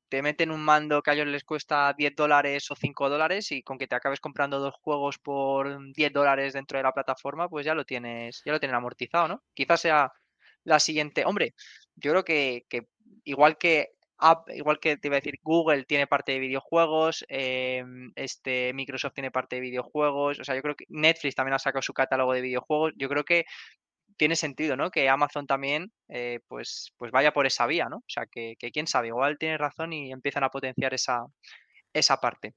te 0.09 0.21
meten 0.21 0.51
un 0.51 0.61
mando 0.63 1.01
que 1.03 1.11
a 1.11 1.15
ellos 1.15 1.27
les 1.27 1.43
cuesta 1.45 1.95
10 1.97 2.15
dólares 2.15 2.71
o 2.71 2.77
5 2.77 3.09
dólares 3.09 3.51
y 3.51 3.63
con 3.63 3.79
que 3.79 3.87
te 3.87 3.95
acabes 3.95 4.21
comprando 4.21 4.59
dos 4.61 4.75
juegos 4.83 5.19
por 5.19 5.79
10 5.95 6.13
dólares 6.13 6.53
dentro 6.53 6.77
de 6.77 6.83
la 6.85 6.93
plataforma, 6.93 7.49
pues 7.49 7.65
ya 7.65 7.75
lo 7.75 7.87
tienes, 7.87 8.43
ya 8.45 8.53
lo 8.53 8.61
tienen 8.61 8.77
amortizado, 8.77 9.27
¿no? 9.29 9.43
Quizás 9.55 9.81
sea 9.81 10.13
la 10.65 10.79
siguiente. 10.81 11.25
Hombre, 11.25 11.55
yo 11.97 12.11
creo 12.13 12.25
que, 12.25 12.67
igual 13.25 13.57
que 13.57 13.89
igual 14.55 14.79
que 14.79 14.97
te 14.99 15.09
iba 15.09 15.17
a 15.17 15.21
decir, 15.21 15.35
Google 15.43 15.85
tiene 15.85 16.07
parte 16.07 16.31
de 16.33 16.39
videojuegos, 16.39 17.25
em, 17.29 18.13
este, 18.15 18.73
Microsoft 18.73 19.15
tiene 19.15 19.33
parte 19.33 19.57
de 19.57 19.63
videojuegos, 19.63 20.39
o 20.39 20.45
sea, 20.45 20.55
yo 20.55 20.63
creo 20.63 20.77
que 20.77 20.85
Netflix 20.89 21.35
también 21.35 21.55
ha 21.55 21.59
sacado 21.59 21.83
su 21.83 21.93
catálogo 21.93 22.33
de 22.33 22.41
videojuegos, 22.43 22.93
yo 22.97 23.09
creo 23.09 23.25
que 23.25 23.45
tiene 24.23 24.37
sentido, 24.37 24.77
¿no? 24.77 24.93
Que 24.93 25.09
Amazon 25.09 25.49
también, 25.49 25.91
eh, 26.09 26.39
pues, 26.47 26.93
pues 26.97 27.11
vaya 27.11 27.33
por 27.33 27.45
esa 27.45 27.67
vía, 27.67 27.89
¿no? 27.89 27.97
O 27.97 28.05
sea, 28.07 28.25
que, 28.27 28.55
quién 28.73 28.87
sabe, 28.87 29.09
igual 29.09 29.37
tiene 29.37 29.59
razón 29.59 29.93
y 29.93 30.13
empiezan 30.13 30.45
a 30.45 30.49
potenciar 30.49 30.95
esa, 30.95 31.27
esa 31.93 32.19
parte. 32.19 32.55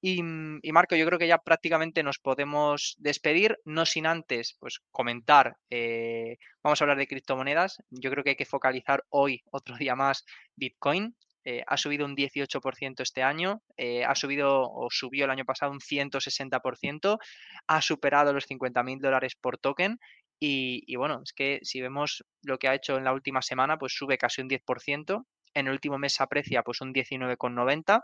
Y, 0.00 0.22
Marco, 0.22 0.94
yo 0.94 1.04
creo 1.04 1.18
que 1.18 1.26
ya 1.26 1.38
prácticamente 1.38 2.04
nos 2.04 2.20
podemos 2.20 2.94
despedir, 2.98 3.58
no 3.64 3.84
sin 3.84 4.06
antes 4.06 4.56
pues, 4.60 4.78
comentar, 4.92 5.56
eh, 5.70 6.36
vamos 6.62 6.80
a 6.80 6.84
hablar 6.84 6.98
de 6.98 7.08
criptomonedas, 7.08 7.82
yo 7.90 8.08
creo 8.12 8.22
que 8.22 8.30
hay 8.30 8.36
que 8.36 8.46
focalizar 8.46 9.02
hoy, 9.08 9.42
otro 9.50 9.76
día 9.76 9.96
más, 9.96 10.24
Bitcoin. 10.54 11.16
Eh, 11.44 11.64
ha 11.66 11.76
subido 11.76 12.06
un 12.06 12.14
18% 12.14 13.00
este 13.00 13.24
año, 13.24 13.60
ha 14.06 14.14
subido 14.14 14.70
o 14.70 14.86
subió 14.92 15.24
el 15.24 15.32
año 15.32 15.44
pasado 15.44 15.72
un 15.72 15.80
160%, 15.80 17.18
ha 17.66 17.82
superado 17.82 18.32
los 18.32 18.48
50.000 18.48 19.00
dólares 19.00 19.34
por 19.34 19.58
token 19.58 19.98
y, 20.44 20.96
bueno, 20.96 21.20
es 21.22 21.32
que 21.32 21.60
si 21.62 21.80
vemos 21.80 22.24
lo 22.42 22.58
que 22.58 22.66
ha 22.66 22.74
hecho 22.74 22.96
en 22.96 23.04
la 23.04 23.12
última 23.12 23.42
semana, 23.42 23.78
pues 23.78 23.92
sube 23.94 24.18
casi 24.18 24.42
un 24.42 24.48
10%. 24.48 25.24
En 25.54 25.66
el 25.68 25.72
último 25.72 25.98
mes 25.98 26.14
se 26.14 26.22
aprecia 26.24 26.64
pues 26.64 26.80
un 26.80 26.92
19,90%. 26.92 28.02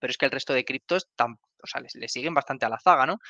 Pero 0.00 0.10
es 0.10 0.18
que 0.18 0.24
el 0.24 0.32
resto 0.32 0.52
de 0.52 0.64
criptos 0.64 1.06
o 1.16 1.66
sea, 1.68 1.80
le, 1.94 2.08
siguen 2.08 2.34
bastante 2.34 2.66
a 2.66 2.68
la 2.68 2.80
zaga, 2.80 3.06
¿no? 3.06 3.20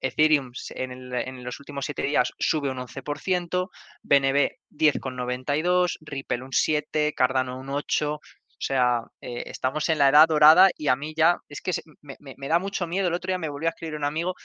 Ethereum 0.00 0.52
en, 0.76 1.42
los 1.42 1.58
últimos 1.58 1.84
7 1.84 2.02
días 2.02 2.32
sube 2.38 2.70
un 2.70 2.78
11%, 2.78 3.68
BNB 4.02 4.50
10,92%, 4.70 5.96
Ripple 6.02 6.44
un 6.44 6.52
7%, 6.52 7.12
Cardano 7.16 7.58
un 7.58 7.66
8%. 7.66 8.20
O 8.60 8.62
sea, 8.62 9.02
eh, 9.20 9.44
estamos 9.46 9.88
en 9.88 9.98
la 9.98 10.10
edad 10.10 10.28
dorada 10.28 10.68
y 10.76 10.86
a 10.88 10.94
mí 10.94 11.14
ya 11.16 11.38
es 11.48 11.60
que 11.60 11.72
me, 12.02 12.16
me, 12.20 12.48
da 12.48 12.60
mucho 12.60 12.86
miedo. 12.86 13.08
El 13.08 13.14
otro 13.14 13.30
día 13.30 13.38
me 13.38 13.48
volvió 13.48 13.68
a 13.68 13.70
escribir 13.70 13.96
un 13.96 14.04
amigo 14.04 14.36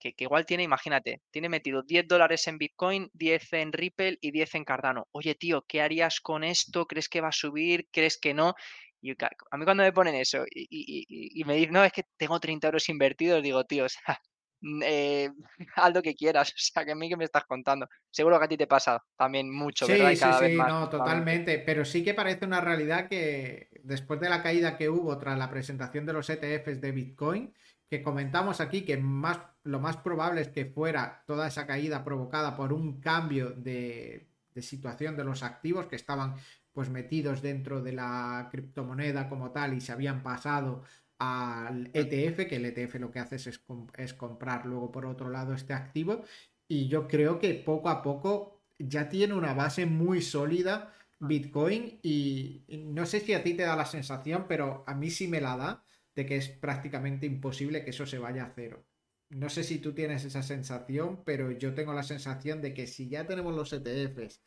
que, 0.00 0.14
igual 0.18 0.46
tiene, 0.46 0.64
imagínate, 0.64 1.20
tiene 1.30 1.48
metido 1.48 1.82
10 1.82 2.08
dólares 2.08 2.48
en 2.48 2.58
Bitcoin, 2.58 3.10
10 3.12 3.52
en 3.52 3.72
Ripple 3.72 4.18
y 4.20 4.30
10 4.30 4.54
en 4.56 4.64
Cardano. 4.64 5.06
Oye, 5.12 5.34
tío, 5.34 5.64
¿qué 5.68 5.82
harías 5.82 6.20
con 6.20 6.42
esto? 6.42 6.86
¿Crees 6.86 7.08
que 7.08 7.20
va 7.20 7.28
a 7.28 7.32
subir? 7.32 7.88
¿Crees 7.92 8.18
que 8.18 8.34
no? 8.34 8.54
Y 9.02 9.12
a 9.12 9.56
mí 9.56 9.64
cuando 9.64 9.82
me 9.82 9.92
ponen 9.92 10.14
eso 10.14 10.44
y, 10.50 11.42
me 11.46 11.54
dicen, 11.54 11.72
no, 11.72 11.84
es 11.84 11.92
que 11.92 12.04
tengo 12.16 12.38
30 12.38 12.66
euros 12.66 12.88
invertidos, 12.88 13.42
digo, 13.42 13.64
tío, 13.64 13.84
o 13.86 13.88
sea, 13.88 14.20
eh, 14.84 15.30
haz 15.76 15.94
lo 15.94 16.02
que 16.02 16.14
quieras, 16.14 16.50
o 16.54 16.54
sea, 16.56 16.84
que 16.84 16.92
a 16.92 16.94
mí 16.94 17.08
que 17.08 17.16
me 17.16 17.24
estás 17.24 17.44
contando. 17.44 17.88
Seguro 18.10 18.38
que 18.38 18.44
a 18.44 18.48
ti 18.48 18.56
te 18.56 18.66
pasa 18.66 19.02
también 19.16 19.50
mucho, 19.50 19.86
sí, 19.86 19.92
¿verdad? 19.92 20.38
sí, 20.38 20.48
sí, 20.48 20.56
no, 20.56 20.88
totalmente, 20.88 21.58
pero 21.58 21.84
sí 21.84 22.04
que 22.04 22.14
parece 22.14 22.44
una 22.44 22.60
realidad 22.60 23.08
que 23.08 23.68
después 23.82 24.20
de 24.20 24.28
la 24.28 24.42
caída 24.42 24.76
que 24.76 24.88
hubo 24.88 25.16
tras 25.18 25.38
la 25.38 25.50
presentación 25.50 26.04
de 26.06 26.12
los 26.12 26.28
ETFs 26.28 26.80
de 26.80 26.92
Bitcoin, 26.92 27.54
que 27.90 28.02
comentamos 28.02 28.60
aquí 28.60 28.82
que 28.82 28.96
más, 28.96 29.40
lo 29.64 29.80
más 29.80 29.96
probable 29.96 30.42
es 30.42 30.48
que 30.48 30.64
fuera 30.64 31.24
toda 31.26 31.48
esa 31.48 31.66
caída 31.66 32.04
provocada 32.04 32.56
por 32.56 32.72
un 32.72 33.00
cambio 33.00 33.50
de, 33.50 34.28
situación 34.60 35.16
de 35.16 35.24
los 35.24 35.42
activos 35.42 35.86
que 35.86 35.96
estaban 35.96 36.36
pues 36.72 36.88
metidos 36.88 37.42
dentro 37.42 37.82
de 37.82 37.92
la 37.92 38.48
criptomoneda 38.50 39.28
como 39.28 39.50
tal 39.50 39.74
y 39.74 39.80
se 39.80 39.90
habían 39.90 40.22
pasado 40.22 40.84
al 41.18 41.90
ETF, 41.92 42.46
que 42.46 42.56
el 42.56 42.66
ETF 42.66 42.94
lo 42.96 43.10
que 43.10 43.18
hace 43.18 43.36
es, 43.36 43.60
es 43.96 44.14
comprar 44.14 44.66
luego 44.66 44.92
por 44.92 45.06
otro 45.06 45.28
lado 45.28 45.54
este 45.54 45.72
activo. 45.72 46.22
Y 46.68 46.86
yo 46.88 47.08
creo 47.08 47.40
que 47.40 47.54
poco 47.54 47.88
a 47.88 48.02
poco 48.02 48.60
ya 48.78 49.08
tiene 49.08 49.34
una 49.34 49.54
base 49.54 49.86
muy 49.86 50.22
sólida 50.22 50.92
Bitcoin 51.18 51.98
y 52.02 52.62
no 52.68 53.04
sé 53.04 53.20
si 53.20 53.34
a 53.34 53.42
ti 53.42 53.54
te 53.54 53.64
da 53.64 53.74
la 53.74 53.86
sensación, 53.86 54.44
pero 54.46 54.84
a 54.86 54.94
mí 54.94 55.10
sí 55.10 55.26
me 55.26 55.40
la 55.40 55.56
da 55.56 55.84
de 56.20 56.26
que 56.26 56.36
es 56.36 56.50
prácticamente 56.50 57.24
imposible 57.24 57.82
que 57.82 57.90
eso 57.90 58.04
se 58.04 58.18
vaya 58.18 58.44
a 58.44 58.52
cero. 58.54 58.84
No 59.30 59.48
sé 59.48 59.64
si 59.64 59.78
tú 59.78 59.94
tienes 59.94 60.22
esa 60.26 60.42
sensación, 60.42 61.22
pero 61.24 61.50
yo 61.52 61.72
tengo 61.72 61.94
la 61.94 62.02
sensación 62.02 62.60
de 62.60 62.74
que 62.74 62.86
si 62.86 63.08
ya 63.08 63.26
tenemos 63.26 63.54
los 63.54 63.72
ETFs, 63.72 64.42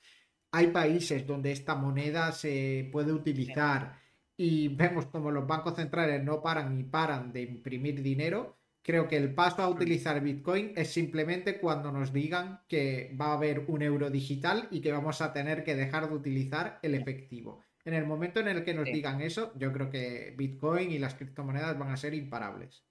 hay 0.51 0.67
países 0.67 1.25
donde 1.25 1.51
esta 1.51 1.73
moneda 1.73 2.31
se 2.31 2.89
puede 2.91 3.11
utilizar 3.11 3.99
y 4.37 4.67
vemos 4.67 5.07
como 5.07 5.31
los 5.31 5.47
bancos 5.47 5.75
centrales 5.75 6.23
no 6.23 6.43
paran 6.43 6.79
y 6.79 6.83
paran 6.83 7.33
de 7.33 7.41
imprimir 7.41 8.03
dinero, 8.03 8.59
creo 8.83 9.07
que 9.07 9.17
el 9.17 9.33
paso 9.33 9.63
a 9.63 9.69
utilizar 9.69 10.21
Bitcoin 10.21 10.73
es 10.75 10.93
simplemente 10.93 11.59
cuando 11.59 11.91
nos 11.91 12.13
digan 12.13 12.59
que 12.67 13.15
va 13.19 13.27
a 13.27 13.33
haber 13.33 13.65
un 13.67 13.81
euro 13.81 14.11
digital 14.11 14.67
y 14.69 14.81
que 14.81 14.91
vamos 14.91 15.21
a 15.21 15.33
tener 15.33 15.63
que 15.63 15.73
dejar 15.73 16.07
de 16.07 16.15
utilizar 16.15 16.77
el 16.83 16.93
efectivo. 16.93 17.63
En 17.85 17.93
el 17.93 18.05
momento 18.05 18.41
en 18.41 18.49
el 18.49 18.65
que 18.65 18.73
nos 18.73 18.85
Sí. 18.87 18.91
digan 18.91 19.21
eso, 19.21 19.53
yo 19.57 19.71
creo 19.71 19.89
que 19.89 20.33
Bitcoin 20.37 20.91
y 20.91 20.99
las 20.99 21.15
criptomonedas 21.15 21.77
van 21.79 21.91
a 21.91 21.97
ser 21.97 22.13
imparables. 22.13 22.83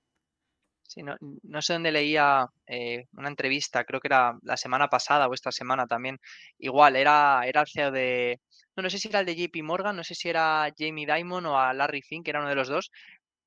Sí, 0.82 1.03
no, 1.03 1.16
no 1.45 1.62
sé 1.62 1.72
dónde 1.72 1.90
leía 1.93 2.47
eh, 2.66 3.07
una 3.16 3.28
entrevista, 3.28 3.84
creo 3.84 3.99
que 4.01 4.09
era 4.09 4.38
la 4.43 4.57
semana 4.59 4.88
pasada 4.88 5.26
o 5.28 5.32
esta 5.34 5.51
semana 5.51 5.86
también. 5.86 6.18
Igual, 6.59 6.97
era, 6.97 7.43
era 7.47 7.62
el 7.62 7.66
CEO 7.66 7.90
de. 7.90 8.40
No, 8.76 8.82
no 8.82 8.90
sé 8.90 8.99
si 8.99 9.09
era 9.09 9.20
el 9.20 9.26
de 9.26 9.34
JP 9.36 9.62
Morgan, 9.62 9.97
no 9.97 10.05
sé 10.05 10.14
si 10.14 10.28
era 10.28 10.68
Jamie 10.76 11.07
Dimon 11.07 11.47
o 11.47 11.59
a 11.59 11.72
Larry 11.72 12.03
Fink, 12.03 12.24
que 12.24 12.30
era 12.30 12.40
uno 12.40 12.49
de 12.51 12.55
los 12.57 12.68
dos, 12.68 12.90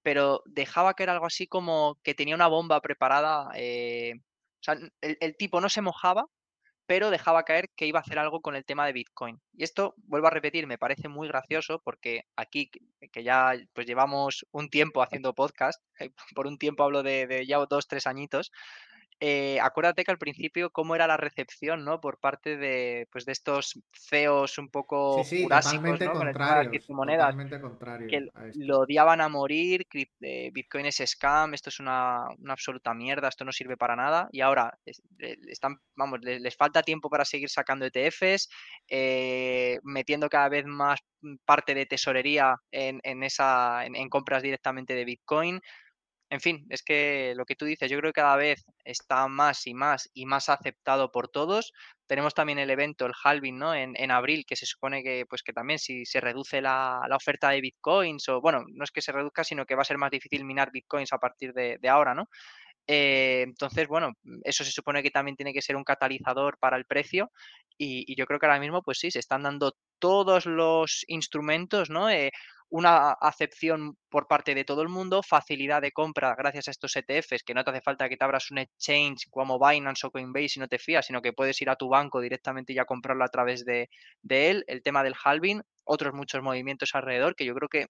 pero 0.03 0.41
dejaba 0.45 0.93
que 0.95 1.03
era 1.03 1.13
algo 1.13 1.25
así 1.27 1.47
como 1.47 1.99
que 2.03 2.15
tenía 2.15 2.35
una 2.35 2.47
bomba 2.47 2.81
preparada. 2.81 3.49
eh, 3.55 4.13
o 4.61 4.63
sea, 4.65 4.77
el 5.01 5.37
tipo 5.37 5.61
no 5.61 5.69
se 5.69 5.81
mojaba, 5.81 6.25
pero 6.85 7.09
dejaba 7.09 7.43
caer 7.43 7.69
que 7.75 7.87
iba 7.87 7.99
a 7.99 8.01
hacer 8.01 8.19
algo 8.19 8.41
con 8.41 8.55
el 8.55 8.65
tema 8.65 8.85
de 8.85 8.93
Bitcoin. 8.93 9.41
Y 9.53 9.63
esto, 9.63 9.95
vuelvo 9.97 10.27
a 10.27 10.31
repetir, 10.31 10.67
me 10.67 10.77
parece 10.77 11.07
muy 11.09 11.27
gracioso 11.27 11.81
porque 11.83 12.23
aquí, 12.35 12.69
que- 13.11 13.23
ya 13.23 13.53
pues 13.73 13.87
llevamos 13.87 14.45
un 14.51 14.69
tiempo 14.69 15.01
haciendo 15.01 15.33
podcast, 15.33 15.81
por 16.35 16.47
un 16.47 16.57
tiempo 16.57 16.83
hablo 16.83 17.03
de, 17.03 17.27
de 17.27 17.45
ya 17.45 17.57
dos, 17.65 17.87
tres 17.87 18.07
añitos, 18.07 18.51
eh, 19.19 19.59
acuérdate 19.61 20.03
que 20.03 20.11
al 20.11 20.17
principio 20.17 20.71
cómo 20.71 20.95
era 20.95 21.07
la 21.07 21.17
recepción, 21.17 21.85
¿no? 21.85 22.01
Por 22.01 22.19
parte 22.19 22.57
de, 22.57 23.07
pues, 23.11 23.25
de 23.25 23.31
estos 23.33 23.79
CEOs 23.93 24.57
un 24.57 24.69
Sí, 25.09 25.23
poco 25.23 25.23
sí, 25.23 25.47
jurásicos, 25.49 26.01
totalmente 26.03 26.03
¿no? 26.03 26.15
Con 26.17 26.27
el 26.27 26.37
tema 26.37 26.53
de 26.53 26.59
las 26.59 26.67
criptomonedas 26.69 27.35
que 28.07 28.27
lo 28.53 28.79
odiaban 28.81 29.19
a 29.21 29.29
morir, 29.29 29.87
eh, 30.21 30.51
Bitcoin 30.53 30.85
es 30.85 31.01
scam, 31.05 31.53
esto 31.55 31.69
es 31.69 31.79
una, 31.79 32.25
una 32.37 32.53
absoluta 32.53 32.93
mierda, 32.93 33.29
esto 33.29 33.45
no 33.45 33.51
sirve 33.51 33.77
para 33.77 33.95
nada. 33.95 34.27
Y 34.31 34.41
ahora 34.41 34.77
están, 35.17 35.77
vamos, 35.95 36.19
le- 36.21 36.39
les, 36.39 36.55
falta 36.55 36.83
tiempo 36.83 37.09
para 37.09 37.25
seguir 37.25 37.49
sacando 37.49 37.85
ETFs, 37.85 38.49
eh, 38.89 39.79
metiendo 39.83 40.29
cada 40.29 40.49
vez 40.49 40.65
más 40.65 40.99
mm, 41.21 41.35
parte 41.45 41.73
de 41.73 41.85
tesorería 41.87 42.55
en, 42.71 42.99
en 43.03 43.23
esa, 43.23 43.85
en, 43.85 43.95
en 43.95 44.09
compras 44.09 44.43
directamente 44.43 44.93
de 44.93 45.05
Bitcoin. 45.05 45.59
En 46.29 46.41
fin, 46.41 46.65
es 46.69 46.81
que 46.81 47.33
lo 47.35 47.45
que 47.45 47.55
tú 47.55 47.65
dices, 47.65 47.89
yo 47.89 47.99
creo 47.99 48.11
que 48.11 48.21
cada 48.21 48.35
vez 48.35 48.65
está 48.83 49.27
más 49.27 49.67
y 49.67 49.75
más 49.75 50.09
y 50.13 50.25
más 50.25 50.49
aceptado 50.49 51.11
por 51.11 51.27
todos. 51.27 51.71
Tenemos 52.07 52.33
también 52.33 52.57
el 52.57 52.71
evento, 52.71 53.05
el 53.05 53.13
halving, 53.23 53.57
¿no? 53.59 53.75
En, 53.75 53.93
en 53.95 54.09
abril, 54.09 54.43
que 54.47 54.55
se 54.55 54.65
supone 54.65 55.03
que, 55.03 55.25
pues 55.29 55.43
que 55.43 55.53
también 55.53 55.77
si 55.77 56.03
se 56.05 56.19
reduce 56.21 56.61
la, 56.61 57.01
la 57.07 57.15
oferta 57.15 57.49
de 57.51 57.61
bitcoins, 57.61 58.27
o 58.29 58.41
bueno, 58.41 58.65
no 58.73 58.83
es 58.83 58.91
que 58.91 59.01
se 59.01 59.11
reduzca, 59.11 59.43
sino 59.43 59.65
que 59.65 59.75
va 59.75 59.83
a 59.83 59.85
ser 59.85 59.99
más 59.99 60.09
difícil 60.09 60.45
minar 60.45 60.71
bitcoins 60.71 61.13
a 61.13 61.19
partir 61.19 61.53
de, 61.53 61.79
ahora, 61.89 62.15
¿no? 62.15 62.27
Eh, 62.87 63.43
entonces, 63.43 63.87
bueno, 63.87 64.13
eso 64.43 64.63
se 64.63 64.71
supone 64.71 65.03
que 65.03 65.11
también 65.11 65.35
tiene 65.35 65.53
que 65.53 65.61
ser 65.61 65.75
un 65.75 65.83
catalizador 65.83 66.57
para 66.59 66.77
el 66.77 66.85
precio 66.85 67.31
y, 67.77 68.11
y 68.11 68.15
yo 68.15 68.25
creo 68.25 68.39
que 68.39 68.45
ahora 68.47 68.59
mismo, 68.59 68.81
pues 68.83 68.99
sí, 68.99 69.11
se 69.11 69.19
están 69.19 69.43
dando 69.43 69.75
todos 69.99 70.45
los 70.45 71.03
instrumentos, 71.07 71.89
¿no? 71.89 72.09
Eh, 72.09 72.31
una 72.69 73.11
acepción 73.13 73.97
por 74.09 74.27
parte 74.27 74.55
de 74.55 74.65
todo 74.65 74.81
el 74.81 74.89
mundo, 74.89 75.21
facilidad 75.23 75.81
de 75.81 75.91
compra 75.91 76.35
gracias 76.37 76.67
a 76.67 76.71
estos 76.71 76.95
ETFs, 76.95 77.43
que 77.43 77.53
no 77.53 77.63
te 77.63 77.71
hace 77.71 77.81
falta 77.81 78.09
que 78.09 78.17
te 78.17 78.25
abras 78.25 78.51
un 78.51 78.57
exchange 78.59 79.27
como 79.29 79.59
Binance 79.59 80.07
o 80.07 80.11
Coinbase 80.11 80.53
y 80.57 80.59
no 80.59 80.67
te 80.67 80.79
fías, 80.79 81.05
sino 81.05 81.21
que 81.21 81.33
puedes 81.33 81.61
ir 81.61 81.69
a 81.69 81.75
tu 81.75 81.89
banco 81.89 82.19
directamente 82.21 82.73
y 82.73 82.75
ya 82.77 82.85
comprarlo 82.85 83.23
a 83.23 83.29
través 83.29 83.65
de, 83.65 83.89
de 84.21 84.49
él. 84.49 84.63
El 84.67 84.81
tema 84.83 85.03
del 85.03 85.15
halving, 85.23 85.61
otros 85.85 86.13
muchos 86.13 86.41
movimientos 86.43 86.89
alrededor 86.95 87.35
que 87.35 87.45
yo 87.45 87.53
creo 87.55 87.69
que 87.69 87.87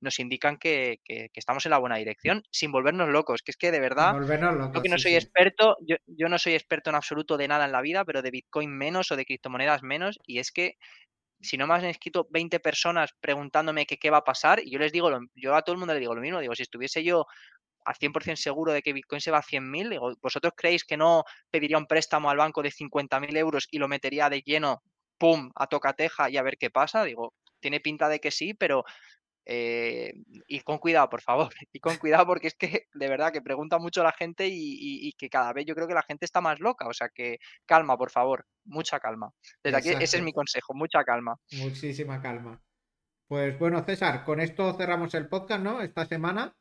nos 0.00 0.18
indican 0.20 0.56
que, 0.58 0.98
que- 1.04 1.28
que 1.32 1.40
estamos 1.40 1.66
en 1.66 1.70
la 1.70 1.78
buena 1.78 1.96
dirección, 1.96 2.42
sin 2.50 2.72
volvernos 2.72 3.08
locos, 3.08 3.42
que 3.42 3.50
es 3.52 3.56
que 3.56 3.70
de 3.72 3.80
verdad, 3.80 4.14
volvernos 4.14 4.54
yo 4.72 4.80
locos, 4.80 4.82
que 4.82 4.88
no 4.88 4.98
soy 4.98 5.14
sí. 5.14 5.16
experto, 5.16 5.76
yo, 5.86 5.96
yo 6.06 6.28
no 6.28 6.38
soy 6.38 6.54
experto 6.54 6.90
en 6.90 6.96
absoluto 6.96 7.36
de 7.38 7.48
nada 7.48 7.64
en 7.66 7.72
la 7.72 7.80
vida, 7.82 8.04
pero 8.04 8.22
de 8.22 8.30
Bitcoin 8.30 8.70
menos 8.76 9.10
o 9.12 9.16
de 9.16 9.24
criptomonedas 9.26 9.82
menos, 9.82 10.18
y 10.26 10.38
es 10.40 10.52
que 10.52 10.74
si 11.40 11.56
no 11.56 11.66
me 11.66 11.74
han 11.74 11.84
escrito 11.84 12.26
20 12.30 12.60
personas 12.60 13.10
preguntándome 13.20 13.86
qué 13.86 14.10
va 14.10 14.18
a 14.18 14.24
pasar, 14.24 14.60
y 14.60 14.70
yo 14.70 14.78
les 14.78 14.92
digo, 14.92 15.10
yo 15.34 15.54
a 15.54 15.62
todo 15.62 15.74
el 15.74 15.78
mundo 15.78 15.94
le 15.94 16.00
digo 16.00 16.14
lo 16.14 16.20
mismo, 16.20 16.40
digo, 16.40 16.54
si 16.54 16.62
estuviese 16.62 17.02
yo 17.04 17.26
al 17.84 17.94
100% 17.94 18.36
seguro 18.36 18.72
de 18.72 18.82
que 18.82 18.92
Bitcoin 18.92 19.20
se 19.20 19.30
va 19.30 19.38
a 19.38 19.42
100.000, 19.42 19.88
digo, 19.88 20.12
¿vosotros 20.20 20.52
creéis 20.56 20.84
que 20.84 20.96
no 20.96 21.24
pediría 21.50 21.78
un 21.78 21.86
préstamo 21.86 22.28
al 22.28 22.36
banco 22.36 22.62
de 22.62 22.70
50.000 22.70 23.36
euros 23.36 23.66
y 23.70 23.78
lo 23.78 23.88
metería 23.88 24.28
de 24.28 24.42
lleno, 24.42 24.82
pum, 25.16 25.50
a 25.54 25.66
tocateja 25.66 26.28
y 26.28 26.36
a 26.36 26.42
ver 26.42 26.58
qué 26.58 26.70
pasa? 26.70 27.04
Digo, 27.04 27.34
tiene 27.60 27.80
pinta 27.80 28.08
de 28.08 28.20
que 28.20 28.30
sí, 28.30 28.54
pero 28.54 28.84
eh, 29.50 30.12
y 30.46 30.60
con 30.60 30.76
cuidado, 30.78 31.08
por 31.08 31.22
favor, 31.22 31.48
y 31.72 31.80
con 31.80 31.96
cuidado 31.96 32.26
porque 32.26 32.48
es 32.48 32.54
que 32.54 32.86
de 32.92 33.08
verdad 33.08 33.32
que 33.32 33.40
pregunta 33.40 33.78
mucho 33.78 34.02
la 34.04 34.12
gente 34.12 34.46
y, 34.46 34.52
y- 34.52 35.08
y 35.08 35.12
que 35.14 35.30
cada 35.30 35.52
vez 35.54 35.64
yo 35.66 35.74
creo 35.74 35.88
que 35.88 35.94
la 35.94 36.02
gente 36.02 36.26
está 36.26 36.40
más 36.42 36.60
loca, 36.60 36.86
o 36.86 36.92
sea 36.92 37.08
que 37.08 37.38
calma, 37.66 37.96
por 37.96 38.10
favor, 38.10 38.44
mucha 38.64 39.00
calma. 39.00 39.32
Desde 39.64 39.78
aquí, 39.78 39.88
ese 39.88 40.18
es 40.18 40.22
mi 40.22 40.32
consejo, 40.32 40.74
mucha 40.74 41.02
calma. 41.02 41.36
Muchísima 41.52 42.20
calma. 42.20 42.60
Pues 43.26 43.58
bueno, 43.58 43.82
César, 43.84 44.24
con 44.24 44.40
esto 44.40 44.74
cerramos 44.74 45.14
el 45.14 45.28
podcast, 45.28 45.62
¿no? 45.62 45.80
Esta 45.80 46.04
semana. 46.06 46.54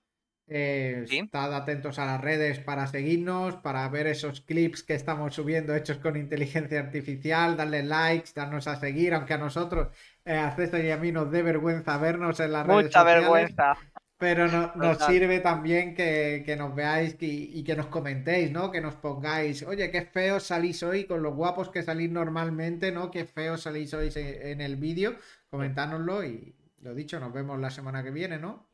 Eh, 0.50 1.04
¿Sí? 1.08 1.18
estad 1.20 1.54
atentos 1.54 2.00
a 2.00 2.06
las 2.06 2.22
redes 2.22 2.60
para 2.60 2.88
seguirnos, 2.88 3.58
para 3.58 3.88
ver 3.90 4.08
esos 4.08 4.40
clips 4.40 4.82
que 4.82 4.94
estamos 4.94 5.36
subiendo 5.36 5.76
hechos 5.76 5.98
con 5.98 6.16
inteligencia 6.16 6.80
artificial, 6.80 7.58
darle 7.58 7.84
likes, 7.84 8.32
darnos 8.34 8.66
a 8.68 8.78
seguir, 8.80 9.14
aunque 9.14 9.34
a 9.34 9.38
nosotros, 9.38 9.90
eh, 10.28 10.38
a 10.38 10.56
César 10.56 10.84
y 10.84 10.92
a 10.92 10.98
mí 10.98 11.12
nos 11.12 11.32
dé 11.32 11.42
vergüenza 11.42 11.98
vernos 11.98 12.40
en 12.40 12.52
las 12.52 12.68
redes 12.68 12.84
Mucha 12.86 13.00
sociales, 13.00 13.22
vergüenza. 13.24 13.78
pero 14.18 14.48
no- 14.48 14.72
nos 14.76 14.98
sirve 15.06 15.40
también 15.40 15.96
que, 15.96 16.44
que 16.46 16.56
nos 16.56 16.76
veáis 16.76 17.16
y 17.20 17.64
que 17.64 17.76
nos 17.76 17.86
comentéis, 17.88 18.52
¿no? 18.52 18.70
Que 18.72 18.82
nos 18.82 18.96
pongáis, 18.96 19.64
oye, 19.64 19.90
qué 19.92 20.02
feo 20.02 20.40
salís 20.40 20.84
hoy 20.84 21.06
con 21.06 21.22
los 21.24 21.34
guapos 21.36 21.70
que 21.70 21.82
salís 21.84 22.12
normalmente, 22.12 22.92
¿no? 22.92 23.10
Qué 23.12 23.26
feo 23.26 23.58
salís 23.58 23.94
hoy 23.94 24.12
en 24.16 24.62
el 24.62 24.76
vídeo. 24.76 25.16
Comentárnoslo 25.50 26.24
y 26.24 26.54
lo 26.82 26.94
dicho, 26.94 27.20
nos 27.20 27.32
vemos 27.34 27.60
la 27.60 27.70
semana 27.70 28.04
que 28.04 28.12
viene, 28.12 28.38
¿no? 28.38 28.68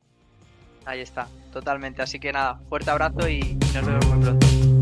Ahí 0.85 0.99
está, 1.01 1.27
totalmente. 1.51 2.01
Así 2.01 2.19
que 2.19 2.33
nada, 2.33 2.59
fuerte 2.67 2.89
abrazo 2.91 3.27
y 3.29 3.57
nos 3.73 3.85
vemos 3.85 4.05
muy 4.07 4.23
pronto. 4.23 4.72